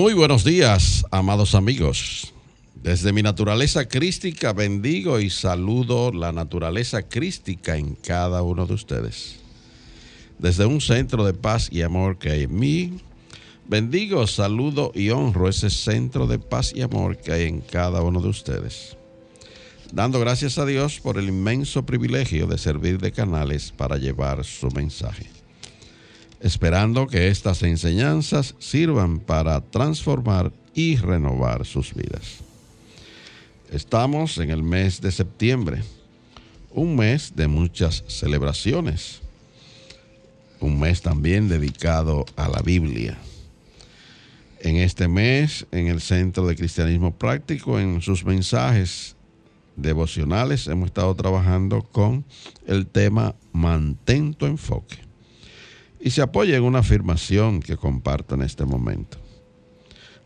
Muy 0.00 0.14
buenos 0.14 0.44
días, 0.44 1.04
amados 1.10 1.54
amigos. 1.54 2.32
Desde 2.74 3.12
mi 3.12 3.22
naturaleza 3.22 3.86
crística 3.86 4.54
bendigo 4.54 5.20
y 5.20 5.28
saludo 5.28 6.10
la 6.10 6.32
naturaleza 6.32 7.02
crística 7.02 7.76
en 7.76 7.96
cada 7.96 8.40
uno 8.40 8.64
de 8.64 8.72
ustedes. 8.72 9.40
Desde 10.38 10.64
un 10.64 10.80
centro 10.80 11.26
de 11.26 11.34
paz 11.34 11.68
y 11.70 11.82
amor 11.82 12.18
que 12.18 12.30
hay 12.30 12.44
en 12.44 12.58
mí, 12.58 13.00
bendigo, 13.68 14.26
saludo 14.26 14.90
y 14.94 15.10
honro 15.10 15.50
ese 15.50 15.68
centro 15.68 16.26
de 16.26 16.38
paz 16.38 16.72
y 16.74 16.80
amor 16.80 17.18
que 17.18 17.32
hay 17.32 17.42
en 17.46 17.60
cada 17.60 18.00
uno 18.00 18.22
de 18.22 18.28
ustedes. 18.28 18.96
Dando 19.92 20.18
gracias 20.18 20.56
a 20.56 20.64
Dios 20.64 20.98
por 20.98 21.18
el 21.18 21.28
inmenso 21.28 21.84
privilegio 21.84 22.46
de 22.46 22.56
servir 22.56 22.98
de 23.00 23.12
canales 23.12 23.70
para 23.70 23.98
llevar 23.98 24.46
su 24.46 24.70
mensaje. 24.70 25.39
Esperando 26.40 27.06
que 27.06 27.28
estas 27.28 27.62
enseñanzas 27.62 28.54
sirvan 28.58 29.20
para 29.20 29.60
transformar 29.60 30.52
y 30.74 30.96
renovar 30.96 31.66
sus 31.66 31.94
vidas. 31.94 32.38
Estamos 33.70 34.38
en 34.38 34.50
el 34.50 34.62
mes 34.62 35.00
de 35.00 35.12
septiembre, 35.12 35.82
un 36.72 36.96
mes 36.96 37.36
de 37.36 37.46
muchas 37.46 38.04
celebraciones, 38.08 39.20
un 40.60 40.80
mes 40.80 41.02
también 41.02 41.48
dedicado 41.48 42.24
a 42.36 42.48
la 42.48 42.62
Biblia. 42.62 43.18
En 44.60 44.76
este 44.76 45.08
mes, 45.08 45.66
en 45.72 45.88
el 45.88 46.00
Centro 46.00 46.46
de 46.46 46.56
Cristianismo 46.56 47.12
Práctico, 47.12 47.78
en 47.78 48.00
sus 48.00 48.24
mensajes 48.24 49.14
devocionales, 49.76 50.66
hemos 50.68 50.86
estado 50.86 51.14
trabajando 51.14 51.82
con 51.82 52.24
el 52.66 52.86
tema 52.86 53.34
Mantén 53.52 54.34
tu 54.34 54.46
enfoque. 54.46 55.09
Y 56.00 56.10
se 56.10 56.22
apoya 56.22 56.56
en 56.56 56.64
una 56.64 56.78
afirmación 56.80 57.60
que 57.60 57.76
comparto 57.76 58.34
en 58.34 58.42
este 58.42 58.64
momento 58.64 59.18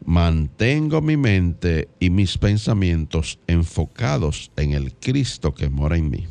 mantengo 0.04 1.00
mi 1.00 1.16
mente 1.16 1.88
y 1.98 2.10
mis 2.10 2.36
pensamientos 2.36 3.38
enfocados 3.46 4.50
en 4.56 4.72
el 4.72 4.92
Cristo 4.94 5.54
que 5.54 5.70
mora 5.70 5.96
en 5.96 6.10
mí. 6.10 6.26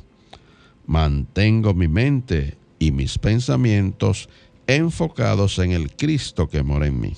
Mantengo 0.85 1.73
mi 1.73 1.87
mente 1.87 2.57
y 2.77 2.91
mis 2.91 3.17
pensamientos 3.17 4.29
enfocados 4.67 5.59
en 5.59 5.71
el 5.71 5.91
Cristo 5.95 6.47
que 6.47 6.63
mora 6.63 6.87
en 6.87 6.99
mí. 6.99 7.13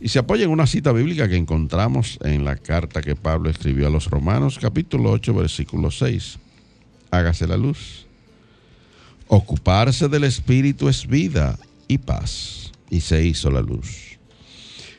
Y 0.00 0.08
se 0.08 0.18
apoya 0.18 0.44
en 0.44 0.50
una 0.50 0.66
cita 0.66 0.92
bíblica 0.92 1.28
que 1.28 1.36
encontramos 1.36 2.18
en 2.22 2.44
la 2.44 2.56
carta 2.56 3.00
que 3.00 3.16
Pablo 3.16 3.48
escribió 3.48 3.86
a 3.86 3.90
los 3.90 4.10
Romanos, 4.10 4.58
capítulo 4.60 5.10
8, 5.10 5.32
versículo 5.32 5.90
6. 5.90 6.38
Hágase 7.10 7.46
la 7.46 7.56
luz. 7.56 8.05
Ocuparse 9.28 10.08
del 10.08 10.24
Espíritu 10.24 10.88
es 10.88 11.06
vida 11.06 11.58
y 11.88 11.98
paz. 11.98 12.72
Y 12.90 13.00
se 13.00 13.24
hizo 13.24 13.50
la 13.50 13.60
luz. 13.60 14.18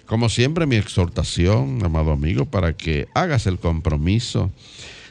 Como 0.05 0.29
siempre, 0.29 0.65
mi 0.65 0.75
exhortación, 0.75 1.83
amado 1.83 2.11
amigo, 2.11 2.45
para 2.45 2.73
que 2.73 3.07
hagas 3.13 3.47
el 3.47 3.59
compromiso 3.59 4.51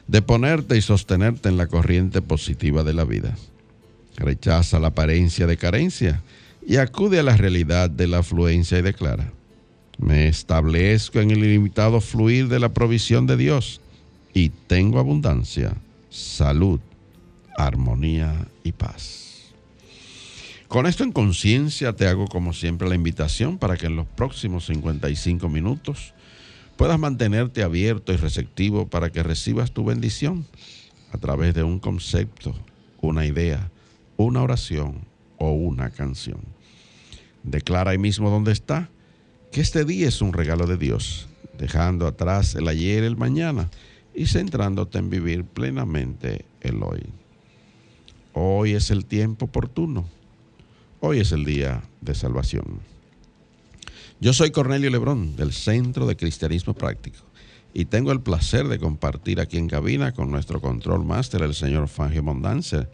de 0.07 0.23
ponerte 0.23 0.77
y 0.77 0.83
sostenerte 0.83 1.49
en 1.49 1.57
la 1.57 1.67
corriente 1.67 2.23
positiva 2.23 2.83
de 2.83 2.95
la 2.95 3.05
vida. 3.05 3.37
Rechaza 4.17 4.79
la 4.79 4.89
apariencia 4.89 5.47
de 5.47 5.57
carencia 5.57 6.23
y 6.67 6.77
acude 6.77 7.19
a 7.19 7.23
la 7.23 7.37
realidad 7.37 7.91
de 7.91 8.07
la 8.07 8.19
afluencia 8.19 8.79
y 8.79 8.83
declara, 8.83 9.33
me 9.99 10.29
establezco 10.29 11.21
en 11.21 11.31
el 11.31 11.39
ilimitado 11.39 12.01
fluir 12.01 12.49
de 12.49 12.59
la 12.59 12.71
provisión 12.71 13.27
de 13.27 13.37
Dios 13.37 13.81
y 14.35 14.51
tengo 14.51 14.99
abundancia, 14.99 15.75
salud, 16.11 16.81
armonía 17.57 18.49
y 18.63 18.73
paz. 18.73 19.53
Con 20.69 20.87
esto 20.87 21.05
en 21.05 21.13
conciencia 21.13 21.93
te 21.93 22.09
hago 22.09 22.27
como 22.27 22.53
siempre 22.53 22.89
la 22.89 22.97
invitación 22.97 23.57
para 23.59 23.77
que 23.77 23.87
en 23.87 23.97
los 23.97 24.07
próximos 24.07 24.67
55 24.67 25.49
minutos 25.49 26.13
puedas 26.77 26.99
mantenerte 26.99 27.63
abierto 27.63 28.13
y 28.13 28.17
receptivo 28.17 28.89
para 28.89 29.11
que 29.11 29.23
recibas 29.23 29.73
tu 29.73 29.85
bendición 29.85 30.45
a 31.13 31.19
través 31.19 31.55
de 31.55 31.63
un 31.63 31.79
concepto, 31.79 32.55
una 33.01 33.25
idea, 33.27 33.71
una 34.17 34.43
oración 34.43 35.07
o 35.39 35.53
una 35.53 35.91
canción. 35.91 36.41
Declara 37.45 37.93
ahí 37.93 37.99
mismo 37.99 38.29
donde 38.29 38.53
está 38.53 38.91
que 39.53 39.61
este 39.61 39.85
día 39.85 40.09
es 40.09 40.21
un 40.21 40.33
regalo 40.33 40.67
de 40.67 40.77
Dios, 40.77 41.29
dejando 41.57 42.07
atrás 42.07 42.57
el 42.57 42.67
ayer 42.67 43.05
el 43.05 43.17
mañana 43.17 43.71
y 44.15 44.27
centrándote 44.27 44.99
en 44.99 45.11
vivir 45.11 45.45
plenamente 45.45 46.45
el 46.61 46.83
hoy. 46.83 47.05
Hoy 48.39 48.73
es 48.75 48.91
el 48.91 49.07
tiempo 49.07 49.47
oportuno 49.47 50.05
Hoy 51.01 51.21
es 51.21 51.33
el 51.33 51.47
día 51.47 51.85
de 52.03 52.15
salvación. 52.15 52.81
Yo 54.21 54.35
soy 54.35 54.51
Cornelio 54.51 54.91
Lebrón 54.91 55.37
del 55.37 55.55
Centro 55.55 56.07
de 56.07 56.17
Cristianismo 56.17 56.75
Práctico 56.75 57.25
y 57.73 57.87
tengo 57.87 58.13
el 58.13 58.21
placer 58.21 58.69
de 58.69 58.79
compartir 58.79 59.41
aquí 59.41 59.57
en 59.57 59.69
cabina 59.69 60.13
con 60.13 60.31
nuestro 60.31 60.61
control 60.61 61.07
máster, 61.07 61.41
el 61.41 61.55
señor 61.55 61.89
Fangio 61.89 62.23
Mondanzer, 62.23 62.91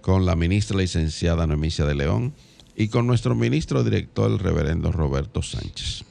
con 0.00 0.24
la 0.24 0.36
ministra 0.36 0.78
licenciada 0.78 1.46
Noemicia 1.46 1.84
de 1.84 1.94
León 1.94 2.32
y 2.74 2.88
con 2.88 3.06
nuestro 3.06 3.34
ministro 3.34 3.84
director, 3.84 4.30
el 4.30 4.38
reverendo 4.38 4.90
Roberto 4.90 5.42
Sánchez. 5.42 6.07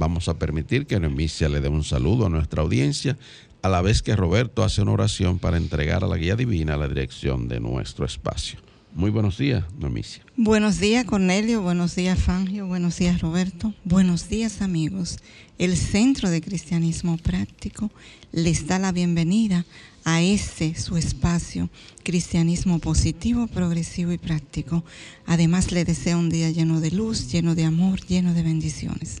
Vamos 0.00 0.30
a 0.30 0.38
permitir 0.38 0.86
que 0.86 0.98
Noemicia 0.98 1.50
le 1.50 1.60
dé 1.60 1.68
un 1.68 1.84
saludo 1.84 2.24
a 2.24 2.30
nuestra 2.30 2.62
audiencia, 2.62 3.18
a 3.60 3.68
la 3.68 3.82
vez 3.82 4.00
que 4.00 4.16
Roberto 4.16 4.64
hace 4.64 4.80
una 4.80 4.92
oración 4.92 5.38
para 5.38 5.58
entregar 5.58 6.02
a 6.02 6.06
la 6.06 6.16
guía 6.16 6.36
divina 6.36 6.78
la 6.78 6.88
dirección 6.88 7.48
de 7.48 7.60
nuestro 7.60 8.06
espacio. 8.06 8.58
Muy 8.94 9.10
buenos 9.10 9.36
días, 9.36 9.62
Nomicia. 9.78 10.22
Buenos 10.38 10.80
días, 10.80 11.04
Cornelio. 11.04 11.60
Buenos 11.60 11.96
días, 11.96 12.18
Fangio. 12.18 12.66
Buenos 12.66 12.96
días, 12.96 13.20
Roberto. 13.20 13.74
Buenos 13.84 14.30
días, 14.30 14.62
amigos. 14.62 15.18
El 15.58 15.76
Centro 15.76 16.30
de 16.30 16.40
Cristianismo 16.40 17.18
Práctico 17.18 17.90
les 18.32 18.66
da 18.66 18.78
la 18.78 18.92
bienvenida 18.92 19.66
a 20.04 20.22
este 20.22 20.76
su 20.76 20.96
espacio, 20.96 21.68
Cristianismo 22.04 22.78
Positivo, 22.78 23.48
Progresivo 23.48 24.12
y 24.12 24.18
Práctico. 24.18 24.82
Además, 25.26 25.72
le 25.72 25.84
deseo 25.84 26.18
un 26.18 26.30
día 26.30 26.48
lleno 26.48 26.80
de 26.80 26.90
luz, 26.90 27.30
lleno 27.30 27.54
de 27.54 27.64
amor, 27.64 28.00
lleno 28.06 28.32
de 28.32 28.42
bendiciones. 28.42 29.20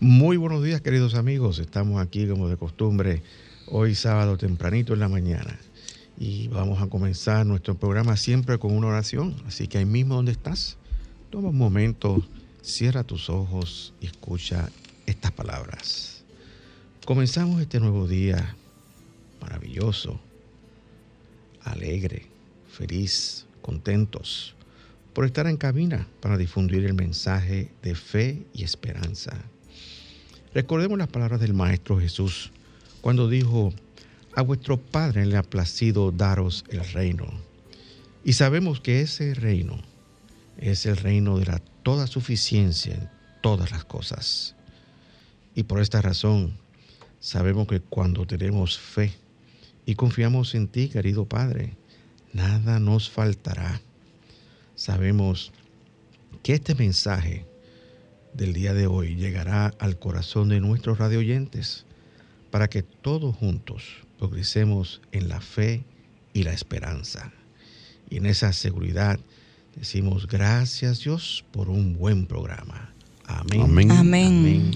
Muy 0.00 0.36
buenos 0.36 0.62
días, 0.62 0.80
queridos 0.80 1.16
amigos. 1.16 1.58
Estamos 1.58 2.00
aquí, 2.00 2.28
como 2.28 2.48
de 2.48 2.56
costumbre, 2.56 3.20
hoy 3.66 3.96
sábado 3.96 4.36
tempranito 4.36 4.94
en 4.94 5.00
la 5.00 5.08
mañana 5.08 5.58
y 6.16 6.46
vamos 6.46 6.80
a 6.80 6.86
comenzar 6.86 7.44
nuestro 7.44 7.76
programa 7.76 8.16
siempre 8.16 8.60
con 8.60 8.76
una 8.76 8.86
oración. 8.86 9.34
Así 9.44 9.66
que 9.66 9.78
ahí 9.78 9.84
mismo 9.84 10.14
donde 10.14 10.30
estás, 10.30 10.76
toma 11.30 11.48
un 11.48 11.58
momento, 11.58 12.24
cierra 12.62 13.02
tus 13.02 13.28
ojos 13.28 13.92
y 14.00 14.06
escucha 14.06 14.70
estas 15.06 15.32
palabras. 15.32 16.22
Comenzamos 17.04 17.60
este 17.60 17.80
nuevo 17.80 18.06
día 18.06 18.54
maravilloso, 19.40 20.20
alegre, 21.64 22.26
feliz, 22.70 23.46
contentos 23.62 24.54
por 25.12 25.24
estar 25.24 25.48
en 25.48 25.56
cabina 25.56 26.06
para 26.20 26.36
difundir 26.36 26.84
el 26.84 26.94
mensaje 26.94 27.72
de 27.82 27.96
fe 27.96 28.46
y 28.54 28.62
esperanza. 28.62 29.36
Recordemos 30.54 30.98
las 30.98 31.08
palabras 31.08 31.40
del 31.40 31.54
Maestro 31.54 32.00
Jesús 32.00 32.52
cuando 33.00 33.28
dijo, 33.28 33.72
a 34.34 34.42
vuestro 34.42 34.78
Padre 34.78 35.26
le 35.26 35.36
ha 35.36 35.42
placido 35.42 36.10
daros 36.10 36.64
el 36.70 36.84
reino. 36.92 37.26
Y 38.24 38.34
sabemos 38.34 38.80
que 38.80 39.00
ese 39.00 39.34
reino 39.34 39.80
es 40.56 40.86
el 40.86 40.96
reino 40.96 41.38
de 41.38 41.46
la 41.46 41.58
toda 41.82 42.06
suficiencia 42.06 42.94
en 42.94 43.10
todas 43.42 43.70
las 43.70 43.84
cosas. 43.84 44.54
Y 45.54 45.64
por 45.64 45.80
esta 45.80 46.02
razón 46.02 46.56
sabemos 47.20 47.66
que 47.66 47.80
cuando 47.80 48.26
tenemos 48.26 48.78
fe 48.78 49.12
y 49.86 49.94
confiamos 49.94 50.54
en 50.54 50.68
ti, 50.68 50.88
querido 50.88 51.26
Padre, 51.26 51.76
nada 52.32 52.78
nos 52.78 53.10
faltará. 53.10 53.80
Sabemos 54.74 55.52
que 56.42 56.54
este 56.54 56.74
mensaje 56.74 57.47
del 58.34 58.52
día 58.52 58.74
de 58.74 58.86
hoy 58.86 59.16
llegará 59.16 59.74
al 59.78 59.98
corazón 59.98 60.48
de 60.48 60.60
nuestros 60.60 60.98
radioyentes 60.98 61.84
para 62.50 62.68
que 62.68 62.82
todos 62.82 63.36
juntos 63.36 63.84
progresemos 64.18 65.00
en 65.12 65.28
la 65.28 65.40
fe 65.40 65.84
y 66.32 66.42
la 66.42 66.52
esperanza. 66.52 67.32
Y 68.10 68.16
en 68.16 68.26
esa 68.26 68.52
seguridad 68.52 69.18
decimos 69.76 70.26
gracias 70.26 71.00
Dios 71.00 71.44
por 71.52 71.68
un 71.68 71.96
buen 71.96 72.26
programa. 72.26 72.92
Amén. 73.26 73.62
Amén. 73.62 73.90
Amén. 73.90 74.26
Amén. 74.26 74.67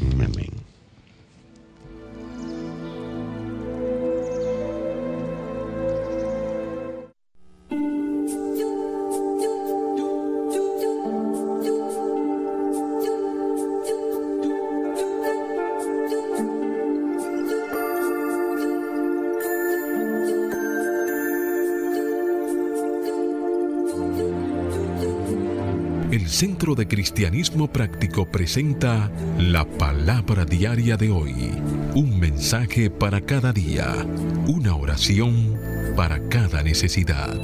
Centro 26.42 26.74
de 26.74 26.88
Cristianismo 26.88 27.68
Práctico 27.68 28.28
presenta 28.28 29.12
la 29.38 29.64
palabra 29.64 30.44
diaria 30.44 30.96
de 30.96 31.08
hoy. 31.08 31.52
Un 31.94 32.18
mensaje 32.18 32.90
para 32.90 33.20
cada 33.20 33.52
día. 33.52 34.04
Una 34.48 34.74
oración 34.74 35.56
para 35.94 36.28
cada 36.28 36.64
necesidad. 36.64 37.40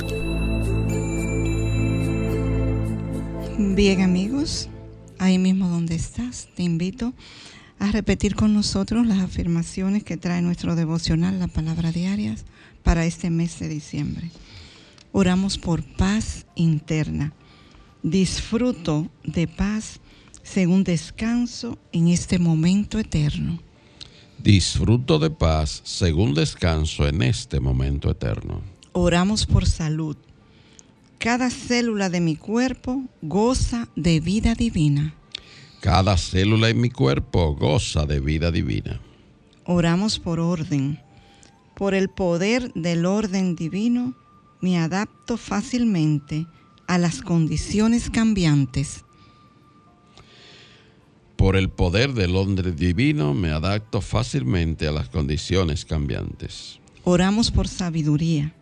Bien 3.57 4.01
amigos, 4.01 4.69
ahí 5.21 5.39
mismo 5.39 5.69
donde 5.69 5.95
estás, 5.95 6.49
te 6.57 6.65
invito 6.65 7.15
a 7.79 7.93
repetir 7.93 8.35
con 8.35 8.53
nosotros 8.53 9.07
las 9.07 9.21
afirmaciones 9.21 10.03
que 10.03 10.17
trae 10.17 10.43
nuestro 10.43 10.75
devocional, 10.75 11.39
la 11.39 11.47
palabra 11.47 11.93
diaria, 11.93 12.35
para 12.83 13.05
este 13.05 13.31
mes 13.31 13.61
de 13.61 13.69
diciembre. 13.69 14.29
Oramos 15.13 15.57
por 15.57 15.85
paz 15.85 16.47
interna 16.57 17.33
disfruto 18.03 19.09
de 19.25 19.47
paz 19.47 20.01
según 20.43 20.85
descanso 20.85 21.79
en 21.93 22.09
este 22.09 22.39
momento 22.39 22.99
eterno. 22.99 23.59
Disfruto 24.39 25.19
de 25.19 25.31
paz 25.31 25.81
según 25.85 26.35
descanso 26.35 27.07
en 27.07 27.23
este 27.23 27.61
momento 27.61 28.11
eterno. 28.11 28.63
Oramos 28.93 29.47
por 29.47 29.67
salud. 29.67 30.17
Cada 31.19 31.51
célula 31.51 32.09
de 32.09 32.21
mi 32.21 32.37
cuerpo 32.37 33.03
goza 33.21 33.89
de 33.97 34.21
vida 34.21 34.55
divina. 34.55 35.15
Cada 35.81 36.17
célula 36.17 36.69
en 36.69 36.81
mi 36.81 36.91
cuerpo 36.91 37.55
goza 37.55 38.07
de 38.07 38.21
vida 38.21 38.51
divina. 38.51 39.01
Oramos 39.65 40.19
por 40.19 40.41
orden. 40.41 41.01
Por 41.75 41.95
el 41.95 42.09
poder 42.09 42.73
del 42.75 43.07
orden 43.07 43.55
divino, 43.55 44.15
me 44.61 44.79
adapto 44.79 45.37
fácilmente 45.37 46.47
a 46.89 46.99
las 46.99 47.23
condiciones 47.23 48.11
cambiantes. 48.11 49.05
Por 51.37 51.55
el 51.55 51.69
poder 51.69 52.15
del 52.15 52.35
hombre 52.35 52.73
divino 52.73 53.33
me 53.35 53.51
adapto 53.51 54.01
fácilmente 54.01 54.89
a 54.89 54.93
las 54.93 55.09
condiciones 55.09 55.85
cambiantes. 55.85 56.81
Oramos 57.05 57.53
por 57.53 57.69
sabiduría. 57.69 58.55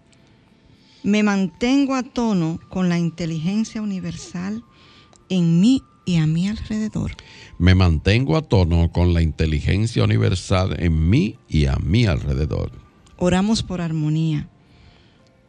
Me 1.03 1.23
mantengo 1.23 1.95
a 1.95 2.03
tono 2.03 2.61
con 2.69 2.89
la 2.91 2.99
inteligencia 2.99 3.81
universal 3.81 4.63
en 5.29 5.61
mí 5.61 5.83
y 6.05 6.17
a 6.17 6.27
mi 6.27 6.49
alrededor. 6.49 7.13
Me 7.59 7.75
mantengo 7.75 8.37
a 8.37 8.43
tono 8.43 8.91
con 8.93 9.15
la 9.15 9.23
inteligencia 9.23 10.05
universal 10.05 10.77
en 10.79 11.09
mí 11.09 11.39
y 11.49 11.67
a 11.67 11.77
mi 11.77 12.07
alrededor. 12.07 12.73
Oramos 13.17 13.63
por 13.63 13.81
armonía. 13.81 14.49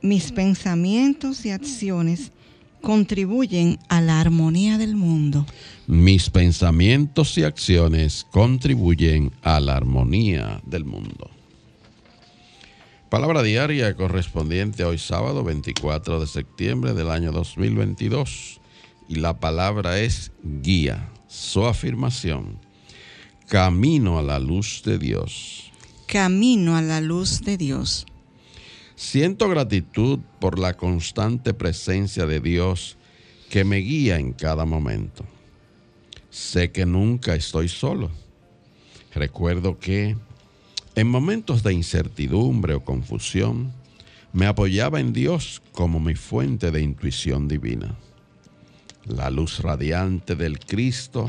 Mis 0.02 0.32
pensamientos 0.32 1.44
y 1.46 1.50
acciones 1.50 2.32
contribuyen 2.82 3.80
a 3.90 4.02
la 4.02 4.20
armonía 4.20 4.78
del 4.78 4.96
mundo. 4.96 5.46
Mis 5.88 6.30
pensamientos 6.30 7.38
y 7.38 7.44
acciones 7.44 8.26
contribuyen 8.32 9.32
a 9.42 9.60
la 9.60 9.78
armonía 9.78 10.62
del 10.66 10.86
mundo. 10.86 11.30
Palabra 13.10 13.42
diaria 13.42 13.96
correspondiente 13.96 14.84
a 14.84 14.90
hoy 14.90 14.98
sábado 14.98 15.42
24 15.44 16.20
de 16.20 16.28
septiembre 16.28 16.94
del 16.94 17.10
año 17.10 17.32
2022. 17.32 18.60
Y 19.08 19.16
la 19.16 19.40
palabra 19.40 20.00
es 20.02 20.34
guía, 20.44 21.10
su 21.30 21.66
afirmación. 21.66 22.60
Camino 23.48 24.20
a 24.20 24.22
la 24.22 24.40
luz 24.40 24.82
de 24.84 24.98
Dios. 25.00 25.72
Camino 26.06 26.76
a 26.76 26.82
la 26.82 27.00
luz 27.00 27.42
de 27.44 27.56
Dios. 27.56 28.06
Siento 28.98 29.48
gratitud 29.48 30.18
por 30.40 30.58
la 30.58 30.74
constante 30.74 31.54
presencia 31.54 32.26
de 32.26 32.40
Dios 32.40 32.98
que 33.48 33.64
me 33.64 33.78
guía 33.78 34.18
en 34.18 34.34
cada 34.34 34.66
momento. 34.66 35.24
Sé 36.32 36.72
que 36.72 36.84
nunca 36.88 37.36
estoy 37.36 37.70
solo. 37.70 38.10
Recuerdo 39.14 39.78
que 39.78 40.18
en 40.96 41.08
momentos 41.08 41.62
de 41.62 41.74
incertidumbre 41.74 42.74
o 42.74 42.84
confusión, 42.84 43.72
me 44.34 44.48
apoyaba 44.48 45.00
en 45.00 45.14
Dios 45.14 45.62
como 45.74 46.00
mi 46.00 46.16
fuente 46.16 46.72
de 46.72 46.82
intuición 46.82 47.48
divina. 47.48 47.96
La 49.06 49.30
luz 49.30 49.60
radiante 49.60 50.36
del 50.36 50.58
Cristo 50.58 51.28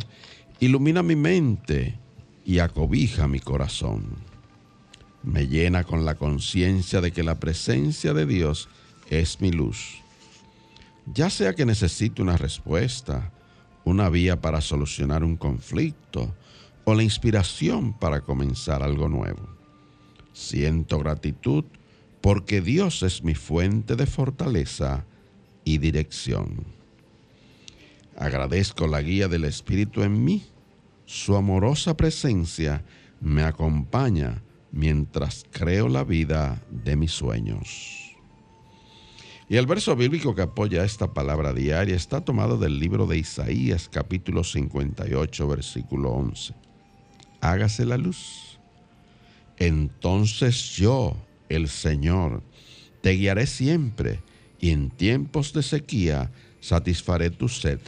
ilumina 0.59 1.03
mi 1.03 1.17
mente 1.17 1.99
y 2.47 2.61
acobija 2.61 3.29
mi 3.29 3.41
corazón 3.41 4.28
me 5.29 5.47
llena 5.47 5.85
con 5.85 6.07
la 6.07 6.15
conciencia 6.15 7.03
de 7.03 7.13
que 7.13 7.23
la 7.23 7.39
presencia 7.39 8.15
de 8.15 8.25
Dios 8.25 8.71
es 9.11 9.43
mi 9.43 9.53
luz. 9.53 9.99
Ya 11.13 11.29
sea 11.29 11.55
que 11.55 11.67
necesite 11.67 12.23
una 12.23 12.39
respuesta, 12.39 13.31
una 13.85 14.09
vía 14.09 14.41
para 14.41 14.63
solucionar 14.63 15.23
un 15.23 15.37
conflicto 15.37 16.35
o 16.85 16.95
la 16.95 17.03
inspiración 17.03 17.93
para 17.93 18.23
comenzar 18.23 18.83
algo 18.83 19.11
nuevo. 19.11 19.47
Siento 20.33 20.99
gratitud 20.99 21.65
porque 22.23 22.63
Dios 22.63 23.03
es 23.03 23.23
mi 23.23 23.35
fuente 23.35 23.97
de 23.97 24.07
fortaleza 24.07 25.05
y 25.63 25.77
dirección. 25.77 26.65
Agradezco 28.17 28.87
la 28.87 29.03
guía 29.03 29.29
del 29.29 29.45
Espíritu 29.45 30.03
en 30.03 30.25
mí. 30.25 30.47
Su 31.05 31.37
amorosa 31.37 31.99
presencia 31.99 32.83
me 33.21 33.43
acompaña 33.43 34.43
mientras 34.79 35.45
creo 35.51 35.89
la 35.89 36.05
vida 36.05 36.63
de 36.71 36.95
mis 36.95 37.11
sueños. 37.11 38.15
Y 39.49 39.57
el 39.57 39.67
verso 39.67 39.97
bíblico 39.97 40.37
que 40.37 40.43
apoya 40.43 40.85
esta 40.85 41.13
palabra 41.13 41.53
diaria 41.53 41.97
está 41.97 42.21
tomado 42.21 42.59
del 42.59 42.79
libro 42.79 43.07
de 43.09 43.19
Isaías 43.19 43.89
capítulo 43.89 44.45
58 44.45 45.49
versículo 45.49 46.11
11. 46.13 46.55
Hágase 47.41 47.87
la 47.87 47.97
luz. 47.97 48.61
Entonces 49.57 50.77
yo, 50.77 51.17
el 51.49 51.69
Señor, 51.69 52.45
te 53.01 53.11
guiaré 53.13 53.49
siempre 53.49 54.21
y 54.61 54.71
en 54.71 54.91
tiempos 54.91 55.53
de 55.55 55.65
sequía 55.65 56.31
satisfaré 56.61 57.31
tu 57.31 57.49
sed, 57.49 57.81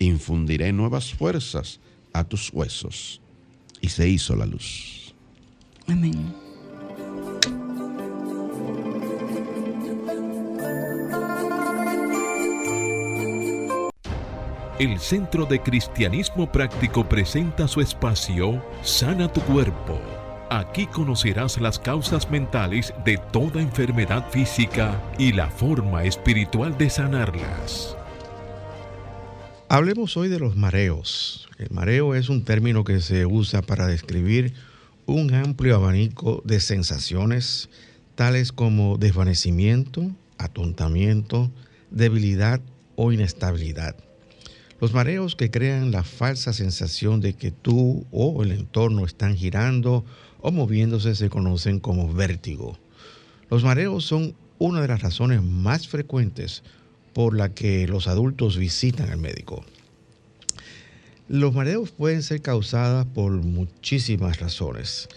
infundiré 0.00 0.72
nuevas 0.72 1.14
fuerzas 1.14 1.78
a 2.12 2.24
tus 2.24 2.52
huesos. 2.52 3.20
Y 3.80 3.90
se 3.90 4.08
hizo 4.08 4.34
la 4.34 4.46
luz. 4.46 5.05
Amén. 5.88 6.34
El 14.78 14.98
Centro 14.98 15.46
de 15.46 15.62
Cristianismo 15.62 16.52
Práctico 16.52 17.08
presenta 17.08 17.66
su 17.66 17.80
espacio 17.80 18.62
Sana 18.82 19.32
tu 19.32 19.40
Cuerpo. 19.42 19.98
Aquí 20.50 20.86
conocerás 20.86 21.58
las 21.60 21.78
causas 21.78 22.30
mentales 22.30 22.92
de 23.04 23.18
toda 23.32 23.62
enfermedad 23.62 24.28
física 24.30 25.00
y 25.18 25.32
la 25.32 25.48
forma 25.48 26.04
espiritual 26.04 26.76
de 26.76 26.90
sanarlas. 26.90 27.96
Hablemos 29.68 30.16
hoy 30.16 30.28
de 30.28 30.38
los 30.38 30.56
mareos. 30.56 31.48
El 31.58 31.70
mareo 31.70 32.14
es 32.14 32.28
un 32.28 32.44
término 32.44 32.84
que 32.84 33.00
se 33.00 33.24
usa 33.24 33.62
para 33.62 33.86
describir 33.86 34.52
un 35.06 35.32
amplio 35.32 35.76
abanico 35.76 36.42
de 36.44 36.60
sensaciones 36.60 37.68
tales 38.16 38.50
como 38.52 38.98
desvanecimiento, 38.98 40.10
atontamiento, 40.38 41.50
debilidad 41.90 42.60
o 42.96 43.12
inestabilidad. 43.12 43.96
Los 44.80 44.92
mareos 44.92 45.36
que 45.36 45.50
crean 45.50 45.90
la 45.92 46.02
falsa 46.02 46.52
sensación 46.52 47.20
de 47.20 47.34
que 47.34 47.50
tú 47.50 48.04
o 48.10 48.42
el 48.42 48.52
entorno 48.52 49.06
están 49.06 49.36
girando 49.36 50.04
o 50.40 50.50
moviéndose 50.50 51.14
se 51.14 51.30
conocen 51.30 51.78
como 51.80 52.12
vértigo. 52.12 52.78
Los 53.48 53.64
mareos 53.64 54.04
son 54.04 54.34
una 54.58 54.80
de 54.80 54.88
las 54.88 55.02
razones 55.02 55.42
más 55.42 55.88
frecuentes 55.88 56.62
por 57.14 57.36
la 57.36 57.54
que 57.54 57.86
los 57.86 58.08
adultos 58.08 58.58
visitan 58.58 59.10
al 59.10 59.18
médico. 59.18 59.64
Los 61.28 61.52
mareos 61.52 61.90
pueden 61.90 62.22
ser 62.22 62.40
causados 62.40 63.04
por 63.06 63.32
muchísimas 63.32 64.38
razones. 64.38 65.08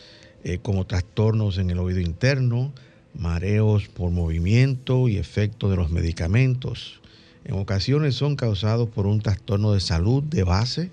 eh, 0.43 0.57
como 0.59 0.87
trastornos 0.87 1.57
en 1.57 1.69
el 1.69 1.77
oído 1.79 1.99
interno, 1.99 2.73
mareos 3.13 3.89
por 3.89 4.09
movimiento 4.09 5.07
y 5.07 5.17
efecto 5.17 5.69
de 5.69 5.75
los 5.75 5.91
medicamentos. 5.91 7.01
En 7.43 7.55
ocasiones 7.55 8.15
son 8.15 8.35
causados 8.35 8.89
por 8.89 9.05
un 9.05 9.21
trastorno 9.21 9.73
de 9.73 9.81
salud 9.81 10.23
de 10.23 10.43
base, 10.43 10.91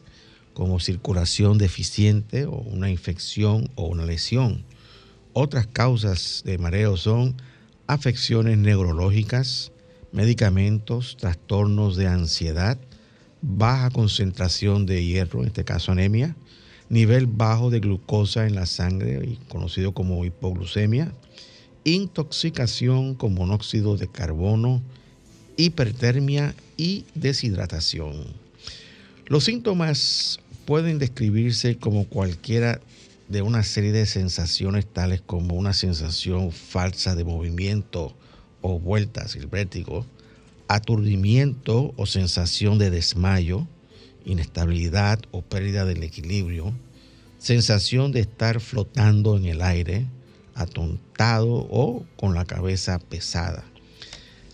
como 0.53 0.81
circulación 0.81 1.59
deficiente 1.59 2.45
o 2.45 2.57
una 2.57 2.91
infección 2.91 3.71
o 3.77 3.87
una 3.87 4.05
lesión. 4.05 4.65
Otras 5.33 5.67
causas 5.67 6.43
de 6.45 6.59
mareo 6.59 6.97
son 6.97 7.37
afecciones 7.87 8.59
neurológicas, 8.59 9.71
medicamentos, 10.13 11.17
trastornos 11.17 11.97
de 11.97 12.09
ansiedad, 12.09 12.79
baja 13.47 13.91
concentración 13.91 14.87
de 14.87 15.05
hierro, 15.05 15.41
en 15.41 15.49
este 15.49 15.65
caso 15.65 15.93
anemia, 15.93 16.35
nivel 16.89 17.27
bajo 17.27 17.71
de 17.71 17.81
glucosa 17.81 18.47
en 18.47 18.55
la 18.55 18.67
sangre, 18.67 19.39
conocido 19.49 19.93
como 19.93 20.25
hipoglucemia, 20.25 21.13
intoxicación 21.85 23.15
con 23.15 23.35
monóxido 23.35 23.97
de 23.97 24.09
carbono, 24.09 24.83
hipertermia 25.57 26.55
y 26.77 27.05
deshidratación. 27.15 28.27
Los 29.27 29.45
síntomas 29.45 30.41
pueden 30.65 30.99
describirse 30.99 31.77
como 31.77 32.07
cualquiera 32.07 32.81
de 33.29 33.43
una 33.43 33.63
serie 33.63 33.93
de 33.93 34.07
sensaciones 34.07 34.87
tales 34.87 35.21
como 35.21 35.55
una 35.55 35.73
sensación 35.73 36.53
falsa 36.53 37.15
de 37.15 37.25
movimiento 37.25 38.15
o 38.61 38.79
vueltas, 38.79 39.37
el 39.37 39.47
vértigo, 39.47 40.05
aturdimiento 40.69 41.93
o 41.97 42.07
sensación 42.07 42.79
de 42.79 42.91
desmayo, 42.91 43.67
inestabilidad 44.25 45.21
o 45.31 45.43
pérdida 45.43 45.85
del 45.85 46.03
equilibrio, 46.03 46.73
sensación 47.39 48.13
de 48.13 48.21
estar 48.21 48.61
flotando 48.61 49.37
en 49.37 49.47
el 49.47 49.63
aire, 49.63 50.07
atontado 50.55 51.67
o 51.71 52.05
con 52.17 52.35
la 52.35 52.45
cabeza 52.45 52.99
pesada. 52.99 53.65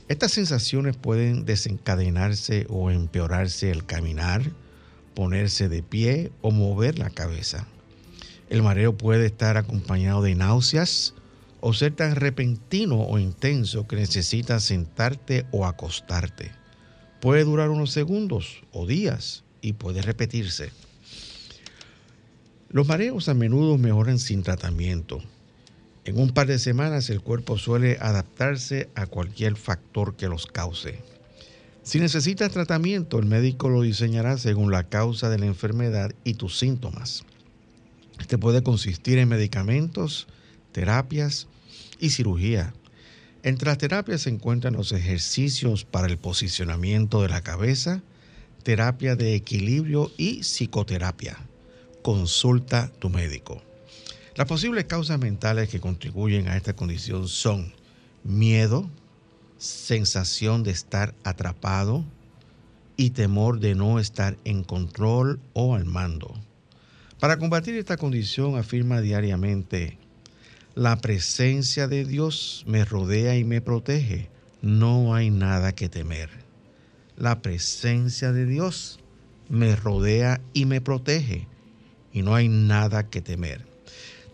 Estas 0.08 0.32
sensaciones 0.32 0.96
pueden 0.96 1.46
desencadenarse 1.46 2.66
o 2.68 2.90
empeorarse 2.90 3.70
el 3.70 3.86
caminar, 3.86 4.42
ponerse 5.14 5.68
de 5.68 5.82
pie 5.82 6.32
o 6.42 6.50
mover 6.50 6.98
la 6.98 7.08
cabeza. 7.08 7.66
El 8.50 8.62
mareo 8.62 8.96
puede 8.96 9.26
estar 9.26 9.56
acompañado 9.56 10.22
de 10.22 10.34
náuseas 10.34 11.14
o 11.62 11.72
ser 11.72 11.94
tan 11.94 12.16
repentino 12.16 13.00
o 13.00 13.20
intenso 13.20 13.86
que 13.86 13.94
necesitas 13.94 14.64
sentarte 14.64 15.46
o 15.52 15.64
acostarte. 15.64 16.50
Puede 17.20 17.44
durar 17.44 17.70
unos 17.70 17.92
segundos 17.92 18.64
o 18.72 18.84
días 18.84 19.44
y 19.62 19.74
puede 19.74 20.02
repetirse. 20.02 20.72
Los 22.68 22.88
mareos 22.88 23.28
a 23.28 23.34
menudo 23.34 23.78
mejoran 23.78 24.18
sin 24.18 24.42
tratamiento. 24.42 25.22
En 26.04 26.18
un 26.18 26.30
par 26.30 26.48
de 26.48 26.58
semanas 26.58 27.08
el 27.10 27.20
cuerpo 27.20 27.56
suele 27.58 27.96
adaptarse 28.00 28.90
a 28.96 29.06
cualquier 29.06 29.54
factor 29.54 30.16
que 30.16 30.28
los 30.28 30.46
cause. 30.46 30.98
Si 31.84 32.00
necesitas 32.00 32.50
tratamiento, 32.50 33.20
el 33.20 33.26
médico 33.26 33.68
lo 33.68 33.82
diseñará 33.82 34.36
según 34.36 34.72
la 34.72 34.88
causa 34.88 35.30
de 35.30 35.38
la 35.38 35.46
enfermedad 35.46 36.12
y 36.24 36.34
tus 36.34 36.58
síntomas. 36.58 37.22
Este 38.18 38.36
puede 38.36 38.64
consistir 38.64 39.18
en 39.18 39.28
medicamentos, 39.28 40.26
terapias 40.72 41.46
y 42.02 42.10
cirugía. 42.10 42.74
Entre 43.44 43.68
las 43.68 43.78
terapias 43.78 44.22
se 44.22 44.30
encuentran 44.30 44.74
los 44.74 44.90
ejercicios 44.90 45.84
para 45.84 46.08
el 46.08 46.18
posicionamiento 46.18 47.22
de 47.22 47.28
la 47.28 47.42
cabeza, 47.42 48.02
terapia 48.64 49.14
de 49.14 49.36
equilibrio 49.36 50.10
y 50.18 50.42
psicoterapia. 50.42 51.38
Consulta 52.02 52.90
tu 52.98 53.08
médico. 53.08 53.62
Las 54.34 54.48
posibles 54.48 54.86
causas 54.86 55.20
mentales 55.20 55.68
que 55.68 55.80
contribuyen 55.80 56.48
a 56.48 56.56
esta 56.56 56.74
condición 56.74 57.28
son 57.28 57.72
miedo, 58.24 58.90
sensación 59.58 60.64
de 60.64 60.72
estar 60.72 61.14
atrapado 61.22 62.04
y 62.96 63.10
temor 63.10 63.60
de 63.60 63.76
no 63.76 64.00
estar 64.00 64.36
en 64.44 64.64
control 64.64 65.38
o 65.52 65.76
al 65.76 65.84
mando. 65.84 66.34
Para 67.20 67.38
combatir 67.38 67.76
esta 67.76 67.96
condición 67.96 68.58
afirma 68.58 69.00
diariamente, 69.00 69.98
la 70.74 70.96
presencia 70.96 71.86
de 71.86 72.04
Dios 72.04 72.64
me 72.66 72.84
rodea 72.84 73.36
y 73.36 73.44
me 73.44 73.60
protege, 73.60 74.30
no 74.62 75.14
hay 75.14 75.30
nada 75.30 75.72
que 75.72 75.88
temer. 75.88 76.30
La 77.16 77.42
presencia 77.42 78.32
de 78.32 78.46
Dios 78.46 78.98
me 79.48 79.76
rodea 79.76 80.40
y 80.54 80.64
me 80.64 80.80
protege 80.80 81.46
y 82.12 82.22
no 82.22 82.34
hay 82.34 82.48
nada 82.48 83.10
que 83.10 83.20
temer. 83.20 83.66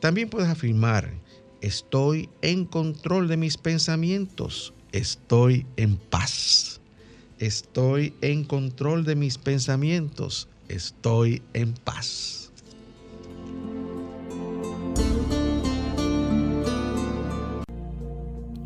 También 0.01 0.31
puedes 0.31 0.49
afirmar, 0.49 1.13
estoy 1.61 2.29
en 2.43 2.65
control 2.65 3.27
de 3.27 3.37
mis 3.37 3.57
pensamientos, 3.57 4.73
estoy 4.93 5.67
en 5.77 5.97
paz. 5.97 6.81
Estoy 7.39 8.15
en 8.21 8.43
control 8.43 9.05
de 9.05 9.15
mis 9.15 9.39
pensamientos, 9.39 10.49
estoy 10.69 11.41
en 11.53 11.73
paz. 11.73 12.48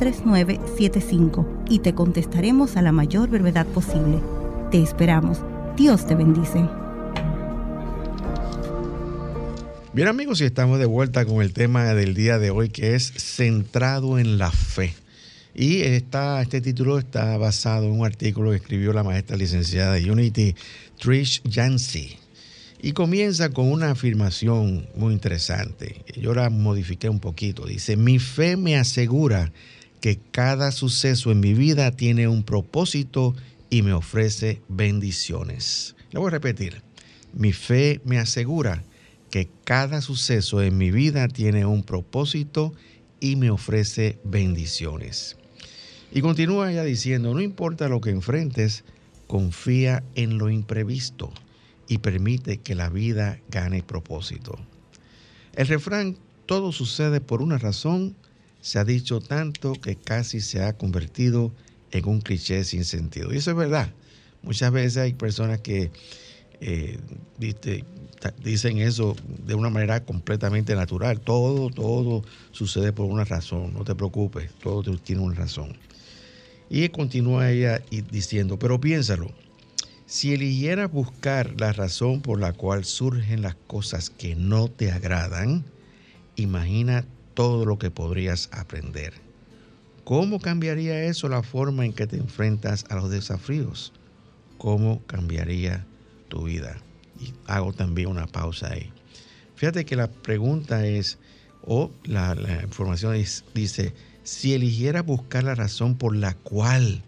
3975 0.00 1.64
y 1.68 1.80
te 1.80 1.94
contestaremos 1.94 2.78
a 2.78 2.82
la 2.82 2.90
mayor 2.90 3.28
brevedad 3.28 3.66
posible. 3.66 4.18
Te 4.70 4.82
esperamos. 4.82 5.40
Dios 5.76 6.06
te 6.06 6.14
bendice. 6.14 6.66
Bien 9.92 10.08
amigos, 10.08 10.40
y 10.40 10.44
estamos 10.44 10.78
de 10.78 10.86
vuelta 10.86 11.26
con 11.26 11.42
el 11.42 11.52
tema 11.52 11.92
del 11.92 12.14
día 12.14 12.38
de 12.38 12.50
hoy 12.50 12.70
que 12.70 12.94
es 12.94 13.12
centrado 13.12 14.18
en 14.18 14.38
la 14.38 14.50
fe. 14.50 14.94
Y 15.54 15.82
esta, 15.82 16.40
este 16.40 16.62
título 16.62 16.98
está 16.98 17.36
basado 17.36 17.84
en 17.84 17.92
un 17.92 18.06
artículo 18.06 18.52
que 18.52 18.56
escribió 18.56 18.94
la 18.94 19.04
maestra 19.04 19.36
licenciada 19.36 19.94
de 19.94 20.10
Unity, 20.10 20.54
Trish 20.98 21.42
Yancey. 21.42 22.16
Y 22.80 22.92
comienza 22.92 23.50
con 23.50 23.70
una 23.70 23.90
afirmación 23.90 24.88
muy 24.94 25.12
interesante. 25.12 26.02
Yo 26.16 26.32
la 26.32 26.48
modifiqué 26.48 27.10
un 27.10 27.20
poquito. 27.20 27.66
Dice, 27.66 27.98
mi 27.98 28.18
fe 28.18 28.56
me 28.56 28.78
asegura 28.78 29.52
que 30.00 30.18
cada 30.30 30.72
suceso 30.72 31.30
en 31.30 31.40
mi 31.40 31.54
vida 31.54 31.90
tiene 31.90 32.28
un 32.28 32.42
propósito 32.42 33.34
y 33.68 33.82
me 33.82 33.92
ofrece 33.92 34.60
bendiciones. 34.68 35.94
Lo 36.10 36.20
voy 36.20 36.28
a 36.28 36.32
repetir. 36.32 36.82
Mi 37.32 37.52
fe 37.52 38.00
me 38.04 38.18
asegura 38.18 38.82
que 39.30 39.48
cada 39.64 40.00
suceso 40.00 40.62
en 40.62 40.76
mi 40.76 40.90
vida 40.90 41.28
tiene 41.28 41.64
un 41.64 41.84
propósito 41.84 42.74
y 43.20 43.36
me 43.36 43.50
ofrece 43.50 44.18
bendiciones. 44.24 45.36
Y 46.12 46.22
continúa 46.22 46.72
ya 46.72 46.82
diciendo, 46.82 47.32
no 47.32 47.40
importa 47.40 47.88
lo 47.88 48.00
que 48.00 48.10
enfrentes, 48.10 48.82
confía 49.28 50.02
en 50.16 50.38
lo 50.38 50.50
imprevisto 50.50 51.32
y 51.86 51.98
permite 51.98 52.58
que 52.58 52.74
la 52.74 52.88
vida 52.88 53.38
gane 53.48 53.84
propósito. 53.84 54.58
El 55.54 55.68
refrán, 55.68 56.16
todo 56.46 56.72
sucede 56.72 57.20
por 57.20 57.42
una 57.42 57.58
razón, 57.58 58.16
se 58.60 58.78
ha 58.78 58.84
dicho 58.84 59.20
tanto 59.20 59.72
que 59.72 59.96
casi 59.96 60.40
se 60.40 60.62
ha 60.62 60.76
convertido 60.76 61.52
en 61.90 62.08
un 62.08 62.20
cliché 62.20 62.64
sin 62.64 62.84
sentido. 62.84 63.32
Y 63.32 63.38
eso 63.38 63.50
es 63.50 63.56
verdad. 63.56 63.92
Muchas 64.42 64.72
veces 64.72 64.98
hay 64.98 65.14
personas 65.14 65.60
que 65.60 65.90
eh, 66.60 66.98
dicen 68.42 68.78
eso 68.78 69.16
de 69.46 69.54
una 69.54 69.70
manera 69.70 70.04
completamente 70.04 70.74
natural. 70.74 71.20
Todo, 71.20 71.70
todo 71.70 72.22
sucede 72.52 72.92
por 72.92 73.06
una 73.06 73.24
razón. 73.24 73.72
No 73.74 73.84
te 73.84 73.94
preocupes, 73.94 74.50
todo 74.62 74.96
tiene 74.98 75.22
una 75.22 75.34
razón. 75.34 75.76
Y 76.68 76.88
continúa 76.90 77.50
ella 77.50 77.82
diciendo, 78.10 78.58
pero 78.58 78.80
piénsalo, 78.80 79.32
si 80.06 80.32
eligieras 80.34 80.90
buscar 80.90 81.60
la 81.60 81.72
razón 81.72 82.20
por 82.20 82.40
la 82.40 82.52
cual 82.52 82.84
surgen 82.84 83.42
las 83.42 83.56
cosas 83.66 84.10
que 84.10 84.36
no 84.36 84.68
te 84.68 84.92
agradan, 84.92 85.64
imagina 86.36 87.04
todo 87.40 87.64
lo 87.64 87.78
que 87.78 87.90
podrías 87.90 88.50
aprender. 88.52 89.14
¿Cómo 90.04 90.40
cambiaría 90.40 91.04
eso 91.04 91.26
la 91.30 91.42
forma 91.42 91.86
en 91.86 91.94
que 91.94 92.06
te 92.06 92.18
enfrentas 92.18 92.84
a 92.90 92.96
los 92.96 93.08
desafíos? 93.10 93.94
¿Cómo 94.58 95.06
cambiaría 95.06 95.88
tu 96.28 96.44
vida? 96.44 96.82
Y 97.14 97.32
hago 97.46 97.72
también 97.72 98.08
una 98.08 98.26
pausa 98.26 98.74
ahí. 98.74 98.92
Fíjate 99.54 99.86
que 99.86 99.96
la 99.96 100.12
pregunta 100.12 100.86
es, 100.86 101.18
O 101.62 101.98
la, 102.04 102.34
la 102.34 102.62
información 102.62 103.14
es- 103.14 103.46
dice, 103.54 103.94
si 104.22 104.52
eligieras 104.52 105.06
buscar 105.06 105.44
la 105.44 105.54
razón 105.54 105.96
por 105.96 106.14
la 106.14 106.34
cual 106.34 107.06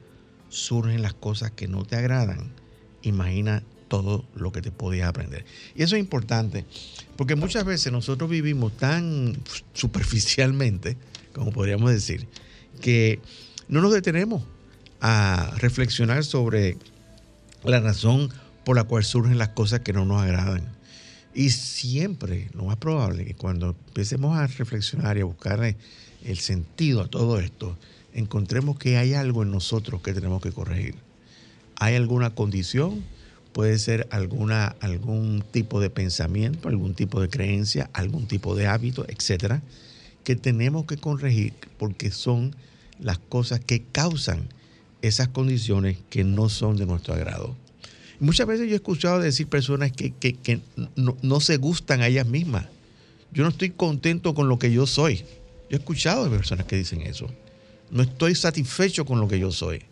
surgen 0.48 1.02
las 1.02 1.12
cosas 1.14 1.50
que 1.52 1.68
no 1.68 1.84
te 1.84 1.96
agradan, 1.96 2.56
imagina 3.02 3.66
todo 3.92 4.24
lo 4.34 4.52
que 4.52 4.62
te 4.62 4.70
podías 4.70 5.06
aprender. 5.06 5.44
Y 5.74 5.82
eso 5.82 5.96
es 5.96 6.00
importante, 6.00 6.64
porque 7.14 7.36
muchas 7.36 7.66
veces 7.66 7.92
nosotros 7.92 8.30
vivimos 8.30 8.74
tan 8.74 9.36
superficialmente, 9.74 10.96
como 11.34 11.52
podríamos 11.52 11.90
decir, 11.90 12.26
que 12.80 13.20
no 13.68 13.82
nos 13.82 13.92
detenemos 13.92 14.44
a 15.02 15.52
reflexionar 15.58 16.24
sobre 16.24 16.78
la 17.64 17.80
razón 17.80 18.30
por 18.64 18.76
la 18.76 18.84
cual 18.84 19.04
surgen 19.04 19.36
las 19.36 19.50
cosas 19.50 19.80
que 19.80 19.92
no 19.92 20.06
nos 20.06 20.22
agradan. 20.22 20.66
Y 21.34 21.50
siempre, 21.50 22.48
lo 22.54 22.64
más 22.64 22.78
probable, 22.78 23.26
que 23.26 23.34
cuando 23.34 23.76
empecemos 23.88 24.38
a 24.38 24.46
reflexionar 24.46 25.18
y 25.18 25.20
a 25.20 25.26
buscar 25.26 25.76
el 26.24 26.38
sentido 26.38 27.02
a 27.02 27.08
todo 27.08 27.40
esto, 27.40 27.76
encontremos 28.14 28.78
que 28.78 28.96
hay 28.96 29.12
algo 29.12 29.42
en 29.42 29.50
nosotros 29.50 30.00
que 30.00 30.14
tenemos 30.14 30.40
que 30.40 30.50
corregir. 30.50 30.94
Hay 31.76 31.94
alguna 31.94 32.34
condición, 32.34 33.04
puede 33.52 33.78
ser 33.78 34.06
alguna, 34.10 34.74
algún 34.80 35.42
tipo 35.50 35.80
de 35.80 35.90
pensamiento, 35.90 36.68
algún 36.68 36.94
tipo 36.94 37.20
de 37.20 37.28
creencia, 37.28 37.90
algún 37.92 38.26
tipo 38.26 38.54
de 38.54 38.66
hábito, 38.66 39.04
etcétera, 39.08 39.62
que 40.24 40.36
tenemos 40.36 40.86
que 40.86 40.96
corregir 40.96 41.52
porque 41.78 42.10
son 42.10 42.54
las 43.00 43.18
cosas 43.18 43.60
que 43.60 43.82
causan 43.82 44.48
esas 45.02 45.28
condiciones 45.28 45.98
que 46.10 46.24
no 46.24 46.48
son 46.48 46.76
de 46.76 46.86
nuestro 46.86 47.14
agrado. 47.14 47.56
Muchas 48.20 48.46
veces 48.46 48.68
yo 48.68 48.72
he 48.74 48.76
escuchado 48.76 49.18
decir 49.18 49.48
personas 49.48 49.90
que, 49.90 50.12
que- 50.12 50.34
que 50.34 50.60
no, 50.94 51.16
no 51.22 51.40
se 51.40 51.56
gustan 51.56 52.02
a 52.02 52.06
ellas 52.06 52.26
mismas. 52.26 52.66
Yo 53.32 53.42
no 53.42 53.48
estoy 53.50 53.70
contento 53.70 54.32
con 54.34 54.48
lo 54.48 54.58
que 54.60 54.70
yo 54.72 54.86
soy. 54.86 55.16
Yo 55.68 55.76
he 55.76 55.80
escuchado 55.80 56.24
de 56.24 56.30
personas 56.36 56.66
que 56.66 56.76
dicen 56.76 57.00
eso. 57.02 57.28
No 57.90 58.02
estoy 58.04 58.34
satisfecho 58.36 59.04
con 59.04 59.18
lo 59.18 59.26
que 59.26 59.40
yo 59.40 59.50
soy. 59.50 59.82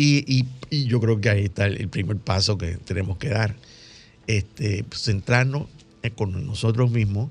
Y, 0.00 0.46
yo 0.70 1.00
creo 1.00 1.20
que 1.20 1.28
ahí 1.28 1.44
está 1.46 1.66
el, 1.66 1.88
primer 1.88 2.18
paso 2.18 2.56
que 2.56 2.76
tenemos 2.76 3.18
que 3.18 3.30
dar. 3.30 3.56
Este, 4.28 4.84
centrarnos 4.94 5.66
en- 6.02 6.12
con 6.12 6.46
nosotros 6.46 6.90
mismos 6.90 7.30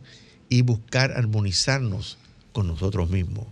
y 0.49 0.63
buscar 0.63 1.11
armonizarnos 1.11 2.17
con 2.51 2.67
nosotros 2.67 3.09
mismos. 3.09 3.45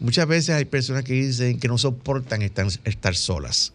Muchas 0.00 0.26
veces 0.26 0.54
hay 0.54 0.64
personas 0.64 1.04
que 1.04 1.12
dicen 1.12 1.58
que 1.60 1.68
no 1.68 1.76
soportan 1.76 2.42
estar, 2.42 2.66
estar 2.84 3.14
solas. 3.14 3.72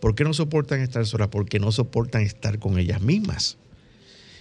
¿Por 0.00 0.14
qué 0.14 0.24
no 0.24 0.34
soportan 0.34 0.80
estar 0.80 1.04
solas? 1.06 1.28
Porque 1.28 1.58
no 1.58 1.72
soportan 1.72 2.22
estar 2.22 2.58
con 2.58 2.78
ellas 2.78 3.00
mismas. 3.00 3.56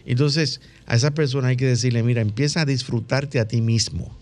Entonces, 0.05 0.61
a 0.85 0.95
esa 0.95 1.11
persona 1.11 1.47
hay 1.47 1.57
que 1.57 1.65
decirle, 1.65 2.03
mira, 2.03 2.21
empieza 2.21 2.61
a 2.61 2.65
disfrutarte 2.65 3.39
a 3.39 3.47
ti 3.47 3.61
mismo. 3.61 4.15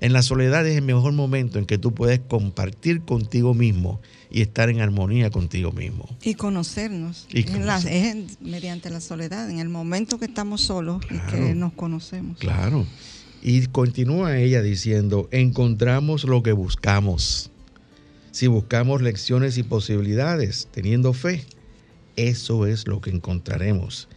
En 0.00 0.12
la 0.12 0.22
soledad 0.22 0.66
es 0.66 0.76
el 0.76 0.82
mejor 0.84 1.12
momento 1.12 1.58
en 1.58 1.66
que 1.66 1.78
tú 1.78 1.92
puedes 1.92 2.20
compartir 2.20 3.00
contigo 3.02 3.54
mismo 3.54 4.00
y 4.30 4.42
estar 4.42 4.68
en 4.70 4.80
armonía 4.80 5.30
contigo 5.30 5.72
mismo. 5.72 6.08
Y 6.22 6.34
conocernos. 6.34 7.26
Y 7.30 7.40
En 7.50 7.66
la- 7.66 7.78
conocer- 7.80 7.92
es 7.92 8.40
mediante 8.40 8.90
la 8.90 9.00
soledad, 9.00 9.50
en 9.50 9.58
el 9.58 9.68
momento 9.68 10.18
que 10.18 10.26
estamos 10.26 10.60
solos 10.62 11.02
y 11.10 11.18
que 11.30 11.54
nos 11.54 11.72
conocemos. 11.72 12.38
Claro. 12.38 12.86
Y 13.42 13.66
continúa 13.68 14.36
ella 14.38 14.62
diciendo, 14.62 15.28
encontramos 15.32 16.24
lo 16.24 16.42
que 16.42 16.52
buscamos. 16.52 17.50
Si 18.30 18.46
buscamos 18.46 19.02
lecciones 19.02 19.58
y 19.58 19.62
posibilidades, 19.62 20.68
teniendo 20.70 21.12
fe, 21.12 21.44
eso 22.16 22.66
es 22.66 22.86
lo 22.86 23.00
que 23.00 23.10
encontraremos. 23.10 24.08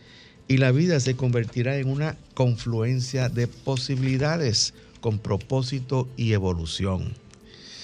Y 0.47 0.57
la 0.57 0.71
vida 0.71 0.99
se 0.99 1.15
convertirá 1.15 1.77
en 1.77 1.87
una 1.87 2.17
confluencia 2.33 3.29
de 3.29 3.47
posibilidades 3.47 4.73
con 5.01 5.19
propósito 5.19 6.07
y 6.15 6.33
evolución, 6.33 7.13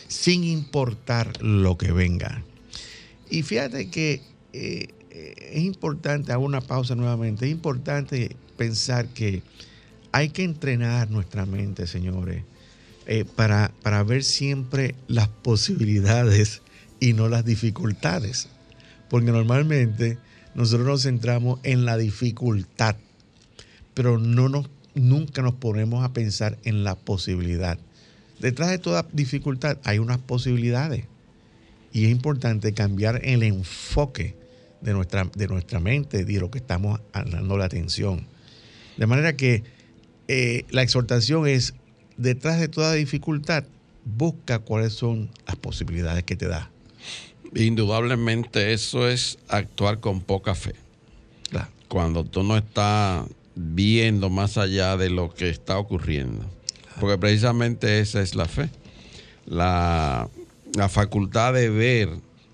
sin 0.07 0.43
importar 0.43 1.41
lo 1.43 1.77
que 1.77 1.91
venga. 1.91 2.43
Y 3.29 3.43
fíjate 3.43 3.89
que 3.89 4.21
eh, 4.53 4.87
es 5.51 5.63
importante, 5.63 6.31
hago 6.31 6.45
una 6.45 6.61
pausa 6.61 6.95
nuevamente, 6.95 7.45
es 7.45 7.51
importante 7.51 8.35
pensar 8.55 9.07
que 9.07 9.41
hay 10.11 10.29
que 10.29 10.43
entrenar 10.43 11.09
nuestra 11.09 11.45
mente, 11.45 11.87
señores, 11.87 12.43
eh, 13.05 13.25
para, 13.25 13.71
para 13.83 14.03
ver 14.03 14.23
siempre 14.23 14.95
las 15.07 15.27
posibilidades 15.27 16.61
y 16.99 17.13
no 17.13 17.29
las 17.29 17.45
dificultades. 17.45 18.49
Porque 19.09 19.31
normalmente 19.31 20.17
nosotros 20.55 20.87
nos 20.87 21.03
centramos 21.03 21.59
en 21.63 21.85
la 21.85 21.97
dificultad, 21.97 22.95
pero 23.93 24.17
no 24.17 24.49
nos, 24.49 24.69
nunca 24.99 25.41
nos 25.41 25.53
ponemos 25.53 26.03
a 26.03 26.13
pensar 26.13 26.57
en 26.63 26.83
la 26.83 26.95
posibilidad. 26.95 27.77
Detrás 28.39 28.69
de 28.69 28.77
toda 28.77 29.07
dificultad 29.13 29.77
hay 29.83 29.99
unas 29.99 30.19
posibilidades. 30.19 31.05
Y 31.91 32.05
es 32.05 32.11
importante 32.11 32.73
cambiar 32.73 33.21
el 33.23 33.43
enfoque 33.43 34.35
de 34.81 34.93
nuestra, 34.93 35.29
de 35.35 35.47
nuestra 35.47 35.79
mente 35.79 36.21
y 36.21 36.23
de 36.23 36.39
lo 36.39 36.51
que 36.51 36.59
estamos 36.59 36.99
dando 37.13 37.57
la 37.57 37.65
atención. 37.65 38.27
De 38.97 39.07
manera 39.07 39.35
que 39.35 39.63
eh, 40.27 40.65
la 40.69 40.81
exhortación 40.81 41.47
es, 41.47 41.73
detrás 42.17 42.59
de 42.59 42.67
toda 42.67 42.93
dificultad, 42.93 43.63
busca 44.05 44.59
cuáles 44.59 44.93
son 44.93 45.29
las 45.45 45.55
posibilidades 45.55 46.23
que 46.23 46.35
te 46.35 46.47
da. 46.47 46.69
Indudablemente 47.55 48.73
eso 48.73 49.07
es 49.07 49.39
actuar 49.47 49.99
con 49.99 50.21
poca 50.21 50.53
fe. 50.53 50.75
Claro. 51.49 51.69
Cuando 51.87 52.23
tú 52.25 52.43
no 52.43 52.57
estás 52.57 53.25
viendo 53.57 54.29
más 54.29 54.57
allá 54.57 54.95
de 54.97 55.09
lo 55.09 55.33
que 55.33 55.49
está 55.49 55.77
ocurriendo. 55.79 56.45
Porque 56.99 57.17
precisamente 57.17 57.99
esa 57.99 58.21
es 58.21 58.35
la 58.35 58.45
fe. 58.45 58.69
La, 59.45 60.29
la 60.75 60.89
facultad 60.89 61.53
de 61.53 61.69
ver 61.69 62.09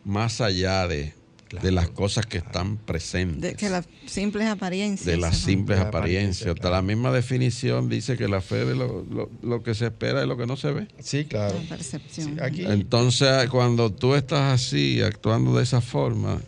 más 0.05 0.41
allá 0.41 0.87
de, 0.87 1.13
de 1.61 1.71
las 1.71 1.89
cosas 1.89 2.25
que 2.25 2.37
están 2.39 2.77
presentes. 2.77 3.41
De 3.41 3.55
que 3.55 3.69
las 3.69 3.85
simples 4.05 4.47
apariencias. 4.47 5.05
de 5.05 5.17
las 5.17 5.37
simples 5.37 5.79
La 5.79 5.87
apariencias. 5.87 6.41
apariencia, 6.47 6.51
Hasta 6.51 6.61
claro. 6.61 6.75
la 6.75 6.81
misma 6.81 7.11
definición 7.11 7.89
dice 7.89 8.17
que 8.17 8.27
la 8.27 8.41
fe 8.41 8.65
de 8.65 8.75
lo, 8.75 9.03
lo- 9.09 9.29
lo 9.41 9.63
que 9.63 9.73
se 9.75 9.85
espera 9.87 10.23
y 10.23 10.27
lo 10.27 10.37
que 10.37 10.45
no 10.45 10.55
se 10.57 10.71
ve. 10.71 10.87
Sí, 10.99 11.25
claro. 11.25 11.55
La 11.63 11.69
percepción. 11.69 12.33
Sí, 12.35 12.41
aquí, 12.41 12.65
Entonces, 12.65 13.49
cuando 13.49 13.91
tú 13.91 14.15
estás 14.15 14.53
así, 14.61 15.01
actuando 15.01 15.55
de 15.57 15.63
esa 15.63 15.79
forma, 15.81 16.39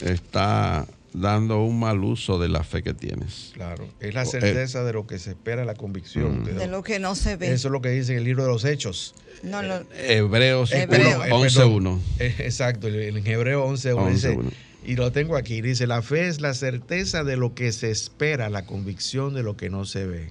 está 0.00 0.86
dando 1.12 1.62
un 1.64 1.80
mal 1.80 2.02
uso 2.04 2.38
de 2.38 2.48
la 2.48 2.62
fe 2.62 2.82
que 2.82 2.94
tienes. 2.94 3.50
claro, 3.54 3.88
es 4.00 4.14
la 4.14 4.22
Eh, 4.22 4.26
certeza 4.26 4.84
de 4.84 4.92
lo 4.92 5.06
que 5.06 5.18
se 5.18 5.30
espera, 5.30 5.64
la 5.64 5.74
convicción. 5.74 6.42
Mm. 6.42 6.44
de 6.44 6.52
De 6.54 6.66
lo- 6.68 6.82
que 6.82 6.98
no 7.00 7.14
se 7.14 7.36
ve. 7.36 7.52
eso 7.52 7.68
es 7.68 7.72
lo 7.72 7.80
que 7.80 7.90
dice 7.90 8.12
en 8.12 8.18
el 8.18 8.24
libro 8.24 8.44
de 8.44 8.50
los 8.50 8.64
Hechos. 8.64 9.14
No, 9.42 9.62
lo- 9.62 9.84
Hebreos 9.96 10.72
Hebreo. 10.72 11.18
1, 11.18 11.24
Eh, 11.26 11.30
11.1. 11.32 12.00
Eh, 12.18 12.34
Exacto, 12.40 12.88
en 12.88 13.26
Hebreo 13.26 13.64
11.1 13.64 14.08
dice, 14.10 14.28
11.1. 14.30 14.50
y 14.86 14.96
lo 14.96 15.10
tengo 15.12 15.36
aquí, 15.36 15.60
dice, 15.62 15.86
la 15.86 16.02
fe 16.02 16.28
es 16.28 16.40
la 16.40 16.54
certeza 16.54 17.24
de 17.24 17.36
lo 17.36 17.54
que 17.54 17.72
se 17.72 17.90
espera, 17.90 18.48
la 18.50 18.64
convicción 18.66 19.34
de 19.34 19.42
lo 19.42 19.56
que 19.56 19.68
no 19.70 19.84
se 19.84 20.06
ve. 20.06 20.30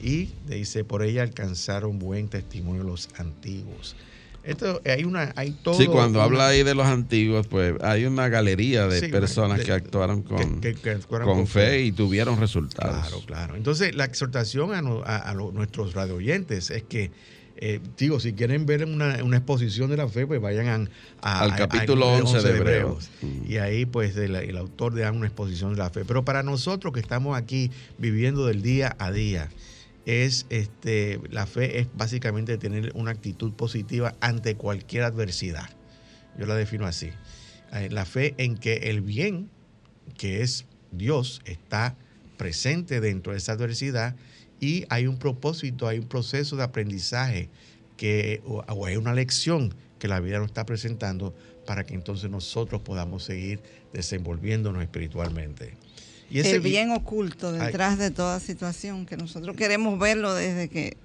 Y 0.00 0.30
dice, 0.46 0.84
por 0.84 1.02
ella 1.02 1.22
alcanzaron 1.22 1.98
buen 1.98 2.28
testimonio 2.28 2.84
los 2.84 3.08
antiguos. 3.18 3.96
Esto, 4.44 4.80
hay 4.86 5.04
una, 5.04 5.32
hay 5.36 5.50
todo. 5.50 5.74
Sí, 5.74 5.86
cuando 5.86 6.18
una- 6.20 6.24
habla 6.26 6.48
ahí 6.48 6.62
de 6.62 6.74
los 6.74 6.86
antiguos, 6.86 7.46
pues 7.48 7.74
hay 7.82 8.06
una 8.06 8.28
galería 8.28 8.86
de 8.86 9.00
Sí, 9.00 9.08
personas 9.08 9.58
de- 9.58 9.64
que 9.64 9.72
actuaron 9.72 10.22
con, 10.22 10.60
que- 10.60 10.74
que 10.74 10.90
actuaron 10.90 11.26
con 11.28 11.36
con 11.38 11.46
fe 11.46 11.66
fe. 11.66 11.82
y 11.82 11.92
tuvieron 11.92 12.40
resultados. 12.40 13.00
Claro, 13.08 13.22
claro. 13.26 13.56
Entonces, 13.56 13.94
la 13.94 14.04
exhortación 14.04 14.72
a, 14.72 14.80
no- 14.80 15.02
a- 15.04 15.16
a 15.18 15.34
lo- 15.34 15.52
nuestros 15.52 15.92
radioyentes 15.92 16.70
es 16.70 16.82
que, 16.84 17.10
eh, 17.60 17.80
digo, 17.98 18.20
si 18.20 18.32
quieren 18.34 18.64
ver 18.64 18.84
una, 18.86 19.22
una 19.24 19.36
exposición 19.38 19.90
de 19.90 19.96
la 19.98 20.08
fe, 20.08 20.26
pues 20.26 20.40
vayan 20.40 20.68
a, 21.20 21.28
a- 21.28 21.40
Al 21.40 21.52
a- 21.52 21.56
capítulo 21.56 22.14
al 22.14 22.22
11 22.22 22.40
de 22.40 22.56
Hebreos. 22.56 23.10
Mm. 23.20 23.50
Y 23.52 23.56
ahí, 23.58 23.84
pues, 23.84 24.16
el, 24.16 24.34
el 24.36 24.56
autor 24.56 24.94
da 24.94 25.10
una 25.12 25.26
exposición 25.26 25.72
de 25.72 25.78
la 25.78 25.90
fe. 25.90 26.04
Pero 26.06 26.24
para 26.24 26.42
nosotros 26.44 26.94
que 26.94 27.00
estamos 27.00 27.36
aquí 27.36 27.70
viviendo 27.98 28.46
del 28.46 28.62
día 28.62 28.96
a 28.98 29.10
día, 29.10 29.48
es 30.08 30.46
este, 30.48 31.20
la 31.30 31.46
fe 31.46 31.80
es 31.80 31.88
básicamente 31.94 32.56
tener 32.56 32.92
una 32.94 33.10
actitud 33.10 33.52
positiva 33.52 34.14
ante 34.20 34.54
cualquier 34.54 35.02
adversidad. 35.04 35.68
Yo 36.38 36.46
la 36.46 36.54
defino 36.54 36.86
así. 36.86 37.10
Eh, 37.72 37.88
La 37.90 38.06
fe 38.06 38.34
en 38.38 38.56
que 38.56 38.74
el 38.90 39.02
bien, 39.02 39.50
que 40.16 40.42
es 40.42 40.64
Dios, 40.92 41.42
está 41.44 41.94
presente 42.38 43.00
dentro 43.00 43.32
de 43.32 43.38
esa 43.38 43.52
adversidad 43.52 44.16
y 44.60 44.86
hay 44.88 45.06
un 45.06 45.18
propósito, 45.18 45.86
hay 45.86 45.98
un 45.98 46.08
proceso 46.08 46.56
de 46.56 46.62
aprendizaje 46.62 47.50
que, 47.96 48.40
o, 48.46 48.64
o 48.66 48.86
hay 48.86 48.96
una 48.96 49.12
lección 49.12 49.74
que 49.98 50.08
la 50.08 50.20
vida 50.20 50.38
nos 50.38 50.46
está 50.46 50.64
presentando 50.64 51.34
para 51.66 51.84
que 51.84 51.94
entonces 51.94 52.30
nosotros 52.30 52.80
podamos 52.80 53.24
seguir 53.24 53.60
desenvolviéndonos 53.92 54.82
espiritualmente. 54.82 55.76
Y 56.30 56.40
ese 56.40 56.56
el 56.56 56.60
bien 56.60 56.90
oculto 56.90 57.50
Ay. 57.50 57.66
detrás 57.66 57.98
de 57.98 58.10
toda 58.10 58.40
situación, 58.40 59.06
que 59.06 59.16
nosotros 59.16 59.56
queremos 59.56 59.98
verlo 59.98 60.34
desde 60.34 60.68
que 60.68 60.96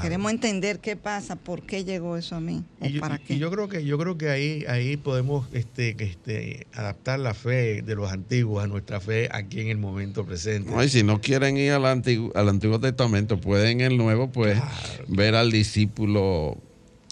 Queremos 0.00 0.30
entender 0.30 0.78
qué 0.78 0.96
pasa, 0.96 1.36
por 1.36 1.62
qué 1.62 1.84
llegó 1.84 2.16
eso 2.16 2.36
a 2.36 2.40
mí, 2.40 2.62
o 2.80 2.86
y, 2.86 3.00
para 3.00 3.18
qué. 3.18 3.34
Y 3.34 3.38
yo 3.38 3.50
creo 3.50 3.68
que 3.68 3.84
yo 3.84 3.98
creo 3.98 4.16
que 4.16 4.30
ahí 4.30 4.64
ahí 4.68 4.96
podemos 4.96 5.48
este, 5.52 5.96
este 5.98 6.68
adaptar 6.72 7.18
la 7.18 7.34
fe 7.34 7.82
de 7.82 7.94
los 7.96 8.10
antiguos 8.10 8.62
a 8.62 8.68
nuestra 8.68 9.00
fe 9.00 9.28
aquí 9.32 9.60
en 9.60 9.68
el 9.68 9.78
momento 9.78 10.24
presente. 10.24 10.72
y 10.84 10.88
si 10.88 11.02
no 11.02 11.20
quieren 11.20 11.56
ir 11.56 11.72
al 11.72 11.86
antiguo, 11.86 12.30
al 12.36 12.48
antiguo 12.48 12.78
Testamento, 12.78 13.40
pueden 13.40 13.80
en 13.80 13.92
el 13.92 13.98
Nuevo 13.98 14.30
pues 14.30 14.60
ver 15.08 15.34
al 15.34 15.50
discípulo 15.50 16.58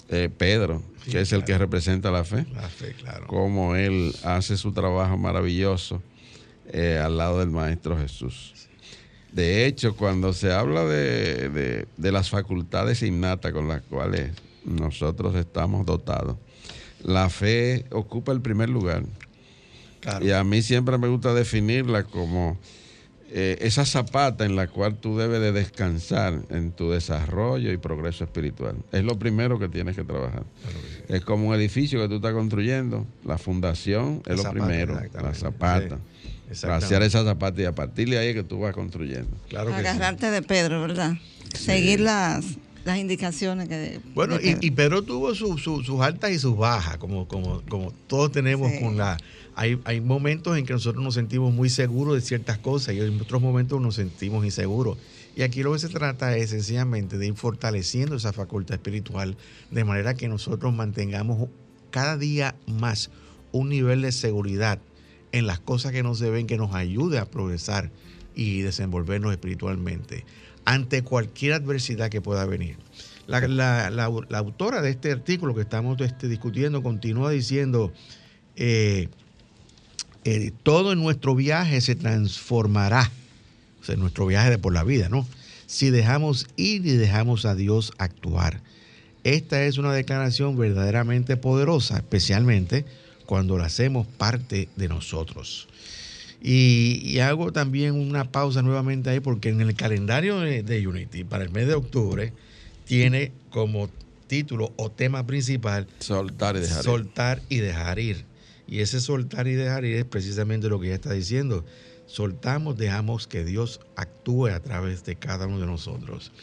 eh, 0.09 0.29
Pedro, 0.35 0.81
que 1.09 1.21
es 1.21 1.33
el 1.33 1.43
que 1.43 1.57
representa 1.57 2.09
la 2.09 2.23
fe. 2.23 2.45
La 2.53 2.69
fe, 2.69 2.93
claro. 2.93 3.27
Cómo 3.27 3.75
él 3.75 4.13
hace 4.23 4.55
su 4.55 4.71
trabajo 4.71 5.17
maravilloso 5.17 6.01
eh, 6.67 6.99
al 7.03 7.17
lado 7.17 7.39
del 7.39 7.49
Maestro 7.49 7.97
Jesús. 7.97 8.67
De 9.31 9.65
hecho, 9.65 9.95
cuando 9.95 10.33
se 10.33 10.51
habla 10.51 10.85
de, 10.85 11.87
las 11.97 12.29
facultades 12.29 13.01
innatas 13.01 13.53
con 13.53 13.67
las 13.67 13.81
cuales 13.81 14.31
nosotros 14.65 15.35
estamos 15.35 15.85
dotados, 15.85 16.37
la 17.03 17.29
fe 17.29 17.85
ocupa 17.91 18.31
el 18.33 18.41
primer 18.41 18.69
lugar. 18.69 19.03
Y 20.21 20.31
a 20.31 20.43
mí 20.43 20.61
siempre 20.61 20.97
me 20.97 21.07
gusta 21.07 21.33
definirla 21.33 22.03
como 22.03 22.57
eh, 23.33 23.57
esa 23.61 23.85
zapata 23.85 24.45
en 24.45 24.57
la 24.57 24.67
cual 24.67 24.97
tú 24.97 25.17
debes 25.17 25.39
de 25.39 25.53
descansar 25.53 26.41
en 26.49 26.71
tu 26.71 26.91
desarrollo 26.91 27.71
y 27.71 27.77
progreso 27.77 28.25
espiritual. 28.25 28.75
Es 28.91 29.05
lo 29.05 29.17
primero 29.17 29.57
que 29.57 29.69
tienes 29.69 29.95
que 29.95 30.03
trabajar. 30.03 30.43
Es 31.07 31.21
como 31.21 31.47
un 31.47 31.55
edificio 31.55 32.01
que 32.01 32.09
tú 32.09 32.15
estás 32.15 32.33
construyendo, 32.33 33.07
la 33.23 33.37
fundación 33.37 34.21
es 34.25 34.35
lo 34.43 34.51
primero, 34.51 34.99
la 35.13 35.33
zapata. 35.33 35.99
Vaciar 36.63 37.03
esa 37.03 37.23
zapata 37.23 37.61
y 37.61 37.65
a 37.65 37.73
partir 37.73 38.09
de 38.09 38.17
ahí 38.17 38.29
es 38.29 38.35
que 38.35 38.43
tú 38.43 38.59
vas 38.59 38.73
construyendo. 38.73 39.29
Claro 39.49 39.73
Agarrarte 39.73 40.31
de 40.31 40.41
Pedro, 40.41 40.81
¿verdad? 40.81 41.13
Seguir 41.53 41.99
las, 41.99 42.45
las 42.85 42.97
indicaciones 42.97 43.67
que... 43.69 43.99
Bueno, 44.13 44.37
y, 44.41 44.71
Pedro 44.71 45.01
tuvo 45.01 45.33
sus 45.35 46.01
altas 46.01 46.31
y 46.31 46.39
sus 46.39 46.57
bajas, 46.57 46.97
como, 46.97 47.27
como, 47.27 47.61
como 47.69 47.91
todos 48.07 48.31
tenemos 48.31 48.71
con 48.81 48.97
la... 48.97 49.17
Hay, 49.55 49.79
hay 49.83 49.99
momentos 49.99 50.57
en 50.57 50.65
que 50.65 50.73
nosotros 50.73 51.03
nos 51.03 51.13
sentimos 51.13 51.53
muy 51.53 51.69
seguros 51.69 52.15
de 52.15 52.21
ciertas 52.21 52.57
cosas 52.57 52.95
y 52.95 53.01
en 53.01 53.19
otros 53.19 53.41
momentos 53.41 53.81
nos 53.81 53.95
sentimos 53.95 54.45
inseguros. 54.45 54.97
Y 55.35 55.43
aquí 55.43 55.61
lo 55.63 55.73
que 55.73 55.79
se 55.79 55.89
trata 55.89 56.35
es 56.35 56.49
sencillamente 56.49 57.17
de 57.17 57.27
ir 57.27 57.35
fortaleciendo 57.35 58.15
esa 58.15 58.33
facultad 58.33 58.75
espiritual 58.75 59.37
de 59.69 59.83
manera 59.83 60.13
que 60.13 60.27
nosotros 60.27 60.73
mantengamos 60.73 61.49
cada 61.89 62.17
día 62.17 62.55
más 62.65 63.11
un 63.51 63.69
nivel 63.69 64.01
de 64.01 64.11
seguridad 64.11 64.79
en 65.31 65.47
las 65.47 65.59
cosas 65.59 65.91
que 65.91 66.03
no 66.03 66.15
se 66.15 66.29
ven, 66.29 66.47
que 66.47 66.57
nos 66.57 66.73
ayude 66.73 67.17
a 67.17 67.25
progresar 67.25 67.91
y 68.35 68.61
desenvolvernos 68.61 69.31
espiritualmente 69.31 70.25
ante 70.65 71.03
cualquier 71.03 71.53
adversidad 71.53 72.09
que 72.09 72.21
pueda 72.21 72.45
venir. 72.45 72.77
La, 73.27 74.05
autora 74.33 74.81
de 74.81 74.89
este 74.89 75.11
artículo 75.11 75.55
que 75.55 75.61
estamos 75.61 75.99
este, 76.01 76.27
discutiendo 76.27 76.83
continúa 76.83 77.31
diciendo, 77.31 77.93
eh, 78.55 79.07
eh, 80.25 80.51
todo 80.63 80.91
en 80.91 80.99
nuestro 80.99 81.35
viaje 81.35 81.81
se 81.81 81.95
transformará, 81.95 83.09
o 83.81 83.85
sea, 83.85 83.95
nuestro 83.95 84.25
viaje 84.25 84.49
de 84.49 84.57
por 84.57 84.73
la 84.73 84.83
vida, 84.83 85.07
¿no? 85.09 85.25
Si 85.65 85.89
dejamos 85.89 86.47
ir 86.57 86.85
y 86.85 86.91
dejamos 86.97 87.45
a 87.45 87.55
Dios 87.55 87.93
actuar. 87.97 88.61
Esta 89.23 89.63
es 89.63 89.77
una 89.77 89.93
declaración 89.93 90.57
verdaderamente 90.57 91.37
poderosa, 91.37 91.97
especialmente 91.97 92.85
cuando 93.31 93.57
la 93.57 93.67
hacemos 93.67 94.07
parte 94.07 94.67
de 94.75 94.89
nosotros. 94.89 95.69
Y, 96.41 97.17
hago 97.19 97.53
también 97.53 97.93
una 97.93 98.29
pausa 98.29 98.61
nuevamente 98.61 99.09
ahí 99.09 99.21
porque 99.21 99.47
en 99.47 99.61
el 99.61 99.73
calendario 99.73 100.41
de, 100.41 100.85
Unity 100.85 101.23
para 101.23 101.45
el 101.45 101.49
mes 101.49 101.65
de 101.65 101.75
octubre 101.75 102.33
tiene 102.83 103.31
como 103.49 103.89
título 104.27 104.73
o 104.75 104.91
tema 104.91 105.25
principal 105.25 105.87
soltar 105.99 106.57
y 106.57 106.59
dejar 106.59 106.83
soltar 106.83 107.41
ir. 107.47 107.59
y 107.59 107.61
dejar 107.61 107.99
ir. 107.99 108.25
Y 108.67 108.79
ese 108.79 108.99
soltar 108.99 109.47
y 109.47 109.53
dejar 109.53 109.85
ir 109.85 109.95
es 109.95 110.03
precisamente 110.03 110.67
lo 110.67 110.81
que 110.81 110.87
ella 110.87 110.95
está 110.95 111.13
diciendo. 111.13 111.63
Soltamos, 112.07 112.77
dejamos 112.77 113.27
que 113.27 113.45
Dios 113.45 113.79
actúe 113.95 114.47
a 114.47 114.59
través 114.59 115.05
de 115.05 115.15
cada 115.15 115.47
uno 115.47 115.61
de 115.61 115.67
nosotros. 115.67 116.33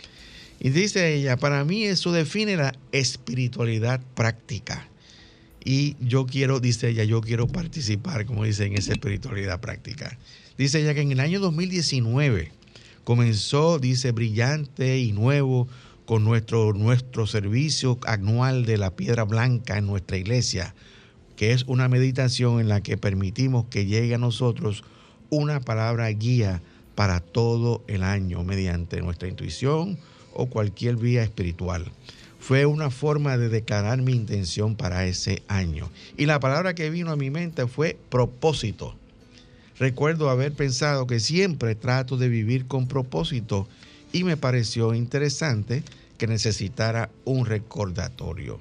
Y 0.59 0.71
dice 0.71 1.13
ella, 1.13 1.37
para 1.37 1.67
mí 1.67 1.85
eso 1.85 2.13
define 2.13 2.57
la 2.57 2.75
espiritualidad 2.93 4.01
práctica. 4.15 4.89
Y 5.65 5.97
yo 6.01 6.27
quiero, 6.27 6.61
dice 6.61 6.89
ella, 6.89 7.05
yo 7.05 7.21
quiero 7.21 7.47
participar, 7.47 8.27
como 8.27 8.45
dice, 8.45 8.67
en 8.67 8.75
esa 8.75 8.93
espiritualidad 8.93 9.61
práctica. 9.61 10.19
Dice 10.57 10.81
ella 10.81 10.95
que 10.95 11.01
en 11.01 11.13
el 11.13 11.21
año 11.21 11.41
2019 11.41 12.53
comenzó, 13.05 13.79
dice, 13.79 14.13
brillante 14.13 14.99
y 14.99 15.13
nuevo 15.13 15.69
con 16.05 16.25
nuestro, 16.25 16.73
nuestro 16.73 17.27
servicio 17.27 17.99
anual 18.07 18.65
de 18.65 18.79
la 18.79 18.97
piedra 18.97 19.25
blanca 19.25 19.77
en 19.77 19.87
nuestra 19.87 20.17
iglesia, 20.17 20.75
que 21.37 21.53
es 21.53 21.65
una 21.67 21.89
meditación 21.89 22.61
en 22.61 22.69
la 22.69 22.81
que 22.81 22.97
permitimos 22.97 23.67
que 23.67 23.87
llegue 23.87 24.15
a 24.15 24.19
nosotros 24.19 24.85
una 25.31 25.61
palabra 25.61 26.09
guía 26.09 26.63
para 26.95 27.21
todo 27.21 27.85
el 27.87 28.03
año 28.03 28.43
mediante 28.43 29.01
nuestra 29.03 29.29
intuición 29.29 29.99
o 30.33 30.47
cualquier 30.47 30.97
vía 30.97 31.23
espiritual 31.23 31.93
fue 32.49 32.65
una 32.65 32.89
forma 32.89 33.37
de 33.37 33.51
declarar 33.51 34.01
mi 34.01 34.13
intención 34.13 34.75
para 34.75 35.05
ese 35.05 35.43
año. 35.49 35.91
Y 36.17 36.25
la 36.25 36.41
palabra 36.41 36.75
que 36.75 36.89
vino 36.89 37.11
a 37.11 37.17
mi 37.17 37.29
mente 37.29 37.67
fue 37.67 37.99
propósito. 38.09 38.97
Recuerdo 39.79 40.31
haber 40.31 40.55
pensado 40.55 41.07
que 41.07 41.21
siempre 41.21 41.75
trato 41.75 42.17
de 42.17 42.31
vivir 42.31 42.67
con 42.67 42.89
propósito 42.89 43.69
y 44.15 44.25
me 44.25 44.39
pareció 44.39 44.95
interesante 44.95 45.83
que 46.17 46.27
necesitara 46.27 47.11
un 47.27 47.45
recordatorio. 47.45 48.59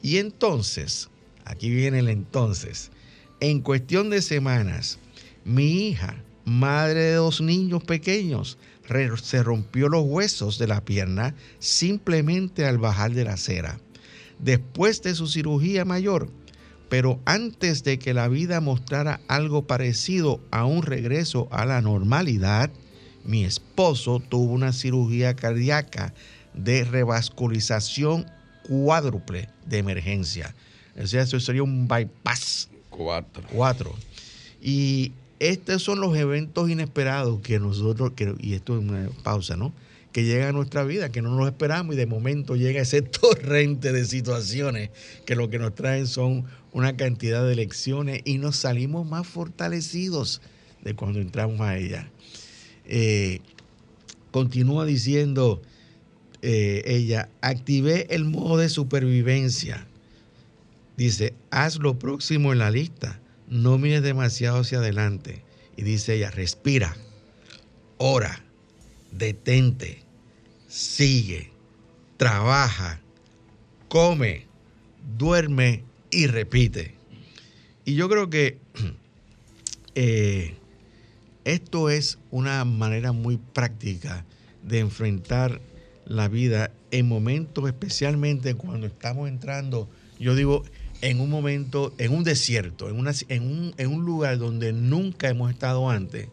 Y 0.00 0.16
entonces, 0.16 1.10
aquí 1.44 1.68
viene 1.68 1.98
el 1.98 2.08
entonces, 2.08 2.90
en 3.40 3.60
cuestión 3.60 4.08
de 4.08 4.22
semanas, 4.22 4.98
mi 5.44 5.88
hija, 5.88 6.16
madre 6.50 7.00
de 7.00 7.14
dos 7.14 7.40
niños 7.40 7.82
pequeños, 7.84 8.58
se 9.22 9.42
rompió 9.42 9.88
los 9.88 10.04
huesos 10.04 10.58
de 10.58 10.66
la 10.66 10.84
pierna 10.84 11.34
simplemente 11.60 12.66
al 12.66 12.78
bajar 12.78 13.12
de 13.12 13.24
la 13.24 13.34
acera. 13.34 13.78
Después 14.40 15.02
de 15.02 15.14
su 15.14 15.28
cirugía 15.28 15.84
mayor, 15.84 16.28
pero 16.88 17.20
antes 17.24 17.84
de 17.84 18.00
que 18.00 18.14
la 18.14 18.26
vida 18.26 18.60
mostrara 18.60 19.20
algo 19.28 19.66
parecido 19.66 20.40
a 20.50 20.64
un 20.64 20.82
regreso 20.82 21.46
a 21.52 21.64
la 21.66 21.80
normalidad, 21.80 22.70
mi 23.24 23.44
esposo 23.44 24.18
tuvo 24.18 24.52
una 24.52 24.72
cirugía 24.72 25.36
cardíaca 25.36 26.14
de 26.54 26.82
revascularización 26.84 28.26
cuádruple 28.66 29.48
de 29.66 29.78
emergencia. 29.78 30.54
O 31.00 31.06
sea, 31.06 31.22
eso 31.22 31.38
sería 31.38 31.62
un 31.62 31.86
bypass. 31.86 32.68
Cuatro. 32.88 33.44
Cuatro. 33.52 33.94
Y 34.60 35.12
estos 35.40 35.82
son 35.82 36.00
los 36.00 36.14
eventos 36.16 36.68
inesperados 36.68 37.40
que 37.40 37.58
nosotros, 37.58 38.12
y 38.38 38.52
esto 38.52 38.78
es 38.78 38.84
una 38.84 39.08
pausa, 39.22 39.56
¿no? 39.56 39.72
Que 40.12 40.24
llega 40.24 40.50
a 40.50 40.52
nuestra 40.52 40.84
vida, 40.84 41.10
que 41.10 41.22
no 41.22 41.34
nos 41.34 41.48
esperamos 41.48 41.94
y 41.94 41.98
de 41.98 42.06
momento 42.06 42.56
llega 42.56 42.82
ese 42.82 43.00
torrente 43.02 43.92
de 43.92 44.04
situaciones 44.04 44.90
que 45.24 45.34
lo 45.34 45.48
que 45.48 45.58
nos 45.58 45.74
traen 45.74 46.06
son 46.06 46.44
una 46.72 46.96
cantidad 46.96 47.46
de 47.46 47.56
lecciones 47.56 48.20
y 48.24 48.36
nos 48.36 48.56
salimos 48.56 49.06
más 49.08 49.26
fortalecidos 49.26 50.42
de 50.82 50.94
cuando 50.94 51.20
entramos 51.20 51.60
a 51.62 51.78
ella. 51.78 52.10
Eh, 52.84 53.40
continúa 54.32 54.84
diciendo 54.84 55.62
eh, 56.42 56.82
ella, 56.84 57.30
activé 57.40 58.14
el 58.14 58.26
modo 58.26 58.58
de 58.58 58.68
supervivencia. 58.68 59.86
Dice, 60.98 61.32
haz 61.50 61.78
lo 61.78 61.98
próximo 61.98 62.52
en 62.52 62.58
la 62.58 62.70
lista 62.70 63.19
no 63.50 63.76
mires 63.76 64.02
demasiado 64.02 64.60
hacia 64.60 64.78
adelante. 64.78 65.42
Y 65.76 65.82
dice 65.82 66.14
ella, 66.14 66.30
respira, 66.30 66.96
ora, 67.98 68.42
detente, 69.12 70.02
sigue, 70.68 71.50
trabaja, 72.16 73.00
come, 73.88 74.46
duerme 75.18 75.84
y 76.10 76.26
repite. 76.26 76.94
Y 77.84 77.94
yo 77.94 78.08
creo 78.08 78.30
que 78.30 78.58
eh, 79.94 80.54
esto 81.44 81.90
es 81.90 82.18
una 82.30 82.64
manera 82.64 83.12
muy 83.12 83.36
práctica 83.36 84.24
de 84.62 84.78
enfrentar 84.78 85.60
la 86.04 86.28
vida 86.28 86.70
en 86.90 87.08
momentos, 87.08 87.66
especialmente 87.66 88.54
cuando 88.54 88.86
estamos 88.86 89.28
entrando, 89.28 89.88
yo 90.18 90.34
digo, 90.34 90.64
en 91.02 91.20
un 91.20 91.30
momento, 91.30 91.94
en 91.98 92.12
un 92.12 92.24
desierto, 92.24 92.88
en, 92.88 93.86
un 93.88 94.04
lugar 94.04 94.38
donde 94.38 94.72
nunca 94.72 95.28
hemos 95.28 95.50
estado 95.50 95.88
antes, 95.88 96.28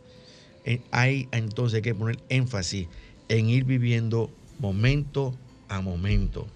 eh, 0.65 0.81
hay 0.91 1.29
entonces 1.31 1.81
que 1.81 1.95
poner 1.95 2.19
énfasis 2.29 2.87
en 3.29 3.49
ir 3.49 3.63
viviendo 3.63 4.29
momento 4.59 5.33
a 5.69 5.81
momento, 5.81 6.47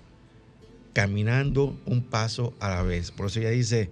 caminando 0.93 1.77
un 1.85 2.03
paso 2.03 2.53
a 2.59 2.69
la 2.69 2.83
vez. 2.83 3.11
Por 3.11 3.27
eso 3.27 3.39
ella 3.39 3.51
dice, 3.51 3.89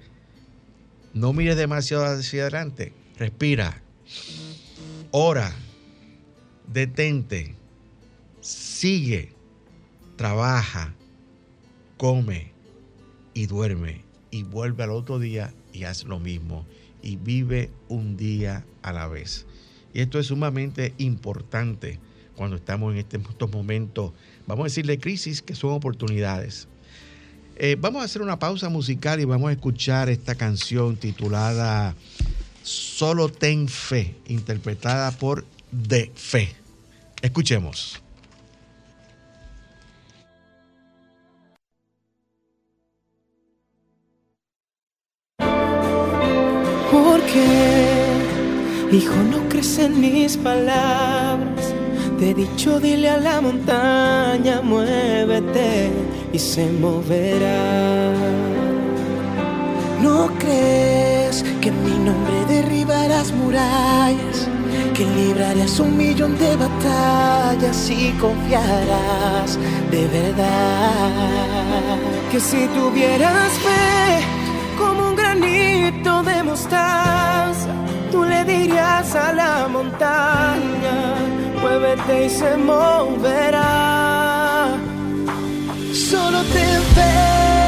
no 1.14 1.32
mires 1.32 1.56
demasiado 1.56 2.04
hacia 2.06 2.44
adelante, 2.44 2.92
respira, 3.18 3.82
ora, 5.12 5.54
detente, 6.68 7.56
sigue, 8.42 9.32
trabaja, 10.18 10.94
come 11.98 12.52
y 13.34 13.46
duerme 13.46 14.09
y 14.32 14.44
vuelve 14.44 14.84
al 14.84 14.92
otro 14.92 15.20
día 15.20 15.54
y 15.74 15.84
hace 15.84 16.06
lo 16.06 16.20
mismo 16.20 16.66
y 17.02 17.16
vive 17.16 17.70
un 17.88 18.18
día 18.18 18.66
a 18.82 18.92
la 18.94 19.08
vez. 19.08 19.46
Y 19.94 20.02
esto 20.02 20.20
es 20.20 20.28
sumamente 20.28 20.94
importante 20.98 22.00
cuando 22.36 22.56
estamos 22.56 22.94
en 22.94 23.00
este, 23.00 23.18
estos 23.18 23.52
momentos, 23.52 24.14
vamos 24.48 24.64
a 24.64 24.68
decirle 24.68 25.00
crisis, 25.00 25.42
que 25.42 25.56
son 25.56 25.72
oportunidades. 25.72 26.68
Eh, 27.58 27.76
vamos 27.78 28.02
a 28.02 28.06
hacer 28.06 28.22
una 28.22 28.40
pausa 28.40 28.70
musical 28.70 29.20
y 29.20 29.26
vamos 29.26 29.50
a 29.50 29.52
escuchar 29.52 30.10
esta 30.10 30.36
canción 30.36 30.96
titulada 30.96 31.96
Solo 32.64 33.30
ten 33.30 33.68
fe, 33.68 34.16
interpretada 34.28 35.12
por 35.12 35.46
De 35.72 36.12
Fe. 36.16 36.56
Escuchemos. 37.22 38.02
¿Por 47.10 47.22
qué, 47.22 48.96
hijo, 48.96 49.16
no 49.32 49.50
crees 49.50 49.80
en 49.80 50.00
mis 50.00 50.38
palabras? 50.38 51.74
Te 52.20 52.30
he 52.30 52.34
dicho, 52.36 52.80
dile 52.80 53.10
a 53.10 53.18
la 53.18 53.42
montaña, 53.42 54.62
muévete 54.62 55.90
y 56.32 56.38
se 56.38 56.70
moverá. 56.70 58.14
¿No 60.04 60.30
crees 60.38 61.44
que 61.62 61.70
en 61.70 61.84
mi 61.84 61.98
nombre 61.98 62.46
derribarás 62.48 63.32
murallas? 63.32 64.48
Que 64.94 65.04
librarás 65.04 65.80
un 65.80 65.98
millón 65.98 66.38
de 66.38 66.56
batallas 66.58 67.90
y 67.90 68.12
confiarás 68.20 69.58
de 69.90 70.06
verdad. 70.20 71.10
Que 72.32 72.40
si 72.40 72.68
tuvieras 72.68 73.52
fe 73.66 74.39
granito 75.40 76.24
de 76.24 76.44
mostaza, 76.44 77.74
tú 78.12 78.24
le 78.24 78.44
dirías 78.44 79.16
a 79.16 79.34
la 79.34 79.68
montaña, 79.68 81.16
muévete 81.62 82.26
y 82.26 82.30
se 82.30 82.58
moverá. 82.58 83.70
Solo 85.94 86.40
ten 86.54 86.82
fe. 86.96 87.59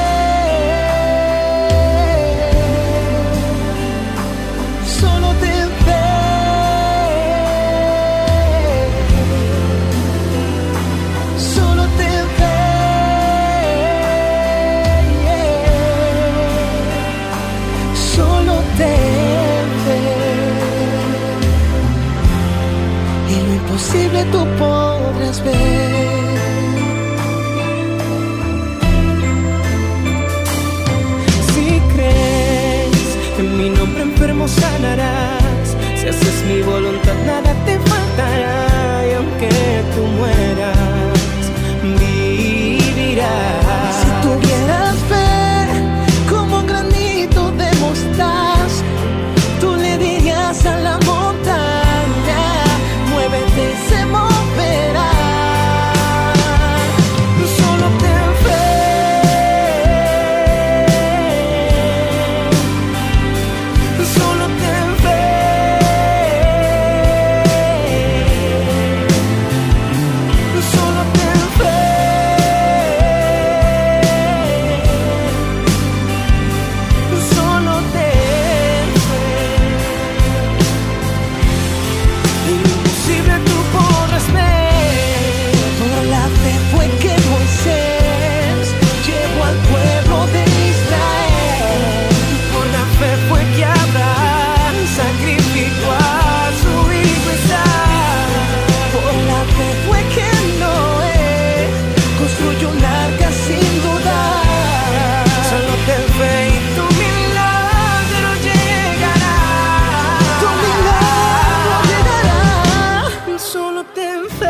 Ten 114.21 114.29
fe. 114.29 114.47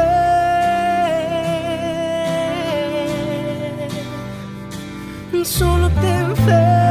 Solo 5.43 5.89
ten 6.01 6.35
fe. 6.45 6.90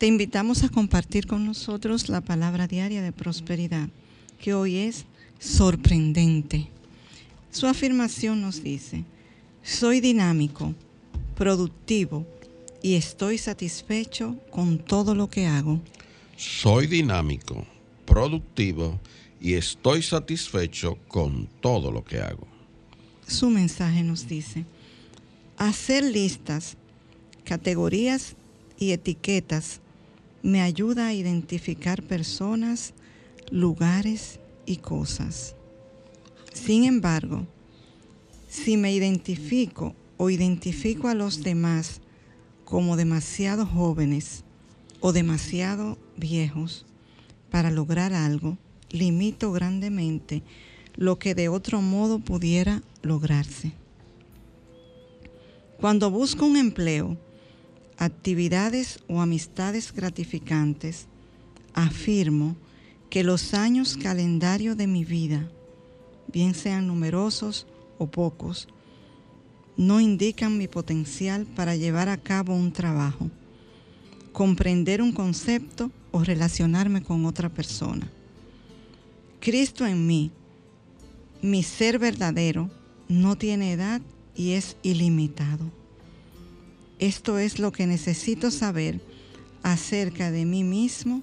te 0.00 0.06
invitamos 0.06 0.64
a 0.64 0.70
compartir 0.70 1.26
con 1.26 1.44
nosotros 1.44 2.08
la 2.08 2.22
palabra 2.22 2.66
diaria 2.66 3.02
de 3.02 3.12
prosperidad, 3.12 3.90
que 4.40 4.54
hoy 4.54 4.76
es 4.76 5.04
sorprendente. 5.38 6.68
Su 7.50 7.66
afirmación 7.66 8.40
nos 8.40 8.62
dice, 8.62 9.04
soy 9.62 10.00
dinámico, 10.00 10.74
productivo 11.36 12.26
y 12.80 12.94
estoy 12.94 13.36
satisfecho 13.36 14.38
con 14.50 14.78
todo 14.78 15.14
lo 15.14 15.28
que 15.28 15.46
hago. 15.46 15.82
Soy 16.34 16.86
dinámico, 16.86 17.66
productivo 18.06 18.98
y 19.38 19.52
estoy 19.52 20.00
satisfecho 20.00 20.96
con 21.08 21.46
todo 21.60 21.92
lo 21.92 22.02
que 22.02 22.22
hago. 22.22 22.48
Su 23.26 23.50
mensaje 23.50 24.02
nos 24.02 24.26
dice, 24.26 24.64
hacer 25.58 26.04
listas, 26.04 26.78
categorías 27.44 28.34
y 28.78 28.92
etiquetas 28.92 29.82
me 30.42 30.60
ayuda 30.62 31.08
a 31.08 31.14
identificar 31.14 32.02
personas, 32.02 32.94
lugares 33.50 34.40
y 34.66 34.76
cosas. 34.76 35.54
Sin 36.52 36.84
embargo, 36.84 37.46
si 38.48 38.76
me 38.76 38.92
identifico 38.92 39.94
o 40.16 40.30
identifico 40.30 41.08
a 41.08 41.14
los 41.14 41.42
demás 41.42 42.00
como 42.64 42.96
demasiado 42.96 43.66
jóvenes 43.66 44.44
o 45.00 45.12
demasiado 45.12 45.98
viejos 46.16 46.84
para 47.50 47.70
lograr 47.70 48.12
algo, 48.12 48.58
limito 48.90 49.52
grandemente 49.52 50.42
lo 50.96 51.18
que 51.18 51.34
de 51.34 51.48
otro 51.48 51.80
modo 51.80 52.18
pudiera 52.18 52.82
lograrse. 53.02 53.72
Cuando 55.80 56.10
busco 56.10 56.44
un 56.44 56.56
empleo, 56.56 57.16
actividades 58.00 58.98
o 59.08 59.20
amistades 59.20 59.92
gratificantes, 59.92 61.06
afirmo 61.74 62.56
que 63.10 63.22
los 63.22 63.52
años 63.52 63.98
calendario 63.98 64.74
de 64.74 64.86
mi 64.86 65.04
vida, 65.04 65.46
bien 66.32 66.54
sean 66.54 66.86
numerosos 66.86 67.66
o 67.98 68.06
pocos, 68.06 68.68
no 69.76 70.00
indican 70.00 70.56
mi 70.56 70.66
potencial 70.66 71.44
para 71.44 71.76
llevar 71.76 72.08
a 72.08 72.16
cabo 72.16 72.54
un 72.54 72.72
trabajo, 72.72 73.30
comprender 74.32 75.02
un 75.02 75.12
concepto 75.12 75.90
o 76.10 76.24
relacionarme 76.24 77.02
con 77.02 77.26
otra 77.26 77.50
persona. 77.50 78.10
Cristo 79.40 79.86
en 79.86 80.06
mí, 80.06 80.30
mi 81.42 81.62
ser 81.62 81.98
verdadero, 81.98 82.70
no 83.08 83.36
tiene 83.36 83.72
edad 83.72 84.00
y 84.34 84.52
es 84.52 84.76
ilimitado. 84.82 85.79
Esto 87.00 87.38
es 87.38 87.58
lo 87.58 87.72
que 87.72 87.86
necesito 87.86 88.50
saber 88.50 89.00
acerca 89.62 90.30
de 90.30 90.44
mí 90.44 90.64
mismo 90.64 91.22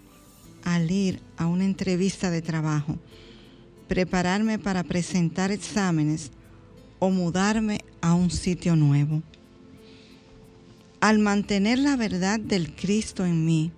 al 0.63 0.89
ir 0.89 1.21
a 1.37 1.45
una 1.45 1.65
entrevista 1.65 2.31
de 2.31 2.41
trabajo, 2.41 2.97
prepararme 3.87 4.57
para 4.57 4.83
presentar 4.83 5.51
exámenes 5.51 6.31
o 6.97 7.11
mudarme 7.11 7.85
a 8.01 8.15
un 8.15 8.31
sitio 8.31 8.75
nuevo. 8.75 9.21
Al 10.99 11.19
mantener 11.19 11.77
la 11.77 11.95
verdad 11.95 12.39
del 12.39 12.75
Cristo 12.75 13.23
en 13.23 13.45
mí, 13.45 13.71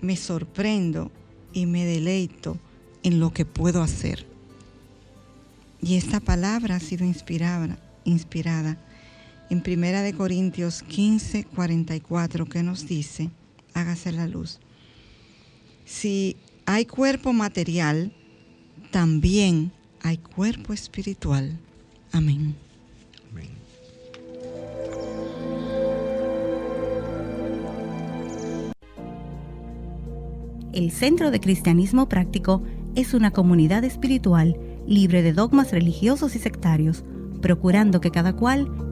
me 0.00 0.16
sorprendo 0.16 1.12
y 1.52 1.66
me 1.66 1.84
deleito 1.84 2.58
en 3.04 3.20
lo 3.20 3.32
que 3.32 3.44
puedo 3.44 3.82
hacer. 3.82 4.26
Y 5.80 5.94
esta 5.94 6.18
palabra 6.18 6.76
ha 6.76 6.80
sido 6.80 7.04
inspirada, 7.04 7.78
en 9.52 9.60
Primera 9.60 10.00
de 10.00 10.14
Corintios 10.14 10.82
15, 10.82 11.44
44, 11.44 12.46
que 12.46 12.62
nos 12.62 12.86
dice, 12.88 13.28
hágase 13.74 14.10
la 14.10 14.26
luz. 14.26 14.60
Si 15.84 16.36
hay 16.64 16.86
cuerpo 16.86 17.34
material, 17.34 18.14
también 18.90 19.70
hay 20.00 20.16
cuerpo 20.16 20.72
espiritual. 20.72 21.58
Amén. 22.12 22.56
Amén. 23.30 23.50
El 30.72 30.90
Centro 30.92 31.30
de 31.30 31.40
Cristianismo 31.40 32.08
Práctico 32.08 32.62
es 32.94 33.12
una 33.12 33.32
comunidad 33.32 33.84
espiritual 33.84 34.58
libre 34.86 35.20
de 35.20 35.34
dogmas 35.34 35.72
religiosos 35.72 36.36
y 36.36 36.38
sectarios, 36.38 37.04
procurando 37.42 38.00
que 38.00 38.10
cada 38.10 38.32
cual 38.32 38.91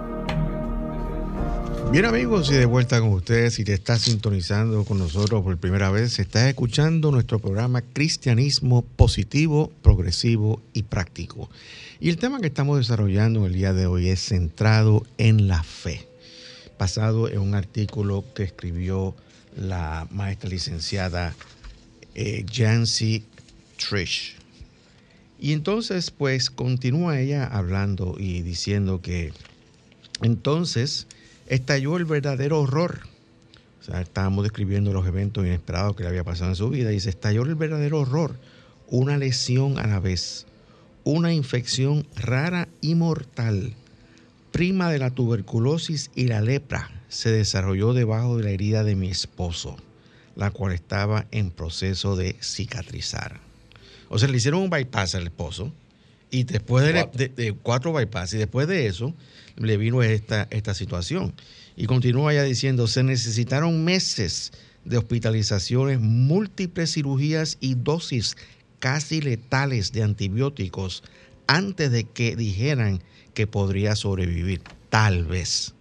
Bien 1.91 2.05
amigos, 2.05 2.49
y 2.49 2.53
de 2.53 2.65
vuelta 2.65 3.01
con 3.01 3.09
ustedes, 3.09 3.55
si 3.55 3.65
te 3.65 3.73
estás 3.73 4.03
sintonizando 4.03 4.85
con 4.85 4.97
nosotros 4.97 5.43
por 5.43 5.57
primera 5.57 5.91
vez, 5.91 6.19
estás 6.19 6.47
escuchando 6.47 7.11
nuestro 7.11 7.39
programa 7.39 7.81
Cristianismo 7.81 8.83
Positivo, 8.83 9.73
Progresivo 9.81 10.61
y 10.71 10.83
Práctico. 10.83 11.49
Y 11.99 12.07
el 12.07 12.15
tema 12.15 12.39
que 12.39 12.47
estamos 12.47 12.77
desarrollando 12.77 13.45
el 13.45 13.51
día 13.51 13.73
de 13.73 13.87
hoy 13.87 14.07
es 14.07 14.21
centrado 14.21 15.05
en 15.17 15.49
la 15.49 15.63
fe, 15.63 16.07
basado 16.79 17.27
en 17.27 17.39
un 17.39 17.55
artículo 17.55 18.23
que 18.35 18.43
escribió 18.43 19.13
la 19.57 20.07
maestra 20.11 20.49
licenciada 20.49 21.35
eh, 22.15 22.45
Jancy 22.49 23.25
Trish. 23.75 24.37
Y 25.41 25.51
entonces, 25.51 26.09
pues, 26.09 26.51
continúa 26.51 27.19
ella 27.19 27.45
hablando 27.47 28.15
y 28.17 28.43
diciendo 28.43 29.01
que 29.01 29.33
entonces 30.21 31.05
estalló 31.51 31.97
el 31.97 32.05
verdadero 32.05 32.61
horror. 32.61 33.01
O 33.81 33.83
sea, 33.83 33.99
estábamos 33.99 34.43
describiendo 34.43 34.93
los 34.93 35.05
eventos 35.05 35.45
inesperados 35.45 35.97
que 35.97 36.03
le 36.03 36.09
había 36.09 36.23
pasado 36.23 36.51
en 36.51 36.55
su 36.55 36.69
vida 36.69 36.93
y 36.93 36.99
se 37.01 37.09
estalló 37.09 37.43
el 37.43 37.55
verdadero 37.55 37.99
horror. 37.99 38.37
Una 38.87 39.17
lesión 39.17 39.77
a 39.77 39.85
la 39.85 39.99
vez, 39.99 40.45
una 41.03 41.33
infección 41.33 42.07
rara 42.15 42.69
y 42.79 42.95
mortal, 42.95 43.73
prima 44.53 44.89
de 44.89 44.99
la 44.99 45.11
tuberculosis 45.11 46.09
y 46.15 46.27
la 46.27 46.39
lepra, 46.41 46.89
se 47.09 47.31
desarrolló 47.31 47.93
debajo 47.93 48.37
de 48.37 48.45
la 48.45 48.51
herida 48.51 48.85
de 48.85 48.95
mi 48.95 49.09
esposo, 49.09 49.75
la 50.37 50.51
cual 50.51 50.71
estaba 50.71 51.25
en 51.31 51.51
proceso 51.51 52.15
de 52.15 52.37
cicatrizar. 52.41 53.41
O 54.07 54.17
sea, 54.17 54.29
le 54.29 54.37
hicieron 54.37 54.61
un 54.61 54.69
bypass 54.69 55.15
al 55.15 55.23
esposo 55.23 55.73
y 56.31 56.45
después 56.45 56.85
de, 56.85 57.53
cuatro 57.61 57.91
bypass 57.91 58.33
y 58.33 58.37
después 58.37 58.67
de 58.67 58.87
eso 58.87 59.13
le 59.57 59.77
vino 59.77 60.01
esta, 60.01 60.47
esta 60.49 60.73
situación. 60.73 61.33
Y 61.75 61.85
continúa 61.85 62.33
ya 62.33 62.43
diciendo, 62.43 62.87
se 62.87 63.03
necesitaron 63.03 63.83
meses 63.83 64.53
de 64.85 64.97
hospitalizaciones, 64.97 65.99
múltiples 65.99 66.93
cirugías 66.93 67.57
y 67.59 67.75
dosis 67.75 68.37
casi 68.79 69.21
letales 69.21 69.91
de 69.91 70.03
antibióticos 70.03 71.03
antes 71.47 71.91
de 71.91 72.05
que 72.05 72.35
dijeran 72.35 73.03
que 73.33 73.45
podría 73.45 73.95
sobrevivir, 73.95 74.61
tal 74.89 75.25
vez. 75.25 75.73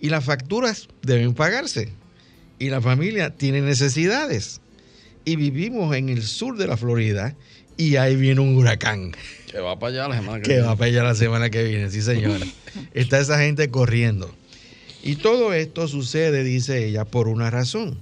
Y 0.00 0.08
las 0.08 0.24
facturas 0.24 0.88
deben 1.02 1.34
pagarse. 1.34 1.92
Y 2.58 2.70
la 2.70 2.80
familia 2.80 3.30
tiene 3.36 3.60
necesidades. 3.60 4.60
Y 5.24 5.36
vivimos 5.36 5.94
en 5.94 6.08
el 6.08 6.22
sur 6.22 6.56
de 6.56 6.66
la 6.66 6.76
Florida 6.76 7.36
y 7.76 7.96
ahí 7.96 8.16
viene 8.16 8.40
un 8.40 8.56
huracán. 8.56 9.12
Que 9.50 9.58
va 9.58 9.78
para 9.78 9.92
allá 9.92 10.08
la 10.08 10.16
semana 10.16 10.42
que, 10.42 10.48
viene. 10.48 10.62
Que 10.62 10.68
va 10.68 10.76
para 10.76 10.88
allá 10.90 11.02
la 11.02 11.14
semana 11.14 11.50
que 11.50 11.64
viene, 11.64 11.90
sí 11.90 12.02
señora. 12.02 12.46
Está 12.94 13.18
esa 13.18 13.38
gente 13.38 13.70
corriendo. 13.70 14.30
Y 15.02 15.16
todo 15.16 15.52
esto 15.54 15.88
sucede, 15.88 16.44
dice 16.44 16.86
ella, 16.86 17.04
por 17.04 17.26
una 17.26 17.50
razón. 17.50 17.98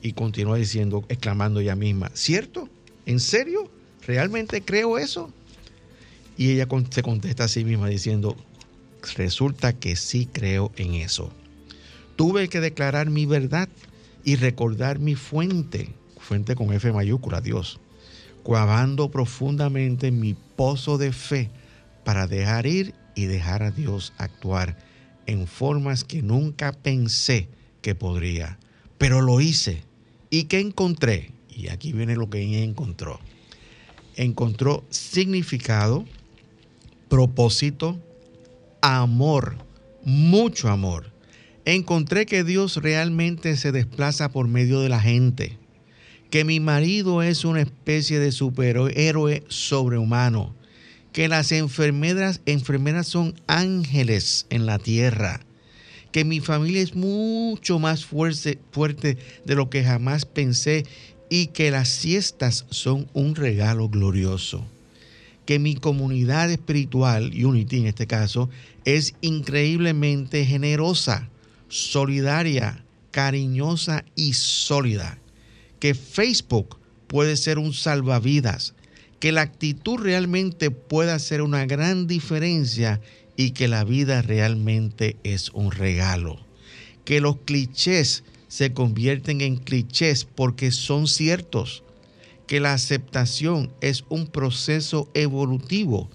Y 0.00 0.12
continúa 0.12 0.56
diciendo, 0.56 1.04
exclamando 1.08 1.60
ella 1.60 1.76
misma, 1.76 2.10
¿cierto? 2.14 2.68
¿En 3.06 3.20
serio? 3.20 3.70
¿Realmente 4.06 4.62
creo 4.62 4.98
eso? 4.98 5.32
Y 6.36 6.52
ella 6.52 6.66
se 6.90 7.02
contesta 7.02 7.44
a 7.44 7.48
sí 7.48 7.64
misma 7.64 7.88
diciendo, 7.88 8.36
resulta 9.16 9.72
que 9.72 9.96
sí 9.96 10.28
creo 10.32 10.72
en 10.76 10.94
eso. 10.94 11.32
Tuve 12.16 12.48
que 12.48 12.60
declarar 12.60 13.10
mi 13.10 13.26
verdad 13.26 13.68
y 14.24 14.36
recordar 14.36 14.98
mi 14.98 15.14
fuente, 15.14 15.90
fuente 16.18 16.54
con 16.54 16.72
F 16.72 16.90
mayúscula, 16.92 17.40
Dios 17.40 17.80
cuavando 18.42 19.10
profundamente 19.10 20.10
mi 20.10 20.34
pozo 20.34 20.98
de 20.98 21.12
fe 21.12 21.50
para 22.04 22.26
dejar 22.26 22.66
ir 22.66 22.94
y 23.14 23.26
dejar 23.26 23.62
a 23.62 23.70
Dios 23.70 24.12
actuar 24.18 24.76
en 25.26 25.46
formas 25.46 26.04
que 26.04 26.22
nunca 26.22 26.72
pensé 26.72 27.48
que 27.80 27.94
podría. 27.94 28.58
Pero 28.98 29.20
lo 29.20 29.40
hice. 29.40 29.82
¿Y 30.30 30.44
qué 30.44 30.60
encontré? 30.60 31.32
Y 31.48 31.68
aquí 31.68 31.92
viene 31.92 32.16
lo 32.16 32.30
que 32.30 32.62
encontró. 32.64 33.20
Encontró 34.16 34.84
significado, 34.90 36.04
propósito, 37.08 38.00
amor, 38.80 39.56
mucho 40.04 40.68
amor, 40.68 41.12
Encontré 41.64 42.26
que 42.26 42.42
Dios 42.42 42.78
realmente 42.78 43.56
se 43.56 43.70
desplaza 43.70 44.30
por 44.30 44.48
medio 44.48 44.80
de 44.80 44.88
la 44.88 44.98
gente, 44.98 45.58
que 46.32 46.46
mi 46.46 46.60
marido 46.60 47.22
es 47.22 47.44
una 47.44 47.60
especie 47.60 48.18
de 48.18 48.32
superhéroe 48.32 49.44
sobrehumano, 49.48 50.54
que 51.12 51.28
las 51.28 51.52
enfermeras, 51.52 52.40
enfermeras 52.46 53.06
son 53.06 53.34
ángeles 53.46 54.46
en 54.48 54.64
la 54.64 54.78
tierra, 54.78 55.40
que 56.10 56.24
mi 56.24 56.40
familia 56.40 56.80
es 56.80 56.94
mucho 56.94 57.78
más 57.78 58.06
fuerte, 58.06 58.58
fuerte 58.70 59.18
de 59.44 59.54
lo 59.54 59.68
que 59.68 59.84
jamás 59.84 60.24
pensé 60.24 60.86
y 61.28 61.48
que 61.48 61.70
las 61.70 61.90
siestas 61.90 62.64
son 62.70 63.08
un 63.12 63.34
regalo 63.34 63.90
glorioso. 63.90 64.64
Que 65.44 65.58
mi 65.58 65.74
comunidad 65.74 66.50
espiritual, 66.50 67.32
Unity 67.44 67.80
en 67.80 67.88
este 67.88 68.06
caso, 68.06 68.48
es 68.86 69.14
increíblemente 69.20 70.46
generosa, 70.46 71.28
solidaria, 71.68 72.82
cariñosa 73.10 74.06
y 74.16 74.32
sólida. 74.32 75.18
Que 75.82 75.94
Facebook 75.94 76.78
puede 77.08 77.36
ser 77.36 77.58
un 77.58 77.74
salvavidas, 77.74 78.74
que 79.18 79.32
la 79.32 79.40
actitud 79.40 79.98
realmente 79.98 80.70
puede 80.70 81.10
hacer 81.10 81.42
una 81.42 81.66
gran 81.66 82.06
diferencia 82.06 83.00
y 83.36 83.50
que 83.50 83.66
la 83.66 83.82
vida 83.82 84.22
realmente 84.22 85.16
es 85.24 85.50
un 85.50 85.72
regalo. 85.72 86.38
Que 87.04 87.20
los 87.20 87.38
clichés 87.38 88.22
se 88.46 88.72
convierten 88.72 89.40
en 89.40 89.56
clichés 89.56 90.24
porque 90.24 90.70
son 90.70 91.08
ciertos, 91.08 91.82
que 92.46 92.60
la 92.60 92.74
aceptación 92.74 93.72
es 93.80 94.04
un 94.08 94.28
proceso 94.28 95.10
evolutivo 95.14 96.08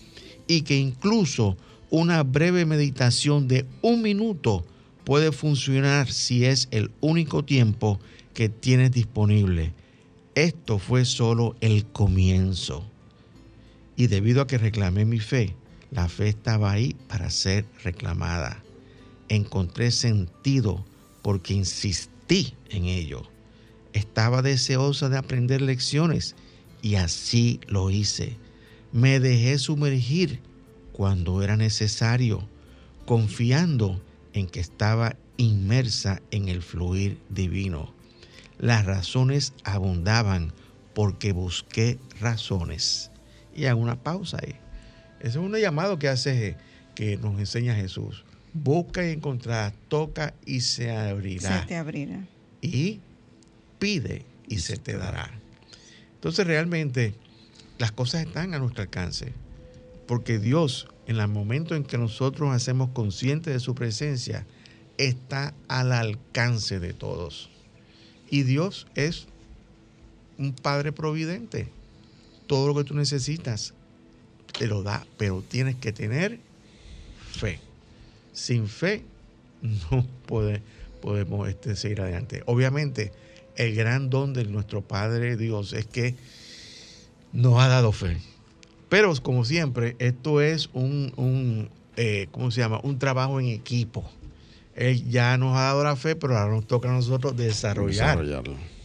y 0.47 0.61
que 0.61 0.77
incluso 0.77 1.57
una 1.89 2.23
breve 2.23 2.65
meditación 2.65 3.49
de 3.49 3.65
un 3.81 4.01
minuto 4.01 4.65
puede 5.03 5.33
funcionar 5.33 6.09
si 6.09 6.45
es 6.45 6.69
el 6.71 6.89
único 7.01 7.43
tiempo 7.43 7.99
que 8.37 8.49
tienes 8.49 8.91
disponible. 8.91 9.73
Esto 10.35 10.77
fue 10.77 11.05
solo 11.05 11.55
el 11.59 11.87
comienzo. 11.87 12.85
Y 13.95 14.05
debido 14.05 14.43
a 14.43 14.47
que 14.47 14.59
reclamé 14.59 15.05
mi 15.05 15.19
fe, 15.19 15.55
la 15.89 16.07
fe 16.07 16.27
estaba 16.29 16.71
ahí 16.71 16.95
para 17.07 17.31
ser 17.31 17.65
reclamada. 17.83 18.63
Encontré 19.27 19.89
sentido 19.89 20.85
porque 21.23 21.55
insistí 21.55 22.53
en 22.69 22.85
ello. 22.85 23.23
Estaba 23.93 24.43
deseosa 24.43 25.09
de 25.09 25.17
aprender 25.17 25.63
lecciones 25.63 26.35
y 26.83 26.93
así 26.93 27.59
lo 27.65 27.89
hice. 27.89 28.37
Me 28.91 29.19
dejé 29.19 29.57
sumergir 29.57 30.41
cuando 30.91 31.41
era 31.41 31.57
necesario, 31.57 32.47
confiando 33.07 33.99
en 34.33 34.45
que 34.45 34.59
estaba 34.59 35.15
inmersa 35.37 36.21
en 36.29 36.49
el 36.49 36.61
fluir 36.61 37.17
divino. 37.29 37.96
Las 38.59 38.85
razones 38.85 39.53
abundaban 39.63 40.53
porque 40.93 41.31
busqué 41.31 41.99
razones. 42.19 43.11
Y 43.55 43.65
hago 43.65 43.79
una 43.81 44.01
pausa 44.01 44.39
ahí. 44.41 44.55
Ese 45.19 45.29
es 45.29 45.35
un 45.35 45.55
llamado 45.55 45.99
que 45.99 46.07
hace, 46.07 46.57
que 46.95 47.17
nos 47.17 47.37
enseña 47.39 47.75
Jesús. 47.75 48.23
Busca 48.53 49.07
y 49.07 49.11
encontrarás, 49.11 49.73
toca 49.87 50.33
y 50.45 50.61
se 50.61 50.91
abrirá. 50.91 51.61
Se 51.61 51.67
te 51.67 51.75
abrirá. 51.75 52.27
Y 52.61 52.99
pide 53.79 54.25
y 54.47 54.59
se 54.59 54.77
te 54.77 54.97
dará. 54.97 55.31
Entonces 56.15 56.47
realmente 56.47 57.13
las 57.77 57.91
cosas 57.91 58.25
están 58.25 58.53
a 58.53 58.59
nuestro 58.59 58.81
alcance. 58.83 59.33
Porque 60.07 60.39
Dios, 60.39 60.87
en 61.05 61.17
el 61.17 61.27
momento 61.27 61.75
en 61.75 61.83
que 61.83 61.97
nosotros 61.97 62.55
hacemos 62.55 62.89
consciente 62.89 63.51
de 63.51 63.59
su 63.59 63.75
presencia, 63.75 64.47
está 64.97 65.53
al 65.67 65.91
alcance 65.91 66.79
de 66.79 66.93
todos. 66.93 67.51
Y 68.29 68.43
Dios 68.43 68.87
es 68.95 69.27
un 70.37 70.53
Padre 70.53 70.91
providente. 70.91 71.67
Todo 72.47 72.67
lo 72.67 72.75
que 72.75 72.83
tú 72.83 72.93
necesitas 72.93 73.73
te 74.57 74.67
lo 74.67 74.83
da, 74.83 75.05
pero 75.17 75.43
tienes 75.47 75.75
que 75.75 75.91
tener 75.91 76.39
fe. 77.31 77.59
Sin 78.33 78.67
fe 78.67 79.03
no 79.61 80.05
puede, 80.25 80.61
podemos 81.01 81.47
este, 81.49 81.75
seguir 81.75 82.01
adelante. 82.01 82.43
Obviamente, 82.45 83.11
el 83.55 83.75
gran 83.75 84.09
don 84.09 84.33
de 84.33 84.45
nuestro 84.45 84.81
Padre 84.81 85.35
Dios 85.37 85.73
es 85.73 85.85
que 85.85 86.15
nos 87.33 87.59
ha 87.59 87.67
dado 87.67 87.91
fe. 87.91 88.17
Pero 88.89 89.13
como 89.21 89.43
siempre, 89.43 89.95
esto 89.99 90.41
es 90.41 90.69
un, 90.73 91.11
un 91.17 91.69
eh, 91.97 92.27
¿cómo 92.31 92.51
se 92.51 92.61
llama? 92.61 92.79
Un 92.83 92.99
trabajo 92.99 93.39
en 93.39 93.47
equipo. 93.47 94.09
Él 94.77 95.09
ya 95.09 95.37
nos 95.37 95.57
ha 95.57 95.63
dado 95.63 95.83
la 95.83 95.95
fe, 95.95 96.15
pero 96.15 96.37
ahora 96.37 96.53
nos 96.53 96.67
toca 96.67 96.87
a 96.87 96.93
nosotros 96.93 97.35
desarrollar, 97.35 98.23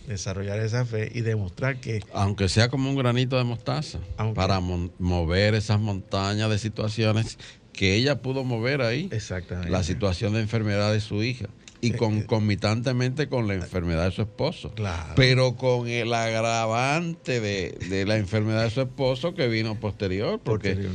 desarrollar 0.06 0.58
esa 0.60 0.86
fe 0.86 1.12
y 1.14 1.20
demostrar 1.20 1.76
que... 1.80 2.02
Aunque 2.14 2.48
sea 2.48 2.70
como 2.70 2.88
un 2.88 2.96
granito 2.96 3.36
de 3.36 3.44
mostaza, 3.44 3.98
para 4.34 4.58
mover 4.60 5.54
esas 5.54 5.78
montañas 5.78 6.48
de 6.48 6.58
situaciones 6.58 7.38
que 7.74 7.94
ella 7.94 8.22
pudo 8.22 8.42
mover 8.42 8.80
ahí. 8.80 9.08
Exactamente. 9.12 9.70
La 9.70 9.82
situación 9.82 10.32
de 10.32 10.40
enfermedad 10.40 10.92
de 10.92 11.00
su 11.00 11.22
hija 11.22 11.48
y 11.82 11.90
eh, 11.90 11.96
concomitantemente 11.98 13.28
con 13.28 13.46
la 13.48 13.54
enfermedad 13.54 14.06
de 14.06 14.12
su 14.12 14.22
esposo. 14.22 14.72
Claro. 14.74 15.12
Pero 15.16 15.56
con 15.56 15.88
el 15.88 16.14
agravante 16.14 17.40
de, 17.40 18.06
la 18.06 18.16
enfermedad 18.16 18.64
de 18.64 18.70
su 18.70 18.80
esposo 18.80 19.34
que 19.34 19.48
vino 19.48 19.78
posterior, 19.78 20.40
porque 20.42 20.88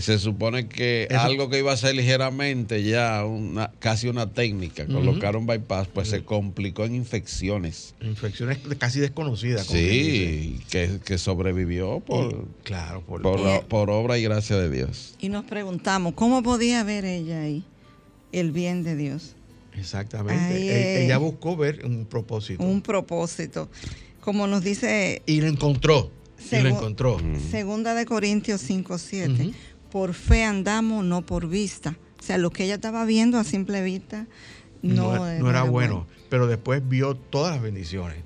se 0.00 0.18
supone 0.18 0.68
que 0.68 1.08
algo 1.16 1.48
que 1.48 1.60
iba 1.60 1.72
a 1.72 1.76
ser 1.76 1.94
ligeramente 1.94 2.82
ya 2.82 3.24
una, 3.24 3.70
casi 3.78 4.08
una 4.08 4.30
técnica, 4.32 4.84
colocar 4.86 5.36
un 5.36 5.46
bypass, 5.46 5.88
pues 5.88 6.08
se 6.08 6.24
complicó 6.24 6.84
en 6.84 6.96
infecciones. 6.96 7.94
Infecciones 8.02 8.58
casi 8.78 9.00
desconocidas. 9.00 9.66
Sí, 9.66 10.60
que, 10.68 11.16
sobrevivió 11.16 12.00
por, 12.00 12.46
claro, 12.62 13.00
por, 13.00 13.22
por 13.66 13.90
obra 13.90 14.18
y 14.18 14.22
gracia 14.22 14.56
de 14.56 14.68
Dios. 14.68 15.14
Y 15.18 15.28
nos 15.28 15.44
preguntamos, 15.44 16.14
¿cómo 16.14 16.42
podía 16.42 16.82
ver 16.84 17.04
ella 17.04 17.42
ahí 17.42 17.64
el 18.32 18.50
bien 18.50 18.82
de 18.82 18.96
Dios? 18.96 19.36
Exactamente. 19.78 20.56
E-, 20.56 21.04
ella 21.04 21.18
buscó 21.18 21.56
ver 21.56 21.84
un 21.84 22.06
propósito. 22.06 22.62
Un 22.62 22.82
propósito. 22.82 23.68
Como 24.20 24.46
nos 24.46 24.62
dice... 24.62 25.22
Y 25.26 25.40
lo 25.40 25.46
encontró. 25.46 26.10
y 26.50 26.56
lo 26.58 26.68
encontró. 26.68 27.18
Segunda 27.50 27.94
de 27.94 28.06
Corintios 28.06 28.60
5, 28.62 28.98
7. 28.98 29.52
Por 29.90 30.14
fe 30.14 30.44
andamos, 30.44 31.04
no 31.04 31.24
por 31.24 31.48
vista. 31.48 31.96
O 32.18 32.22
sea, 32.22 32.38
lo 32.38 32.50
que 32.50 32.64
ella 32.64 32.74
estaba 32.74 33.04
viendo 33.04 33.38
a 33.38 33.44
simple 33.44 33.82
vista 33.82 34.26
no, 34.82 35.26
era, 35.26 35.62
bueno. 35.62 36.06
Pero 36.28 36.46
después 36.46 36.86
vio 36.86 37.14
todas 37.16 37.54
las 37.54 37.62
bendiciones. 37.62 38.18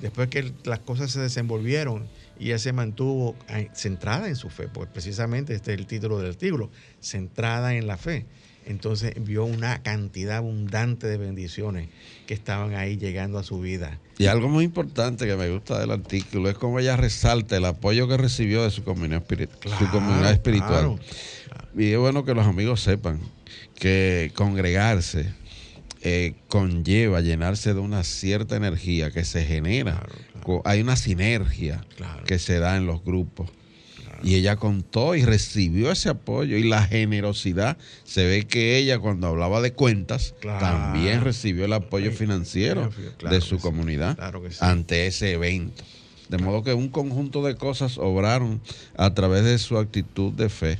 Después 0.00 0.28
que 0.28 0.52
las 0.64 0.80
cosas 0.80 1.10
se 1.10 1.20
desenvolvieron 1.20 2.06
y 2.38 2.46
ella 2.46 2.58
se 2.58 2.72
mantuvo 2.72 3.34
eh, 3.48 3.68
centrada 3.74 4.28
en 4.28 4.36
su 4.36 4.48
fe, 4.48 4.68
porque 4.68 4.92
precisamente 4.92 5.54
este 5.54 5.72
es 5.72 5.78
el 5.78 5.86
título 5.86 6.18
del 6.18 6.30
artículo, 6.30 6.70
centrada 7.00 7.74
en 7.74 7.86
la 7.86 7.96
fe 7.96 8.26
entonces 8.68 9.14
vio 9.18 9.46
una 9.46 9.82
cantidad 9.82 10.36
abundante 10.36 11.06
de 11.06 11.16
bendiciones 11.16 11.88
que 12.26 12.34
estaban 12.34 12.74
ahí 12.74 12.98
llegando 12.98 13.38
a 13.38 13.42
su 13.42 13.60
vida. 13.60 13.98
Y 14.18 14.26
algo 14.26 14.48
muy 14.48 14.64
importante 14.64 15.26
que 15.26 15.36
me 15.36 15.48
gusta 15.50 15.80
del 15.80 15.90
artículo 15.90 16.50
es 16.50 16.56
cómo 16.56 16.78
ella 16.78 16.96
resalta 16.96 17.56
el 17.56 17.64
apoyo 17.64 18.06
que 18.08 18.18
recibió 18.18 18.62
de 18.62 18.70
su 18.70 18.84
comunidad, 18.84 19.22
espiritual. 20.30 21.00
Y 21.76 21.92
es 21.92 21.98
bueno 21.98 22.24
que 22.24 22.34
los 22.34 22.46
amigos 22.46 22.82
sepan 22.82 23.20
que 23.74 24.32
congregarse 24.34 25.32
eh, 26.02 26.34
conlleva 26.48 27.20
llenarse 27.20 27.74
de 27.74 27.80
una 27.80 28.04
cierta 28.04 28.54
energía 28.56 29.10
que 29.10 29.24
se 29.24 29.44
genera. 29.44 30.06
Hay 30.64 30.80
una 30.80 30.96
sinergia 30.96 31.84
que 32.26 32.38
se 32.38 32.58
da 32.58 32.76
en 32.76 32.86
los 32.86 33.02
grupos. 33.02 33.50
Y 34.22 34.34
ella 34.34 34.56
contó 34.56 35.14
y 35.14 35.24
recibió 35.24 35.92
ese 35.92 36.08
apoyo 36.08 36.56
y 36.56 36.64
la 36.64 36.82
generosidad. 36.82 37.76
Se 38.04 38.26
ve 38.26 38.46
que 38.46 38.76
ella 38.76 38.98
cuando 38.98 39.28
hablaba 39.28 39.60
de 39.60 39.72
cuentas 39.72 40.34
también 40.40 41.22
recibió 41.22 41.64
el 41.64 41.72
apoyo 41.72 42.10
financiero 42.12 42.90
de 43.28 43.40
su 43.40 43.58
comunidad 43.58 44.18
ante 44.60 45.06
ese 45.06 45.32
evento. 45.32 45.84
De 46.28 46.38
modo 46.38 46.62
que 46.62 46.74
un 46.74 46.88
conjunto 46.88 47.42
de 47.42 47.56
cosas 47.56 47.96
obraron 47.96 48.60
a 48.96 49.14
través 49.14 49.44
de 49.44 49.58
su 49.58 49.78
actitud 49.78 50.32
de 50.32 50.48
fe. 50.48 50.78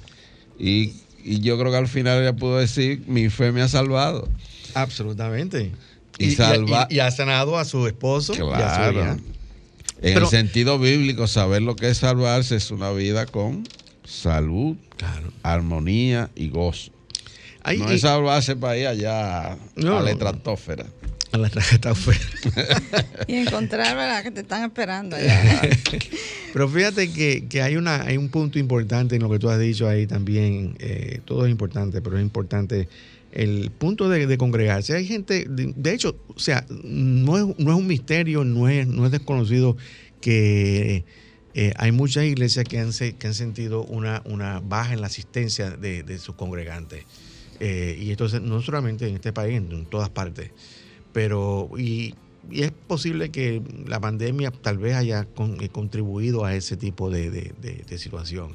Y, 0.58 0.92
yo 1.24 1.58
creo 1.58 1.70
que 1.70 1.78
al 1.78 1.88
final 1.88 2.22
ella 2.22 2.34
pudo 2.34 2.58
decir, 2.58 3.02
mi 3.06 3.28
fe 3.28 3.52
me 3.52 3.62
ha 3.62 3.68
salvado. 3.68 4.28
Absolutamente. 4.74 5.72
Y, 6.18 6.32
salva 6.32 6.86
y, 6.90 7.00
ha 7.00 7.10
sanado 7.10 7.58
a 7.58 7.64
su 7.64 7.86
esposo 7.86 8.34
y 8.34 8.38
a 8.38 8.74
su 8.74 8.92
hija. 8.92 9.16
En 10.02 10.18
el 10.18 10.26
sentido 10.26 10.78
bíblico, 10.78 11.26
saber 11.26 11.62
lo 11.62 11.76
que 11.76 11.88
es 11.88 11.98
salvarse 11.98 12.56
es 12.56 12.70
una 12.70 12.90
vida 12.92 13.26
con 13.26 13.64
salud, 14.04 14.76
armonía 15.42 16.30
y 16.34 16.48
gozo. 16.48 16.92
no 17.76 17.90
es 17.90 18.02
salvarse 18.02 18.56
para 18.56 18.76
ir 18.76 18.86
allá 18.86 19.52
a 19.52 19.58
la 19.76 20.10
estratosfera. 20.10 20.86
A 21.32 21.38
la 21.38 21.48
estratosfera. 21.48 22.20
y 23.26 23.34
encontrar 23.34 23.96
¿verdad? 23.96 24.22
que 24.22 24.30
te 24.30 24.40
están 24.40 24.64
esperando 24.64 25.16
allá. 25.16 25.60
Pero 26.52 26.68
fíjate 26.68 27.12
que, 27.12 27.62
hay, 27.62 27.76
una, 27.76 28.02
hay 28.02 28.16
un 28.16 28.30
punto 28.30 28.58
importante 28.58 29.16
en 29.16 29.22
lo 29.22 29.30
que 29.30 29.38
tú 29.38 29.50
has 29.50 29.58
dicho 29.58 29.88
ahí 29.88 30.06
también. 30.06 30.76
Eh, 30.78 31.20
todo 31.24 31.44
es 31.44 31.50
importante, 31.50 32.00
pero 32.00 32.16
es 32.16 32.22
importante 32.22 32.88
el 33.32 33.70
punto 33.70 34.08
de, 34.08 34.38
congregarse. 34.38 34.94
Hay 34.94 35.06
gente, 35.06 35.46
de, 35.48 35.92
hecho, 35.92 36.16
o 36.28 36.38
sea, 36.38 36.66
no 36.82 37.36
es, 37.36 37.58
no 37.58 37.72
es, 37.72 37.78
un 37.78 37.86
misterio, 37.86 38.44
no 38.44 38.68
es, 38.68 38.86
no 38.86 39.06
es 39.06 39.12
desconocido 39.12 39.76
que 40.20 41.04
eh, 41.54 41.72
hay 41.76 41.92
muchas 41.92 42.24
iglesias 42.24 42.64
que 42.64 42.78
han, 42.78 42.92
que 42.92 43.26
han 43.26 43.34
sentido 43.34 43.82
una, 43.84 44.22
una 44.24 44.60
baja 44.60 44.94
en 44.94 45.00
la 45.00 45.08
asistencia 45.08 45.70
de, 45.70 46.18
sus 46.18 46.34
congregantes. 46.34 47.04
Eh, 47.60 47.98
y 48.00 48.10
entonces, 48.10 48.40
no 48.40 48.62
solamente 48.62 49.08
en 49.08 49.16
este 49.16 49.32
país, 49.32 49.56
en, 49.56 49.86
todas 49.86 50.08
partes. 50.08 50.50
Pero, 51.12 51.70
y, 51.76 52.14
es 52.52 52.70
posible 52.70 53.30
que 53.30 53.60
la 53.86 54.00
pandemia 54.00 54.50
tal 54.50 54.78
vez 54.78 54.94
haya 54.94 55.26
eh, 55.60 55.68
contribuido 55.68 56.44
a 56.44 56.54
ese 56.54 56.76
tipo 56.76 57.10
de, 57.10 57.52
situación. 57.96 58.54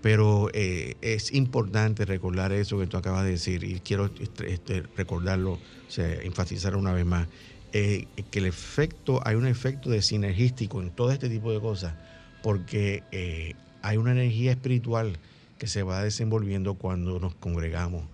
Pero 0.00 0.48
es 0.52 1.32
importante 1.32 2.04
recordar 2.04 2.52
eso 2.52 2.78
que 2.78 2.86
tú 2.86 2.96
acabas 2.96 3.24
de 3.24 3.32
decir 3.32 3.64
y 3.64 3.80
quiero 3.80 4.10
este, 4.20 4.52
este 4.52 4.82
recordarlo, 4.96 5.54
o 5.54 5.90
sea, 5.90 6.06
enfatizar 6.22 6.76
una 6.76 6.92
vez 6.92 7.04
más, 7.04 7.26
que 7.72 8.06
el 8.32 8.46
efecto, 8.46 9.20
hay 9.24 9.34
un 9.34 9.46
efecto 9.46 9.90
de 9.90 10.00
sinergístico 10.00 10.80
en 10.80 10.90
todo 10.90 11.10
este 11.10 11.28
tipo 11.28 11.52
de 11.52 11.60
cosas 11.60 11.94
porque 12.42 13.02
eh, 13.12 13.54
hay 13.82 13.96
una 13.96 14.12
energía 14.12 14.52
espiritual 14.52 15.18
que 15.58 15.66
se 15.66 15.82
va 15.82 16.02
desenvolviendo 16.02 16.74
cuando 16.74 17.18
nos 17.18 17.34
congregamos. 17.34 18.04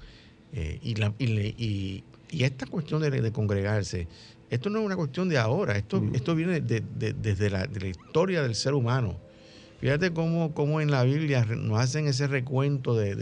Eh, 0.52 0.78
y, 0.82 0.94
y, 1.20 2.04
esta 2.42 2.66
cuestión 2.66 3.00
de, 3.02 3.32
congregarse, 3.32 4.08
esto 4.50 4.70
no 4.70 4.80
es 4.80 4.86
una 4.86 4.96
cuestión 4.96 5.28
de 5.28 5.38
ahora, 5.38 5.76
esto, 5.76 6.00
mm. 6.00 6.14
esto 6.14 6.34
viene 6.34 6.60
desde 6.60 7.50
la, 7.50 7.66
la, 7.66 7.86
historia 7.86 8.42
del 8.42 8.54
ser 8.54 8.74
humano. 8.74 9.16
Fíjate 9.80 10.12
cómo, 10.12 10.54
cómo, 10.54 10.80
en 10.80 10.90
la 10.90 11.04
Biblia 11.04 11.44
nos 11.44 11.78
hacen 11.78 12.06
ese 12.06 12.26
recuento 12.26 12.96
de 12.96 13.14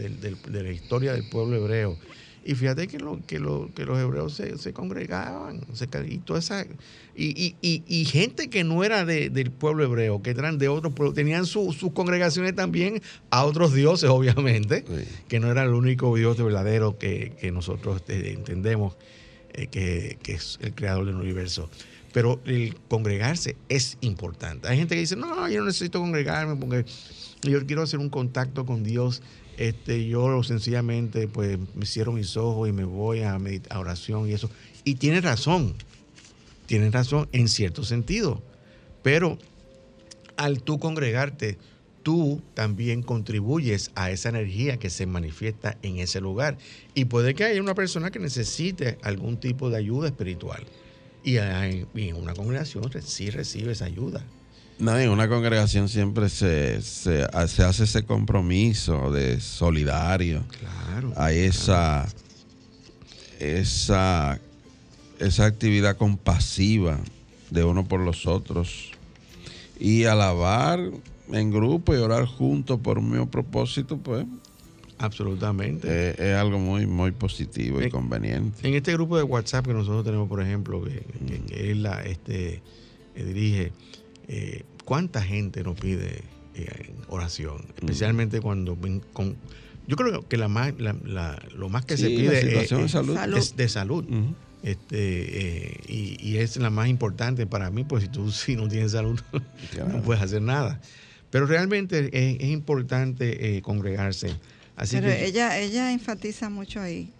la 0.47 0.71
historia 0.71 1.13
del 1.13 1.27
pueblo 1.29 1.57
hebreo 1.57 1.97
y 2.45 2.55
fíjate 2.55 2.87
que, 2.87 2.99
lo, 2.99 3.25
que, 3.25 3.39
lo, 3.39 3.69
que 3.73 3.85
los 3.85 3.97
hebreos 3.99 4.33
se, 4.33 4.73
congregaban, 4.73 5.61
y, 6.07 6.17
toda 6.17 6.39
esa, 6.39 6.65
y, 7.15 7.55
y, 7.61 7.83
y, 7.87 8.05
gente 8.05 8.49
que 8.49 8.63
no 8.63 8.83
era 8.83 9.05
del 9.05 9.51
pueblo 9.51 9.83
hebreo, 9.83 10.21
que 10.21 10.31
eran 10.31 10.57
de 10.57 10.67
otros 10.67 10.93
pueblos, 10.93 11.15
tenían 11.15 11.45
sus 11.45 11.77
congregaciones 11.93 12.53
también 12.55 13.01
a 13.29 13.45
otros 13.45 13.73
dioses, 13.73 14.09
obviamente, 14.09 14.83
que 15.29 15.39
no 15.39 15.49
era 15.51 15.63
el 15.63 15.73
único 15.73 16.13
Dios 16.15 16.37
verdadero 16.37 16.97
que, 16.97 17.33
nosotros 17.53 17.97
este, 17.97 18.33
entendemos 18.33 18.97
eh, 19.53 19.67
que, 19.67 20.17
que 20.21 20.33
es 20.33 20.59
el 20.61 20.73
creador 20.73 21.05
del 21.05 21.15
universo. 21.15 21.69
Pero 22.13 22.39
el 22.45 22.75
congregarse 22.87 23.57
es 23.67 23.97
importante. 23.99 24.69
Hay 24.69 24.77
gente 24.77 24.95
que 24.95 25.01
dice, 25.01 25.15
no, 25.15 25.49
yo 25.49 25.59
no 25.59 25.65
necesito 25.65 25.99
congregarme 25.99 26.55
porque 26.55 26.85
yo 27.41 27.65
quiero 27.65 27.81
hacer 27.81 27.99
un 27.99 28.09
contacto 28.09 28.65
con 28.65 28.83
Dios 28.83 29.21
este, 29.57 30.07
yo 30.07 30.41
sencillamente 30.43 31.27
pues 31.27 31.59
me 31.75 31.85
cierro 31.85 32.11
mis 32.11 32.37
ojos 32.37 32.67
y 32.67 32.71
me 32.71 32.85
voy 32.85 33.21
a, 33.21 33.37
a 33.69 33.79
oración 33.79 34.27
y 34.29 34.33
eso. 34.33 34.49
Y 34.83 34.95
tiene 34.95 35.21
razón, 35.21 35.75
tiene 36.65 36.89
razón 36.89 37.27
en 37.31 37.47
cierto 37.47 37.83
sentido, 37.83 38.41
pero 39.03 39.37
al 40.37 40.63
tú 40.63 40.79
congregarte, 40.79 41.57
tú 42.01 42.41
también 42.53 43.03
contribuyes 43.03 43.91
a 43.95 44.09
esa 44.09 44.29
energía 44.29 44.77
que 44.77 44.89
se 44.89 45.05
manifiesta 45.05 45.77
en 45.83 45.99
ese 45.99 46.19
lugar. 46.19 46.57
Y 46.95 47.05
puede 47.05 47.35
que 47.35 47.45
haya 47.45 47.61
una 47.61 47.75
persona 47.75 48.11
que 48.11 48.19
necesite 48.19 48.97
algún 49.03 49.37
tipo 49.37 49.69
de 49.69 49.77
ayuda 49.77 50.07
espiritual. 50.07 50.65
Y 51.23 51.37
en 51.37 52.15
una 52.15 52.33
congregación 52.33 52.89
sí 53.01 53.29
recibe 53.29 53.71
esa 53.71 53.85
ayuda. 53.85 54.23
En 54.79 55.09
una 55.09 55.29
congregación 55.29 55.87
siempre 55.87 56.27
se, 56.29 56.81
se, 56.81 57.23
hace 57.31 57.83
ese 57.83 58.03
compromiso 58.03 59.11
de 59.11 59.39
solidario. 59.39 60.43
Claro. 60.59 61.13
Hay 61.15 61.37
esa, 61.39 62.05
esa, 63.39 64.39
esa 65.19 65.45
actividad 65.45 65.95
compasiva 65.95 66.99
de 67.49 67.63
uno 67.63 67.87
por 67.87 68.01
los 68.01 68.25
otros. 68.25 68.91
Y 69.79 70.05
alabar 70.05 70.79
en 71.31 71.51
grupo 71.51 71.93
y 71.93 71.97
orar 71.97 72.25
juntos 72.25 72.79
por 72.81 72.97
un 72.97 73.09
mismo 73.09 73.29
propósito, 73.29 73.97
pues. 73.97 74.25
Absolutamente. 74.97 76.11
Es, 76.11 76.35
algo 76.35 76.59
muy, 76.59 76.85
muy 76.87 77.11
positivo 77.11 77.81
y 77.81 77.89
conveniente. 77.89 78.67
En 78.67 78.73
este 78.73 78.93
grupo 78.93 79.17
de 79.17 79.23
WhatsApp 79.23 79.65
que 79.67 79.73
nosotros 79.73 80.03
tenemos, 80.05 80.29
por 80.29 80.41
ejemplo, 80.41 80.83
que, 80.83 81.03
que, 81.47 81.71
él 81.71 81.83
la, 81.83 82.03
este, 82.03 82.61
dirige, 83.15 83.71
eh, 84.27 84.63
¿cuánta 84.85 85.21
gente 85.21 85.63
nos 85.63 85.79
pide 85.79 86.23
eh, 86.55 86.93
oración? 87.07 87.57
Mm. 87.57 87.85
Especialmente 87.85 88.41
cuando 88.41 88.77
con, 89.13 89.35
yo 89.87 89.95
creo 89.95 90.27
que 90.27 90.37
la 90.37 90.47
más, 90.47 90.73
lo 90.77 91.69
más 91.69 91.85
que 91.85 91.97
se 91.97 92.07
pide 92.07 92.63
es, 92.63 92.69
de 92.69 92.87
salud. 92.87 93.17
de 93.55 93.69
salud. 93.69 94.05
este, 94.63 95.67
eh, 95.69 95.79
y, 95.87 96.37
es 96.37 96.57
la 96.57 96.69
más 96.69 96.87
importante 96.87 97.45
para 97.45 97.69
mí, 97.69 97.83
pues 97.83 98.03
si 98.03 98.09
tú 98.09 98.31
si 98.31 98.55
no 98.55 98.67
tienes 98.67 98.93
salud 98.93 99.19
no 99.87 100.01
puedes 100.01 100.23
hacer 100.23 100.41
nada. 100.41 100.79
Pero 101.29 101.47
realmente 101.47 102.09
es, 102.13 102.49
importante 102.49 103.59
congregarse. 103.63 104.35
Así 104.75 104.97
Pero 104.97 105.11
ella, 105.11 105.59
ella 105.59 105.91
enfatiza 105.91 106.49
mucho 106.49 106.81
ahí 106.81 107.11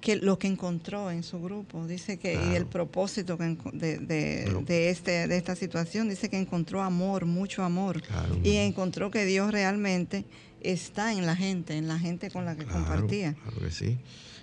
que 0.00 0.16
lo 0.16 0.38
que 0.38 0.46
encontró 0.46 1.10
en 1.10 1.22
su 1.22 1.40
grupo, 1.40 1.86
dice 1.86 2.18
que 2.18 2.34
y 2.34 2.54
el 2.56 2.66
propósito 2.66 3.36
de, 3.36 3.98
de, 3.98 4.90
este, 4.90 5.28
de 5.28 5.36
esta 5.36 5.54
situación, 5.54 6.08
dice 6.08 6.28
que 6.30 6.38
encontró 6.38 6.82
amor, 6.82 7.26
mucho 7.26 7.62
amor, 7.62 8.02
y 8.42 8.56
encontró 8.56 9.10
que 9.10 9.24
Dios 9.26 9.52
realmente 9.52 10.24
está 10.62 11.12
en 11.12 11.26
la 11.26 11.36
gente, 11.36 11.76
en 11.76 11.86
la 11.86 11.98
gente 11.98 12.30
con 12.30 12.44
la 12.44 12.56
que 12.56 12.64
compartía. 12.64 13.34
Claro 13.34 13.60
que 13.60 13.70
sí. 13.70 13.98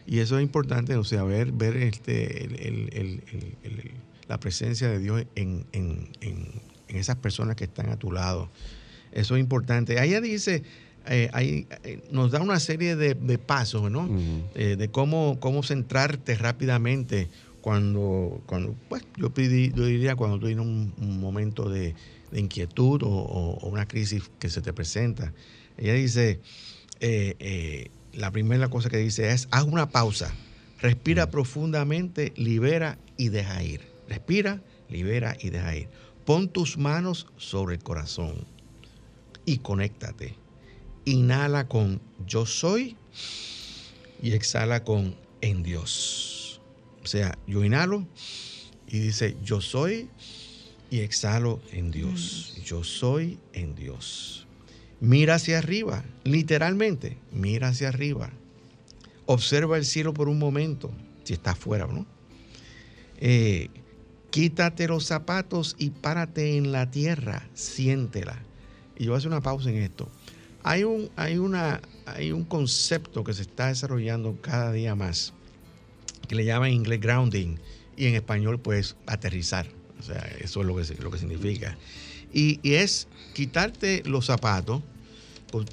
Y 0.06 0.20
eso 0.20 0.38
es 0.38 0.44
importante, 0.44 0.96
o 0.96 1.04
sea, 1.04 1.24
ver, 1.24 1.52
ver 1.52 1.76
este, 1.78 2.48
la 4.28 4.40
presencia 4.40 4.90
de 4.90 5.00
Dios 5.00 5.26
en, 5.36 5.66
en, 5.72 6.10
en, 6.22 6.62
esas 6.88 7.18
personas 7.18 7.56
que 7.56 7.66
están 7.66 7.90
a 7.90 7.98
tu 7.98 8.12
lado. 8.12 8.50
Eso 9.12 9.36
es 9.36 9.42
importante. 9.42 10.02
Ella 10.02 10.22
dice, 10.22 10.64
eh, 11.10 11.66
eh, 11.84 12.00
nos 12.12 12.32
da 12.32 12.42
una 12.42 12.60
serie 12.60 12.96
de, 12.96 13.38
pasos, 13.38 13.90
¿no? 13.92 14.10
Eh, 14.56 14.76
de 14.78 14.90
cómo, 14.90 15.38
cómo 15.40 15.64
centrarte 15.64 16.36
rápidamente 16.36 17.28
cuando, 17.62 18.42
cuando 18.46 18.76
pues, 18.90 19.04
yo, 19.16 19.32
yo 19.36 19.86
diría 19.86 20.16
cuando 20.16 20.40
tú 20.40 20.48
tienes 20.48 20.66
un, 20.66 21.20
momento 21.20 21.70
de, 21.70 21.96
inquietud 22.34 23.02
o, 23.04 23.58
una 23.64 23.88
crisis 23.88 24.24
que 24.40 24.50
se 24.50 24.62
te 24.62 24.74
presenta. 24.74 25.34
Ella 25.78 25.94
dice, 25.94 26.40
la 28.14 28.32
primera 28.32 28.70
cosa 28.70 28.90
que 28.90 28.98
dice 28.98 29.32
es, 29.32 29.48
haz 29.52 29.64
una 29.64 29.90
pausa, 29.90 30.34
respira 30.82 31.30
profundamente, 31.30 32.34
libera 32.36 32.98
y 33.18 33.30
deja 33.30 33.64
ir. 33.64 33.82
Respira, 34.10 34.62
libera 34.90 35.38
y 35.40 35.50
deja 35.50 35.76
ir. 35.76 35.90
Pon 36.26 36.50
tus 36.50 36.78
manos 36.78 37.28
sobre 37.38 37.76
el 37.76 37.84
corazón 37.84 38.46
y 39.46 39.60
conéctate 39.60 40.36
inhala 41.08 41.70
con 41.70 42.02
yo 42.26 42.46
soy 42.46 42.98
y 44.22 44.34
exhala 44.34 44.84
con 44.84 45.16
en 45.40 45.64
Dios. 45.64 46.60
O 47.02 47.08
sea, 47.08 47.38
yo 47.48 47.64
inhalo 47.64 48.06
y 48.88 49.00
dice 49.00 49.38
yo 49.42 49.62
soy 49.62 50.10
y 50.92 51.00
exhalo 51.00 51.62
en 51.72 51.92
Dios. 51.92 52.56
Mm. 52.58 52.62
Yo 52.62 52.84
soy 52.84 53.40
en 53.54 53.74
Dios. 53.74 54.48
Mira 55.00 55.36
hacia 55.36 55.60
arriba, 55.60 56.04
literalmente, 56.26 57.18
mira 57.32 57.70
hacia 57.70 57.88
arriba. 57.88 58.32
Observa 59.26 59.78
el 59.78 59.86
cielo 59.86 60.14
por 60.14 60.28
un 60.28 60.40
momento, 60.40 60.92
si 61.24 61.34
está 61.34 61.52
afuera 61.52 61.86
o 61.86 61.92
no. 61.92 62.06
Eh, 63.20 63.70
quítate 64.30 64.88
los 64.88 65.06
zapatos 65.06 65.76
y 65.80 65.92
párate 65.92 66.58
en 66.58 66.74
la 66.74 66.92
tierra, 66.92 67.48
siéntela. 67.54 68.42
Y 68.98 69.06
yo 69.06 69.12
voy 69.12 69.16
a 69.16 69.18
hacer 69.20 69.32
una 69.32 69.42
pausa 69.42 69.70
en 69.70 69.78
esto. 69.78 70.10
Hay 70.70 70.84
un, 70.84 71.10
hay, 71.16 71.38
una, 71.38 71.80
hay 72.06 72.34
un 72.34 72.44
concepto 72.44 73.24
que 73.24 73.34
se 73.34 73.44
está 73.44 73.68
desarrollando 73.68 74.38
cada 74.42 74.74
día 74.74 74.96
más, 74.96 75.32
que 76.28 76.36
le 76.36 76.44
llaman 76.44 76.68
en 76.68 76.76
inglés 76.76 77.00
grounding 77.00 77.56
y 77.96 78.08
en 78.08 78.16
español 78.16 78.60
pues 78.60 78.98
aterrizar. 79.06 79.66
O 79.98 80.04
sea, 80.04 80.30
eso 80.42 80.60
es 80.60 80.68
lo 80.68 80.76
que, 80.76 81.02
lo 81.02 81.10
que 81.10 81.20
significa. 81.20 81.78
Y, 82.34 82.60
es 82.64 83.08
quitarte 83.34 84.04
los 84.06 84.26
zapatos, 84.26 84.82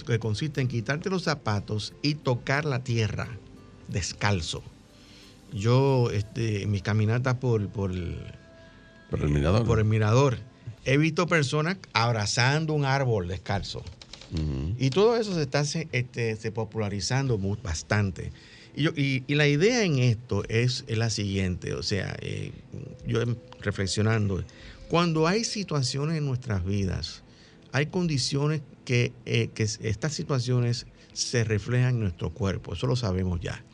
que 0.06 0.20
consiste 0.20 0.60
en 0.60 0.68
quitarte 0.68 1.10
los 1.10 1.24
zapatos 1.24 1.92
y 2.00 2.14
tocar 2.14 2.64
la 2.64 2.84
tierra 2.84 3.26
descalzo. 3.88 4.62
Yo, 5.52 6.08
este, 6.12 6.62
en 6.62 6.70
mis 6.70 6.82
caminatas 6.82 7.34
por, 7.38 7.68
por, 7.68 7.90
el, 7.90 8.16
mirador, 9.28 9.66
por 9.66 9.80
el 9.80 9.86
mirador, 9.86 10.38
he 10.84 10.98
visto 10.98 11.26
personas 11.26 11.78
abrazando 11.94 12.74
un 12.74 12.84
árbol 12.84 13.26
descalzo. 13.26 13.82
Y 14.78 14.90
todo 14.90 15.16
eso 15.16 15.34
se 15.34 15.42
está 15.42 15.62
este, 15.92 16.36
se 16.36 16.52
popularizando 16.52 17.38
bastante. 17.62 18.32
Y, 18.76 19.22
la 19.34 19.46
idea 19.46 19.84
en 19.84 19.98
esto 20.00 20.42
es, 20.48 20.84
la 20.88 21.10
siguiente, 21.10 21.74
o 21.74 21.82
sea, 21.82 22.16
eh, 22.20 22.52
yo 23.06 23.20
reflexionando, 23.60 24.42
cuando 24.88 25.28
hay 25.28 25.44
situaciones 25.44 26.18
en 26.18 26.26
nuestras 26.26 26.64
vidas, 26.64 27.22
hay 27.72 27.86
condiciones 27.86 28.62
que, 28.84 29.12
eh, 29.26 29.50
estas 29.56 30.12
situaciones 30.12 30.86
se 31.12 31.44
reflejan 31.44 31.94
en 31.94 32.00
nuestro 32.00 32.30
cuerpo, 32.30 32.74
eso 32.74 32.88
lo 32.88 32.96
sabemos 32.96 33.40
ya. 33.40 33.64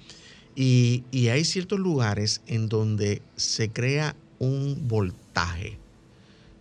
Y 0.55 1.29
hay 1.29 1.45
ciertos 1.45 1.79
lugares 1.79 2.43
en 2.47 2.69
donde 2.69 3.23
se 3.37 3.71
crea 3.71 4.15
un 4.39 4.89
voltaje. 4.89 5.80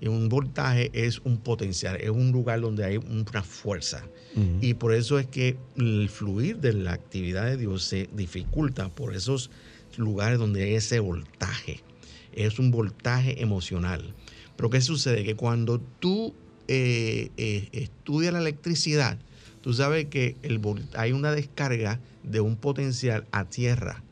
Y 0.02 0.08
un 0.08 0.30
voltaje 0.30 0.89
es 0.93 1.20
un 1.20 1.38
potencial, 1.38 1.97
es 1.97 2.10
un 2.10 2.32
lugar 2.32 2.62
donde 2.62 2.86
hay 2.86 2.97
una 2.97 3.43
fuerza. 3.43 4.04
Y 4.62 4.76
por 4.76 4.93
eso 4.93 5.20
es 5.20 5.28
que 5.28 5.58
el 5.76 6.08
fluir 6.08 6.58
de 6.58 6.72
la 6.72 6.93
actividad 6.93 7.45
de 7.45 7.58
Dios 7.58 7.84
se 7.84 8.10
dificulta 8.14 8.88
por 8.88 9.14
esos 9.14 9.50
lugares 9.97 10.39
donde 10.39 10.64
hay 10.64 10.76
ese 10.76 11.00
voltaje. 11.00 11.82
Es 12.32 12.60
un 12.60 12.72
voltaje 12.72 13.41
emocional. 13.41 14.14
Pero 14.56 14.70
¿qué 14.70 14.80
sucede? 14.80 15.26
Que 15.26 15.36
cuando 15.36 15.80
tú 16.00 16.34
eh, 16.68 17.32
eh, 17.38 17.68
estudias 17.74 18.32
la 18.32 18.39
electricidad, 18.39 19.18
tú 19.62 19.74
sabes 19.74 20.06
que 20.06 20.38
el, 20.43 20.62
hay 20.93 21.12
una 21.12 21.32
descarga 21.32 22.00
de 22.24 22.39
un 22.39 22.56
potencial 22.56 23.26
a 23.32 23.45
tierra 23.45 24.04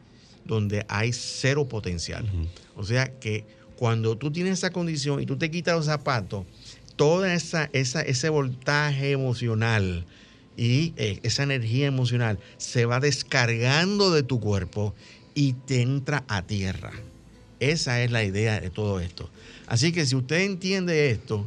donde 0.45 0.85
hay 0.89 1.13
cero 1.13 1.67
potencial. 1.67 2.25
O 2.75 2.83
sea 2.83 3.19
que 3.19 3.45
cuando 3.77 4.17
tú 4.17 4.31
tienes 4.31 4.53
esa 4.53 4.71
condición 4.71 5.21
y 5.21 5.25
tú 5.25 5.37
te 5.37 5.49
quitas 5.49 5.75
los 5.75 5.85
zapatos, 5.85 6.45
toda 6.95 7.33
esa, 7.33 7.69
ese 7.73 8.29
voltaje 8.29 9.11
emocional 9.11 10.05
y 10.57 10.93
eh, 10.97 11.19
esa 11.23 11.43
energía 11.43 11.85
emocional 11.85 12.39
se 12.57 12.85
va 12.85 12.99
descargando 12.99 14.11
de 14.11 14.23
tu 14.23 14.39
cuerpo 14.39 14.95
y 15.35 15.53
te 15.53 15.81
entra 15.81 16.25
a 16.27 16.41
tierra. 16.41 16.91
Esa 17.59 18.03
es 18.03 18.11
la 18.11 18.23
idea 18.23 18.59
de 18.59 18.69
todo 18.71 18.99
esto. 18.99 19.29
Así 19.67 19.91
que 19.91 20.05
si 20.05 20.15
usted 20.15 20.41
entiende 20.41 21.11
esto 21.11 21.45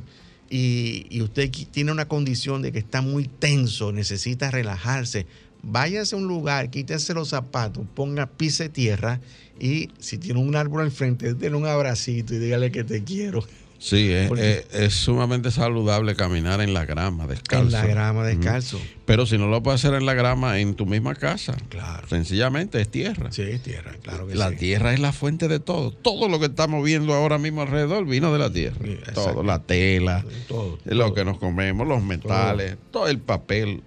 y 0.52 1.20
usted 1.22 1.48
tiene 1.70 1.92
una 1.92 2.08
condición 2.08 2.60
de 2.60 2.72
que 2.72 2.80
está 2.80 3.02
muy 3.02 3.28
tenso, 3.28 3.92
necesita 3.92 4.50
relajarse, 4.50 5.26
váyase 5.62 6.14
a 6.14 6.18
un 6.18 6.26
lugar, 6.26 6.70
quítese 6.70 7.14
los 7.14 7.28
zapatos, 7.28 7.84
ponga 7.94 8.26
pise 8.26 8.68
tierra 8.68 9.20
y 9.58 9.90
si 9.98 10.18
tiene 10.18 10.40
un 10.40 10.56
árbol 10.56 10.82
al 10.82 10.90
frente, 10.90 11.34
denle 11.34 11.58
un 11.58 11.66
abracito 11.66 12.34
y 12.34 12.38
dígale 12.38 12.72
que 12.72 12.84
te 12.84 13.04
quiero. 13.04 13.44
Sí, 13.80 14.12
es, 14.12 14.92
sumamente 14.92 15.50
saludable 15.50 16.14
caminar 16.14 16.61
en 16.61 16.74
la 16.74 16.84
grama 16.84 17.26
descalzo. 17.26 17.64
En 17.64 17.72
la 17.72 17.86
grama 17.86 18.24
descalzo. 18.24 18.78
Pero 19.06 19.24
si 19.24 19.38
no 19.38 19.48
lo 19.48 19.62
puedes 19.62 19.82
hacer 19.82 19.96
en 19.96 20.04
la 20.04 20.12
grama, 20.12 20.58
en 20.58 20.74
tu 20.74 20.84
misma 20.84 21.14
casa. 21.14 21.56
Claro. 21.70 22.06
Sencillamente 22.06 22.78
es 22.78 22.90
tierra. 22.90 23.32
Sí, 23.32 23.40
es 23.40 23.62
tierra, 23.62 23.92
claro 24.02 24.26
que 24.26 24.34
la 24.34 24.50
sí. 24.50 24.56
tierra 24.56 24.92
es 24.92 25.00
la 25.00 25.12
fuente 25.12 25.48
de 25.48 25.61
todo. 25.61 25.92
Todo 25.92 26.28
lo 26.28 26.38
que 26.38 26.46
estamos 26.46 26.84
viendo 26.84 27.14
ahora 27.14 27.38
mismo 27.38 27.62
alrededor 27.62 28.04
vino 28.04 28.30
de 28.34 28.38
la 28.38 28.52
tierra. 28.52 28.76
todo, 29.14 29.42
la 29.42 29.62
tela, 29.62 30.26
todo, 30.46 30.78
lo 30.84 31.14
que 31.14 31.24
nos 31.24 31.38
comemos, 31.38 31.88
los 31.88 32.02
metales, 32.02 32.76
todo 32.90 33.08
el 33.08 33.18
papel, 33.18 33.82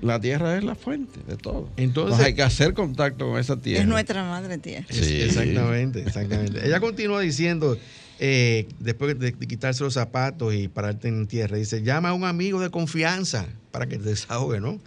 la 0.00 0.20
tierra 0.20 0.56
es 0.56 0.64
la 0.64 0.74
fuente 0.74 1.20
de 1.26 1.36
todo. 1.36 1.68
Entonces, 1.76 2.24
hay 2.24 2.34
que 2.34 2.42
hacer 2.42 2.74
contacto 2.74 3.28
con 3.28 3.38
esa 3.38 3.56
tierra. 3.56 3.82
Es 3.82 3.88
nuestra 3.88 4.24
madre 4.24 4.58
tierra. 4.58 4.86
Sí, 4.90 5.22
exactamente, 5.22 6.02
exactamente. 6.02 6.66
Ella 6.66 6.80
continúa 6.80 7.20
diciendo, 7.20 7.78
eh, 8.18 8.66
después 8.80 9.18
de, 9.18 9.32
quitarse 9.32 9.82
los 9.82 9.94
zapatos 9.94 10.54
y 10.54 10.68
pararte 10.68 11.08
en 11.08 11.26
tierra, 11.26 11.56
dice, 11.56 11.82
llama 11.82 12.10
a 12.10 12.12
un 12.14 12.24
amigo 12.24 12.60
de 12.60 12.70
confianza 12.70 13.46
para 13.70 13.86
que 13.86 13.98
te 13.98 14.10
desahogue, 14.10 14.60
¿no? 14.60 14.80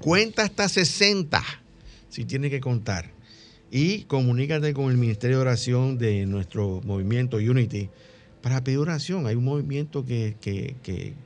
Cuenta 0.00 0.42
hasta 0.42 0.68
60, 0.68 1.42
si 2.08 2.24
tienes 2.24 2.50
que 2.50 2.60
contar. 2.60 3.10
Y 3.70 4.02
comunícate 4.02 4.74
con 4.74 4.90
el 4.90 4.98
Ministerio 4.98 5.38
de 5.38 5.42
Oración 5.42 5.96
de 5.96 6.26
nuestro 6.26 6.82
movimiento 6.84 7.38
Unity 7.38 7.88
para 8.42 8.62
pedir 8.62 8.78
oración. 8.78 9.26
Hay 9.26 9.34
un 9.36 9.44
movimiento 9.44 10.04
que, 10.04 10.36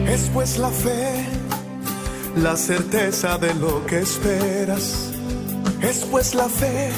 Es 0.09 0.31
pues 0.33 0.59
la 0.59 0.71
fe 0.71 1.27
la 2.37 2.57
certeza 2.57 3.39
de 3.39 3.55
lo 3.55 3.85
que 3.87 4.01
esperas. 4.01 5.11
Es 5.81 6.05
pues 6.11 6.35
la 6.35 6.49
fe, 6.49 6.91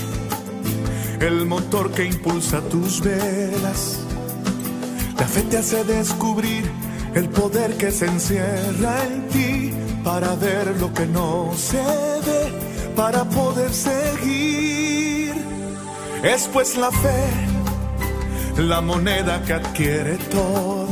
el 1.20 1.46
motor 1.46 1.90
que 1.92 2.04
impulsa 2.04 2.60
tus 2.62 3.00
velas. 3.00 4.00
La 5.18 5.26
fe 5.26 5.42
te 5.42 5.58
hace 5.58 5.84
descubrir 5.84 6.70
el 7.14 7.28
poder 7.28 7.76
que 7.76 7.90
se 7.90 8.06
encierra 8.06 9.04
en 9.04 9.28
ti 9.28 9.72
para 10.04 10.34
ver 10.36 10.76
lo 10.80 10.92
que 10.92 11.06
no 11.06 11.50
se 11.56 11.82
ve, 11.82 12.92
para 12.94 13.24
poder 13.24 13.72
seguir. 13.72 15.34
Es 16.22 16.48
pues 16.52 16.76
la 16.76 16.90
fe, 16.90 18.62
la 18.62 18.80
moneda 18.80 19.42
que 19.44 19.54
adquiere 19.54 20.16
todo. 20.30 20.86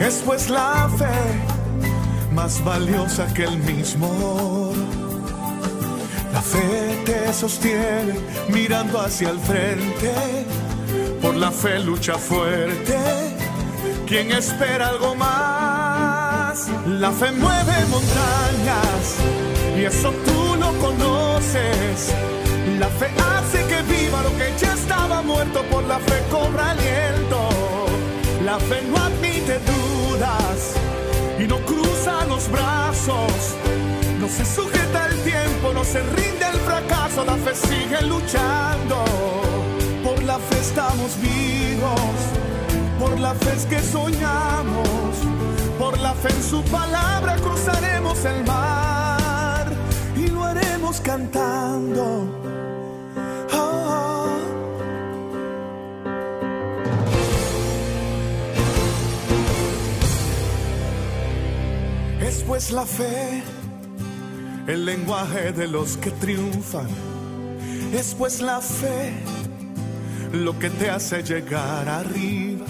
Es 0.00 0.22
pues 0.26 0.50
la 0.50 0.88
fe 0.98 2.32
más 2.34 2.62
valiosa 2.64 3.32
que 3.34 3.44
el 3.44 3.56
mismo 3.58 4.08
oro. 4.08 5.01
La 6.32 6.40
fe 6.40 7.02
te 7.04 7.32
sostiene 7.32 8.14
mirando 8.48 9.00
hacia 9.00 9.30
el 9.30 9.38
frente, 9.38 10.12
por 11.20 11.36
la 11.36 11.50
fe 11.50 11.78
lucha 11.80 12.14
fuerte. 12.14 12.96
Quien 14.06 14.32
espera 14.32 14.88
algo 14.88 15.14
más, 15.14 16.68
la 16.86 17.10
fe 17.12 17.32
mueve 17.32 17.74
montañas 17.90 19.16
y 19.76 19.84
eso 19.84 20.10
tú 20.24 20.56
lo 20.58 20.72
conoces. 20.78 22.14
La 22.78 22.88
fe 22.88 23.08
hace 23.36 23.64
que 23.66 23.82
viva 23.82 24.22
lo 24.22 24.30
que 24.38 24.52
ya 24.58 24.72
estaba 24.72 25.22
muerto, 25.22 25.62
por 25.70 25.84
la 25.84 25.98
fe 25.98 26.22
cobra 26.30 26.70
aliento. 26.70 27.48
La 28.44 28.58
fe 28.58 28.82
no 28.90 28.96
admite 28.96 29.60
dudas 29.70 30.74
y 31.38 31.44
no 31.44 31.58
cruza 31.66 32.24
los 32.26 32.50
brazos. 32.50 33.56
Se 34.36 34.44
sujeta 34.44 35.06
el 35.08 35.18
tiempo, 35.22 35.72
no 35.74 35.84
se 35.84 36.00
rinde 36.00 36.46
el 36.52 36.58
fracaso, 36.60 37.24
la 37.24 37.36
fe 37.36 37.54
sigue 37.54 38.00
luchando. 38.02 39.04
Por 40.02 40.22
la 40.22 40.38
fe 40.38 40.58
estamos 40.60 41.20
vivos, 41.20 42.18
por 42.98 43.20
la 43.20 43.34
fe 43.34 43.52
es 43.56 43.66
que 43.66 43.80
soñamos, 43.80 45.14
por 45.78 45.98
la 45.98 46.14
fe 46.14 46.28
en 46.28 46.42
su 46.42 46.62
palabra 46.64 47.36
cruzaremos 47.36 48.24
el 48.24 48.44
mar 48.44 49.66
y 50.16 50.28
lo 50.28 50.44
haremos 50.44 51.00
cantando 51.00 52.42
Es 62.32 62.42
pues 62.44 62.70
la 62.70 62.86
fe, 62.86 63.42
el 64.66 64.84
lenguaje 64.84 65.52
de 65.52 65.68
los 65.68 65.96
que 65.96 66.10
triunfan. 66.10 66.88
Es 67.92 68.14
pues 68.14 68.40
la 68.40 68.60
fe, 68.60 69.12
lo 70.32 70.58
que 70.58 70.70
te 70.70 70.90
hace 70.90 71.22
llegar 71.22 71.88
arriba. 71.88 72.66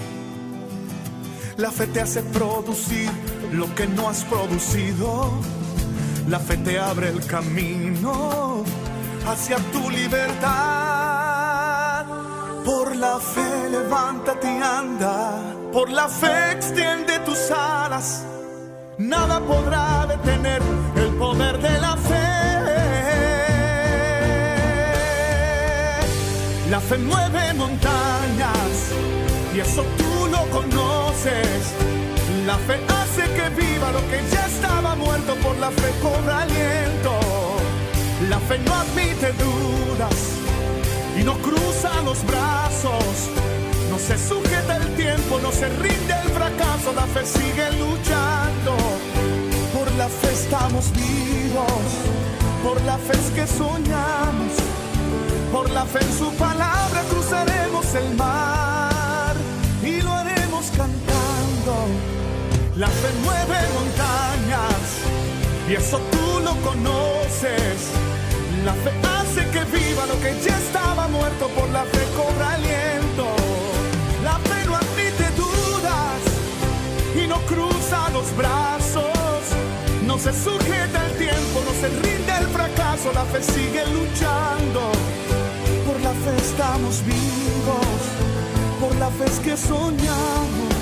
La 1.57 1.71
fe 1.71 1.87
te 1.87 2.01
hace 2.01 2.21
producir 2.23 3.09
lo 3.51 3.73
que 3.75 3.87
no 3.87 4.09
has 4.09 4.23
producido. 4.25 5.31
La 6.27 6.39
fe 6.39 6.57
te 6.57 6.79
abre 6.79 7.09
el 7.09 7.25
camino 7.25 8.63
hacia 9.27 9.57
tu 9.71 9.89
libertad. 9.89 10.53
Por 12.65 12.95
la 12.95 13.19
fe 13.19 13.69
levántate 13.69 14.47
y 14.47 14.61
anda, 14.61 15.41
por 15.71 15.91
la 15.91 16.07
fe 16.07 16.53
extiende 16.53 17.19
tus 17.19 17.51
alas. 17.51 18.25
Nada 18.97 19.39
podrá 19.39 20.05
detener 20.05 20.61
el 20.95 21.15
poder 21.15 21.57
de 21.59 21.79
la 21.79 21.97
fe. 21.97 22.33
La 26.69 26.79
fe 26.79 26.97
mueve 26.99 27.53
montañas 27.55 28.91
y 29.55 29.59
eso 29.61 29.83
tú 29.97 30.27
lo 30.27 30.45
conoces. 30.51 31.73
La 32.45 32.55
fe 32.57 32.79
hace 32.87 33.23
que 33.33 33.49
viva 33.61 33.91
lo 33.91 33.99
que 34.09 34.21
ya 34.31 34.45
estaba 34.45 34.95
muerto, 34.95 35.35
por 35.35 35.57
la 35.57 35.71
fe 35.71 35.91
cobra 36.01 36.41
aliento. 36.43 37.13
La 38.29 38.39
fe 38.39 38.59
no 38.59 38.75
admite 38.75 39.33
dudas 39.33 40.33
y 41.19 41.23
no 41.23 41.33
cruza 41.39 41.89
los 42.03 42.23
brazos. 42.25 43.29
No 43.93 43.99
se 43.99 44.17
sujeta 44.17 44.77
el 44.77 44.95
tiempo, 44.95 45.39
no 45.39 45.51
se 45.51 45.69
rinde 45.69 46.15
el 46.23 46.29
fracaso, 46.31 46.93
la 46.95 47.05
fe 47.05 47.23
sigue 47.27 47.69
luchando. 47.73 48.75
Por 49.71 49.91
la 49.91 50.09
fe 50.09 50.33
estamos 50.33 50.91
vivos, 50.93 51.85
por 52.63 52.81
la 52.85 52.97
fe 52.97 53.13
es 53.13 53.29
que 53.35 53.45
soñamos, 53.45 54.53
por 55.51 55.69
la 55.69 55.85
fe 55.85 55.99
en 56.01 56.11
su 56.11 56.31
palabra 56.37 57.03
cruzaremos 57.07 57.85
el 57.93 58.15
mar 58.15 59.35
y 59.83 60.01
lo 60.01 60.11
haremos 60.11 60.71
cantando. 60.75 61.75
La 62.75 62.87
fe 62.87 63.09
mueve 63.23 63.59
montañas 63.75 64.85
y 65.69 65.73
eso 65.75 65.99
tú 66.11 66.39
lo 66.39 66.55
conoces. 66.67 67.91
La 68.65 68.73
fe 68.73 68.91
hace 69.19 69.47
que 69.51 69.63
viva 69.65 70.07
lo 70.07 70.19
que 70.19 70.33
ya 70.43 70.57
estaba 70.57 71.07
muerto, 71.09 71.47
por 71.49 71.69
la 71.69 71.83
fe 71.83 72.01
cobra 72.17 72.53
aliento. 72.53 72.62
Se 80.23 80.31
sujeta 80.31 81.05
el 81.05 81.17
tiempo, 81.17 81.61
no 81.65 81.73
se 81.81 81.89
rinde 81.89 82.31
el 82.39 82.47
fracaso, 82.47 83.11
la 83.13 83.25
fe 83.25 83.43
sigue 83.43 83.83
luchando. 83.87 84.89
Por 85.85 85.99
la 85.99 86.11
fe 86.11 86.33
estamos 86.37 87.03
vivos, 87.05 87.99
por 88.79 88.95
la 88.95 89.09
fe 89.09 89.25
es 89.25 89.39
que 89.39 89.57
soñamos, 89.57 90.75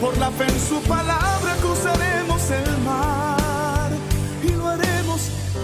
por 0.00 0.16
la 0.16 0.30
fe 0.30 0.44
en 0.44 0.60
su 0.68 0.80
palabra 0.88 1.54
cruzaremos 1.60 2.50
el 2.50 2.78
mar 2.78 3.90
y 4.42 4.48
lo 4.52 4.68
haremos 4.68 5.20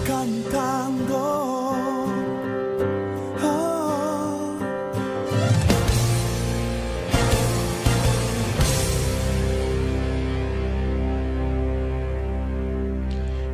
cantando. 0.07 1.62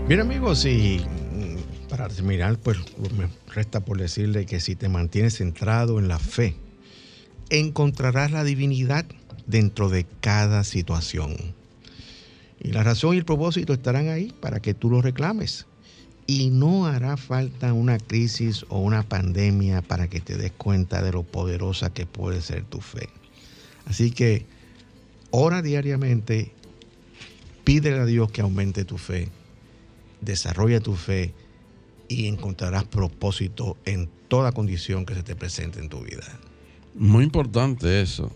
Bien 0.08 0.20
amigos, 0.20 0.64
y 0.64 1.00
mm, 1.00 1.90
para 1.90 2.08
terminar, 2.08 2.56
pues 2.56 2.78
me 3.14 3.28
resta 3.54 3.80
por 3.80 3.98
decirle 3.98 4.46
que 4.46 4.58
si 4.58 4.74
te 4.74 4.88
mantienes 4.88 5.36
centrado 5.36 5.98
en 5.98 6.08
la 6.08 6.18
fe, 6.18 6.56
encontrarás 7.50 8.30
la 8.30 8.42
divinidad 8.42 9.04
dentro 9.46 9.90
de 9.90 10.06
cada 10.22 10.64
situación. 10.64 11.36
Y 12.58 12.72
la 12.72 12.84
razón 12.84 13.16
y 13.16 13.18
el 13.18 13.26
propósito 13.26 13.74
estarán 13.74 14.08
ahí 14.08 14.32
para 14.40 14.60
que 14.60 14.72
tú 14.72 14.88
lo 14.88 15.02
reclames. 15.02 15.66
Y 16.26 16.48
no 16.48 16.86
hará 16.86 17.18
falta 17.18 17.74
una 17.74 17.98
crisis 17.98 18.64
o 18.70 18.78
una 18.78 19.02
pandemia 19.02 19.82
para 19.82 20.08
que 20.08 20.20
te 20.20 20.38
des 20.38 20.52
cuenta 20.52 21.02
de 21.02 21.12
lo 21.12 21.22
poderosa 21.22 21.92
que 21.92 22.06
puede 22.06 22.40
ser 22.40 22.64
tu 22.64 22.80
fe. 22.80 23.10
Así 23.84 24.10
que 24.10 24.46
ora 25.32 25.60
diariamente, 25.60 26.50
pídele 27.64 27.98
a 27.98 28.06
Dios 28.06 28.32
que 28.32 28.40
aumente 28.40 28.86
tu 28.86 28.96
fe, 28.96 29.28
desarrolla 30.20 30.80
tu 30.80 30.94
fe 30.94 31.34
y 32.08 32.26
encontrarás 32.26 32.84
propósito 32.84 33.76
en 33.84 34.08
toda 34.28 34.52
condición 34.52 35.06
que 35.06 35.14
se 35.14 35.22
te 35.22 35.36
presente 35.36 35.80
en 35.80 35.88
tu 35.88 36.00
vida. 36.00 36.26
Muy 36.94 37.24
importante 37.24 38.00
eso, 38.00 38.32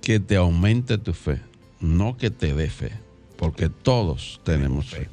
que 0.00 0.20
te 0.20 0.36
aumente 0.36 0.98
tu 0.98 1.12
fe, 1.12 1.40
no 1.80 2.16
que 2.16 2.30
te 2.30 2.54
dé 2.54 2.68
fe, 2.68 2.92
porque 3.36 3.68
todos 3.68 4.40
tenemos 4.44 4.86
fe. 4.86 5.08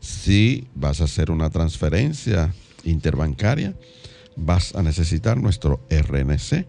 Si 0.00 0.66
vas 0.74 1.00
a 1.00 1.04
hacer 1.04 1.30
una 1.30 1.48
transferencia 1.50 2.52
interbancaria, 2.84 3.74
vas 4.36 4.74
a 4.74 4.82
necesitar 4.82 5.38
nuestro 5.38 5.80
RNC, 5.90 6.66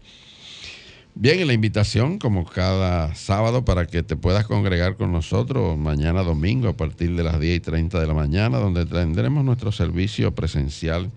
Bien, 1.18 1.40
y 1.40 1.46
la 1.46 1.54
invitación, 1.54 2.20
como 2.20 2.44
cada 2.44 3.16
sábado, 3.16 3.64
para 3.64 3.88
que 3.88 4.04
te 4.04 4.18
puedas 4.18 4.46
congregar 4.46 4.98
con 4.98 5.14
nosotros 5.14 5.78
mañana 5.78 6.24
domingo 6.24 6.68
a 6.68 6.76
partir 6.76 7.16
de 7.16 7.24
las 7.24 7.40
10 7.40 7.56
y 7.56 7.60
30 7.62 8.02
de 8.02 8.06
la 8.06 8.14
mañana, 8.14 8.58
donde 8.58 8.86
tendremos 8.86 9.46
nuestro 9.46 9.72
servicio 9.72 10.36
presencial 10.36 11.10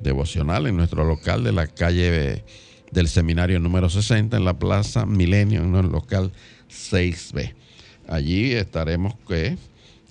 devocional 0.00 0.68
en 0.68 0.76
nuestro 0.76 1.02
local 1.02 1.42
de 1.42 1.50
la 1.50 1.66
calle 1.66 2.44
del 2.92 3.08
seminario 3.08 3.58
número 3.58 3.90
60 3.90 4.36
en 4.36 4.44
la 4.44 4.56
Plaza 4.56 5.04
Milenio, 5.04 5.64
en 5.64 5.74
el 5.74 5.86
local 5.86 6.30
6B. 6.70 7.52
Allí 8.06 8.52
estaremos 8.52 9.14
¿qué? 9.26 9.58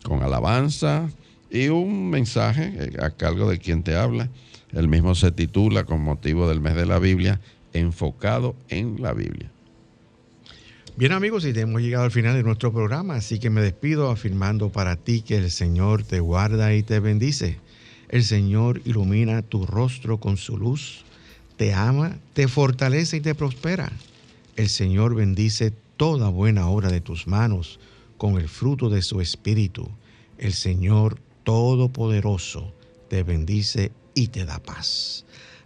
con 0.03 0.21
alabanza 0.21 1.09
y 1.49 1.69
un 1.69 2.09
mensaje 2.09 2.73
eh, 2.75 2.97
a 3.01 3.11
cargo 3.11 3.49
de 3.49 3.57
quien 3.57 3.83
te 3.83 3.95
habla. 3.95 4.27
El 4.73 4.89
mismo 4.89 5.15
se 5.15 5.31
titula 5.31 5.85
con 5.85 6.01
motivo 6.01 6.49
del 6.49 6.59
mes 6.59 6.75
de 6.75 6.85
la 6.85 6.99
Biblia, 6.99 7.39
enfocado 7.74 8.55
en 8.70 9.01
la 9.01 9.13
Biblia. 9.13 9.51
Bien 10.95 11.13
amigos, 11.13 11.45
y 11.45 11.57
hemos 11.57 11.82
llegado 11.82 12.03
al 12.03 12.11
final 12.11 12.36
de 12.36 12.43
nuestro 12.43 12.74
programa, 12.74 13.15
así 13.15 13.39
que 13.39 13.49
me 13.49 13.61
despido 13.61 14.09
afirmando 14.09 14.70
para 14.70 14.97
ti 14.97 15.22
que 15.22 15.38
el 15.38 15.49
Señor 15.49 16.03
te 16.03 16.20
guarda 16.20 16.74
y 16.76 16.84
te 16.84 16.99
bendice. 16.99 17.57
El 18.09 18.24
Señor 18.24 18.82
ilumina 18.84 19.41
tu 19.41 19.65
rostro 19.65 20.20
con 20.20 20.36
su 20.36 20.57
luz, 20.57 21.05
te 21.55 21.74
ama, 21.74 22.17
te 22.34 22.47
fortalece 22.47 23.17
y 23.17 23.22
te 23.22 23.34
prospera. 23.34 23.91
El 24.57 24.67
Señor 24.67 25.15
bendice 25.15 25.72
toda 25.95 26.28
buena 26.30 26.67
obra 26.67 26.89
de 26.89 27.01
tus 27.01 27.28
manos 27.28 27.80
con 28.17 28.38
el 28.38 28.49
fruto 28.49 28.89
de 28.89 29.01
su 29.01 29.22
espíritu. 29.22 29.89
El 30.38 30.53
Señor 30.53 31.17
Todopoderoso 31.43 32.74
te 33.09 33.24
bendice 33.24 33.91
y 34.13 34.28
te 34.28 34.43
da 34.43 34.59
paz. 34.59 35.26